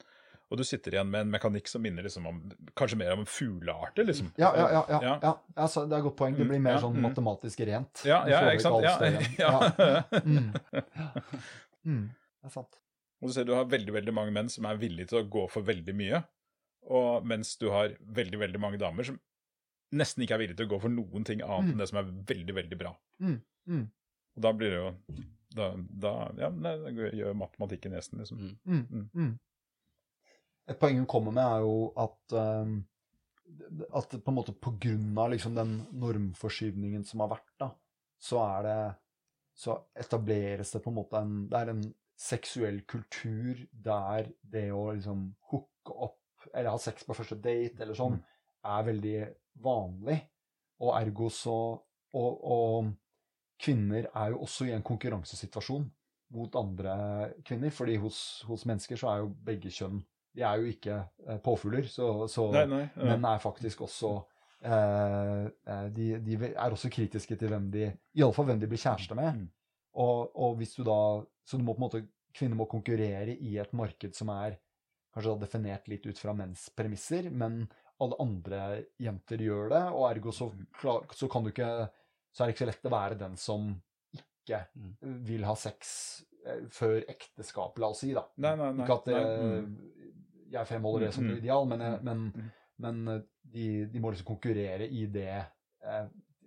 og 0.51 0.59
du 0.59 0.65
sitter 0.67 0.97
igjen 0.97 1.11
med 1.11 1.25
en 1.25 1.31
mekanikk 1.33 1.71
som 1.71 1.83
minner 1.83 2.05
liksom 2.07 2.27
om 2.27 2.41
kanskje 2.79 2.99
mer 2.99 3.15
om 3.15 3.23
fuglearter, 3.27 4.05
liksom. 4.09 4.33
Ja, 4.41 4.51
ja, 4.59 4.83
ja. 4.91 5.15
ja. 5.23 5.35
Altså, 5.55 5.85
det 5.87 5.95
er 5.95 6.03
et 6.03 6.07
godt 6.09 6.17
poeng. 6.19 6.35
Det 6.35 6.47
blir 6.49 6.63
mer 6.63 6.75
Ja, 6.75 6.81
sånn 6.83 6.97
mm. 6.99 7.05
matematisk 7.07 7.63
rent. 7.69 8.03
Ja, 8.09 8.25
ikke 8.27 8.65
sant? 8.65 8.83
ja. 9.45 9.53
Mm. 10.27 10.51
Mm. 11.87 12.03
Det 12.11 12.51
er 12.51 12.55
sant. 12.57 12.81
Og 13.23 13.31
du 13.31 13.37
ser 13.37 13.47
du 13.47 13.55
har 13.55 13.71
veldig 13.71 13.95
veldig 13.95 14.15
mange 14.17 14.35
menn 14.35 14.51
som 14.51 14.67
er 14.67 14.81
villige 14.81 15.13
til 15.13 15.21
å 15.23 15.29
gå 15.31 15.47
for 15.53 15.67
veldig 15.67 15.95
mye, 15.97 16.23
og 16.89 17.27
mens 17.27 17.57
du 17.61 17.69
har 17.71 17.97
veldig 18.01 18.39
veldig 18.41 18.61
mange 18.63 18.79
damer 18.81 19.05
som 19.07 19.19
nesten 19.93 20.23
ikke 20.23 20.37
er 20.37 20.43
villige 20.45 20.57
til 20.61 20.69
å 20.69 20.73
gå 20.75 20.81
for 20.81 20.93
noen 20.95 21.25
ting 21.27 21.43
annet 21.43 21.67
Mm. 21.67 21.71
enn 21.73 21.79
det 21.83 21.89
som 21.91 21.99
er 21.99 22.11
veldig, 22.31 22.55
veldig 22.55 22.79
bra. 22.79 22.93
Mm. 23.21 23.41
Mm. 23.67 23.85
Og 24.37 24.43
da 24.43 24.53
blir 24.53 24.71
det 24.71 24.81
jo 24.81 24.95
Da, 25.51 25.73
da 25.75 26.11
ja, 26.39 26.49
nei, 26.55 26.77
det 26.79 27.09
gjør 27.19 27.35
matematikken 27.35 27.91
nesten, 27.91 28.21
liksom. 28.23 28.39
Mm. 28.65 28.85
Mm. 28.87 29.09
Mm. 29.15 29.33
Et 30.71 30.79
poeng 30.79 31.01
hun 31.01 31.09
kommer 31.11 31.35
med, 31.35 31.43
er 31.43 31.65
jo 31.65 31.89
at 31.99 32.35
um, 32.39 32.77
at 33.99 34.15
på 34.15 34.31
en 34.31 34.37
måte 34.37 34.55
på 34.55 34.71
grunn 34.79 35.19
av 35.19 35.33
liksom 35.33 35.57
den 35.59 35.73
normforskyvningen 35.91 37.03
som 37.05 37.25
har 37.25 37.33
vært, 37.33 37.51
da, 37.59 37.73
så 38.23 38.45
er 38.45 38.63
det 38.69 38.81
Så 39.59 39.75
etableres 39.99 40.71
det 40.71 40.81
på 40.85 40.91
en 40.93 40.95
måte 41.01 41.19
en 41.19 41.49
Det 41.51 41.59
er 41.59 41.73
en 41.73 41.83
seksuell 42.17 42.83
kultur 42.87 43.67
der 43.73 44.31
det 44.43 44.71
å 44.71 44.93
liksom 44.95 45.35
hooke 45.51 45.91
opp 46.07 46.20
eller 46.55 46.75
ha 46.75 46.81
sex 46.81 47.07
på 47.07 47.17
første 47.17 47.39
date 47.41 47.83
eller 47.83 47.97
sånn, 47.99 48.19
er 48.67 48.87
veldig 48.87 49.17
vanlig. 49.65 50.19
Og 50.81 50.95
ergo 50.97 51.29
så 51.33 51.57
og, 52.17 52.41
og 52.43 52.91
kvinner 53.61 54.09
er 54.09 54.33
jo 54.33 54.41
også 54.47 54.67
i 54.69 54.75
en 54.75 54.85
konkurransesituasjon 54.87 55.85
mot 56.35 56.57
andre 56.59 56.95
kvinner. 57.47 57.71
fordi 57.75 57.97
hos, 58.01 58.43
hos 58.49 58.65
mennesker 58.67 58.99
så 58.99 59.11
er 59.13 59.23
jo 59.23 59.33
begge 59.47 59.71
kjønn 59.75 60.01
De 60.35 60.45
er 60.47 60.61
jo 60.63 60.71
ikke 60.71 60.97
eh, 61.27 61.39
påfugler, 61.43 61.87
så, 61.91 62.27
så 62.31 62.47
Nei, 62.55 62.67
nei. 62.71 62.85
ja. 62.95 63.09
menn 63.11 63.27
er 63.27 63.43
faktisk 63.43 63.83
også 63.87 64.13
eh, 64.63 65.49
eh, 65.67 65.89
de, 65.91 66.13
de 66.23 66.39
er 66.53 66.71
også 66.71 66.91
kritiske 66.93 67.37
til 67.37 67.51
hvem 67.51 67.67
de 67.75 67.89
Iallfall 68.15 68.47
hvem 68.53 68.61
de 68.63 68.71
blir 68.71 68.79
kjæreste 68.81 69.19
med. 69.19 69.41
Mm. 69.41 69.49
Og, 69.99 70.31
og 70.39 70.57
hvis 70.61 70.77
du 70.79 70.85
da 70.87 71.25
Så 71.45 71.59
du 71.59 71.65
må 71.67 71.75
på 71.75 71.83
en 71.83 71.87
måte 71.89 72.05
kvinner 72.37 72.55
må 72.55 72.69
konkurrere 72.71 73.35
i 73.35 73.57
et 73.59 73.73
marked 73.75 74.15
som 74.15 74.31
er 74.31 74.55
kanskje 75.15 75.33
da 75.35 75.45
definert 75.47 75.89
litt 75.89 76.07
ut 76.07 76.19
fra 76.19 76.33
menns 76.35 76.69
premisser, 76.77 77.31
men 77.31 77.69
alle 78.01 78.17
andre 78.21 78.85
jenter 78.99 79.39
gjør 79.45 79.69
det, 79.71 79.83
og 79.93 80.07
ergo 80.11 80.33
så, 80.33 80.51
klar, 80.81 81.03
så 81.13 81.29
kan 81.31 81.45
du 81.45 81.51
ikke 81.51 81.89
Så 82.33 82.45
er 82.45 82.47
det 82.47 82.55
ikke 82.55 82.63
så 82.63 82.67
lett 82.71 82.85
å 82.87 82.91
være 82.95 83.19
den 83.19 83.37
som 83.37 83.83
ikke 84.15 84.61
Mm. 84.77 85.25
vil 85.27 85.43
ha 85.45 85.55
sex 85.59 86.23
eh, 86.47 86.61
før 86.71 87.01
ekteskap, 87.11 87.77
la 87.79 87.89
oss 87.91 87.99
si, 88.01 88.13
da. 88.15 88.23
Nei, 88.39 88.55
nei, 88.57 88.69
nei. 88.73 88.85
Ikke 88.87 88.95
at 89.01 89.07
nei. 89.07 89.15
eh, 89.21 89.61
Mm. 89.61 89.77
jeg 90.53 90.67
fremholder 90.67 91.07
det 91.07 91.13
som 91.15 91.25
Mm, 91.25 91.31
et 91.33 91.39
ideal, 91.43 91.67
men, 91.67 91.81
jeg- 91.81 92.03
men, 92.05 92.33
Mm. 92.33 92.51
men 92.79 93.09
eh, 93.09 93.21
de, 93.45 93.85
de 93.87 93.99
må 94.01 94.11
liksom 94.13 94.27
konkurrere 94.27 94.89
i 94.89 95.07
det 95.07 95.27
eh, 95.85 96.07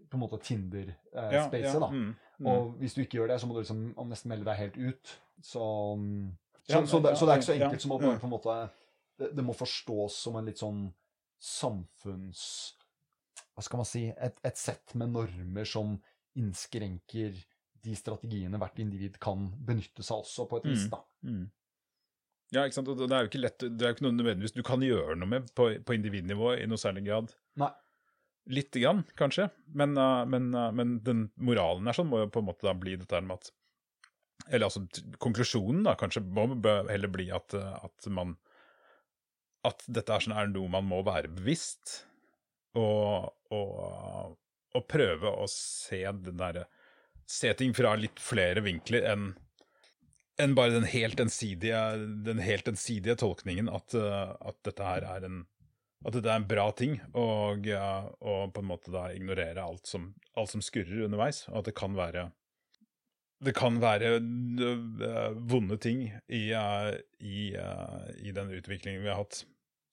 på 0.10 0.14
en 0.16 0.20
måte 0.20 0.40
Tinder-spacet, 0.42 1.74
ja, 1.74 1.80
da. 1.80 1.88
mm, 1.90 2.16
mm. 2.40 2.48
Og 2.48 2.74
hvis 2.80 2.94
du 2.96 3.02
ikke 3.02 3.18
gjør 3.20 3.28
det, 3.28 3.42
så 3.42 3.48
må 3.48 3.54
du 3.54 3.60
liksom 3.62 3.94
nesten 4.08 4.30
melde 4.30 4.46
deg 4.46 4.58
helt 4.58 4.78
ut. 4.78 5.20
Så, 5.42 5.62
så, 6.70 6.86
så, 6.88 7.00
det, 7.04 7.16
så 7.20 7.28
det 7.28 7.34
er 7.34 7.42
ikke 7.42 7.50
så 7.50 7.56
enkelt 7.58 7.84
som 7.84 7.96
at 7.96 8.06
man 8.06 8.22
på 8.22 8.30
en 8.30 8.34
måte 8.34 8.58
det, 9.20 9.32
det 9.38 9.46
må 9.46 9.56
forstås 9.58 10.22
som 10.26 10.38
en 10.40 10.48
litt 10.50 10.62
sånn 10.62 10.88
samfunns... 11.44 12.44
Hva 13.54 13.62
skal 13.66 13.84
man 13.84 13.88
si? 13.90 14.08
Et, 14.10 14.38
et 14.48 14.58
sett 14.58 14.96
med 14.98 15.12
normer 15.14 15.68
som 15.70 15.98
innskrenker 16.40 17.36
de 17.84 17.98
strategiene 17.98 18.58
hvert 18.62 18.80
individ 18.82 19.20
kan 19.22 19.52
benytte 19.68 20.06
seg 20.06 20.24
også, 20.24 20.48
på 20.50 20.62
et 20.62 20.70
vis. 20.72 20.88
Mm. 20.88 20.94
da. 20.96 21.02
Mm. 21.28 21.44
Ja, 22.54 22.64
ikke 22.64 22.78
sant. 22.78 22.90
Og 22.90 23.02
det 23.02 23.16
er 23.16 23.26
jo 23.26 23.32
ikke 23.32 23.42
lett 23.42 23.64
Det 23.66 23.82
er 23.82 23.92
jo 23.92 23.96
ikke 23.98 24.06
noe 24.06 24.18
nødvendigvis 24.18 24.54
du 24.56 24.62
kan 24.66 24.84
gjøre 24.86 25.18
noe 25.18 25.30
med 25.30 25.50
på, 25.58 25.70
på 25.86 25.96
individnivå 25.98 26.54
i 26.62 26.68
noe 26.70 26.82
særlig 26.82 27.06
grad. 27.08 27.34
Nei. 27.62 27.72
Lite 28.54 28.82
grann, 28.84 29.04
kanskje. 29.20 29.48
Men, 29.72 29.96
uh, 29.98 30.24
men, 30.30 30.50
uh, 30.56 30.70
men 30.76 30.98
den 31.06 31.28
moralen 31.40 31.88
er 31.88 31.96
sånn 31.96 32.10
må 32.10 32.24
jo 32.24 32.32
på 32.32 32.44
en 32.44 32.50
måte 32.50 32.68
da 32.68 32.74
bli 32.78 32.98
dette 33.00 33.22
med 33.24 33.40
at 33.40 33.54
Eller 34.50 34.68
altså 34.68 34.84
konklusjonen 35.24 35.86
da 35.88 35.96
kanskje 36.00 36.24
må 36.26 36.48
heller 36.90 37.12
bli 37.12 37.30
at, 37.36 37.56
uh, 37.58 37.78
at 37.86 38.10
man 38.12 38.36
At 39.64 39.86
dette 39.88 40.12
er, 40.12 40.24
sånn, 40.26 40.36
er 40.36 40.50
noe 40.52 40.72
man 40.72 40.84
må 40.84 41.00
være 41.08 41.32
bevisst, 41.32 42.02
og, 42.76 43.30
og, 43.54 44.34
og 44.76 44.88
prøve 44.92 45.30
å 45.30 45.46
se 45.48 46.02
den 46.26 46.40
derre 46.42 46.66
Se 47.30 47.54
ting 47.56 47.72
fra 47.78 47.94
litt 47.96 48.20
flere 48.20 48.66
vinkler 48.66 49.08
enn 49.14 49.32
enn 50.42 50.56
bare 50.58 50.74
den 50.74 50.88
helt 50.90 51.20
ensidige, 51.22 51.80
den 52.26 52.40
helt 52.42 52.66
ensidige 52.68 53.14
tolkningen 53.22 53.68
at, 53.70 53.94
uh, 53.94 54.34
at 54.42 54.58
dette 54.66 54.88
her 54.88 55.06
er 55.06 55.28
en 55.28 55.44
at 56.04 56.16
dette 56.18 56.28
er 56.28 56.42
en 56.42 56.48
bra 56.48 56.66
ting, 56.76 56.98
og, 57.16 57.68
uh, 57.72 58.10
og 58.20 58.54
på 58.56 58.64
en 58.64 58.68
måte 58.68 58.92
da 58.92 59.06
ignorere 59.16 59.64
alt 59.64 59.88
som, 59.88 60.10
alt 60.36 60.52
som 60.52 60.64
skurrer 60.64 61.06
underveis. 61.06 61.46
Og 61.52 61.62
at 61.62 61.70
det 61.70 61.78
kan 61.80 61.96
være 61.96 62.26
det 63.44 63.54
kan 63.58 63.80
være 63.82 64.16
uh, 64.20 65.36
vonde 65.50 65.78
ting 65.82 66.06
i, 66.28 66.44
uh, 66.56 66.92
i, 67.20 67.54
uh, 67.58 68.06
i 68.24 68.32
den 68.36 68.52
utviklingen 68.56 69.04
vi 69.04 69.10
har 69.12 69.20
hatt, 69.24 69.44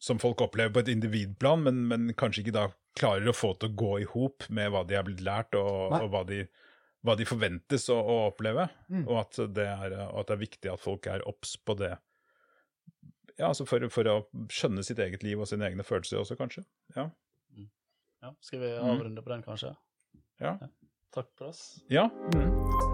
som 0.00 0.20
folk 0.22 0.40
opplever 0.44 0.72
på 0.74 0.82
et 0.84 0.92
individplan, 0.94 1.62
men, 1.66 1.82
men 1.90 2.10
kanskje 2.18 2.44
ikke 2.44 2.56
da 2.56 2.66
klarer 2.98 3.28
å 3.30 3.36
få 3.36 3.52
til 3.60 3.70
å 3.70 3.76
gå 3.82 3.90
i 4.02 4.08
hop 4.14 4.46
med 4.48 4.70
hva 4.72 4.84
de 4.88 4.96
er 4.98 5.04
blitt 5.06 5.20
lært, 5.26 5.54
og, 5.58 5.92
og 6.00 6.08
hva, 6.12 6.22
de, 6.28 6.40
hva 7.06 7.14
de 7.20 7.26
forventes 7.28 7.88
å, 7.92 7.98
å 8.00 8.16
oppleve. 8.30 8.68
Mm. 8.88 9.04
Og 9.06 9.18
at 9.20 9.38
det, 9.56 9.66
er, 9.68 9.94
og 10.08 10.22
at 10.22 10.30
det 10.32 10.36
er 10.38 10.42
viktig 10.46 10.72
at 10.72 10.82
folk 10.82 11.06
er 11.12 11.26
obs 11.28 11.56
på 11.62 11.76
det. 11.78 11.92
Ja, 13.38 13.48
altså 13.52 13.64
for, 13.68 13.86
for 13.92 14.08
å 14.10 14.16
skjønne 14.52 14.82
sitt 14.84 14.98
eget 15.00 15.22
liv 15.24 15.40
og 15.40 15.48
sine 15.48 15.68
egne 15.70 15.86
følelser 15.86 16.20
også, 16.24 16.36
kanskje. 16.40 16.66
Ja. 16.96 17.08
Ja, 18.20 18.34
skal 18.44 18.60
vi 18.60 18.72
Mm. 18.76 18.90
avrunde 18.90 19.22
på 19.24 19.32
den, 19.32 19.42
kanskje? 19.46 19.70
Ja. 20.40 20.58
Takk 21.14 21.30
for 21.38 21.48
oss. 21.54 21.80
ja. 21.88 22.08
Mm. 22.34 22.89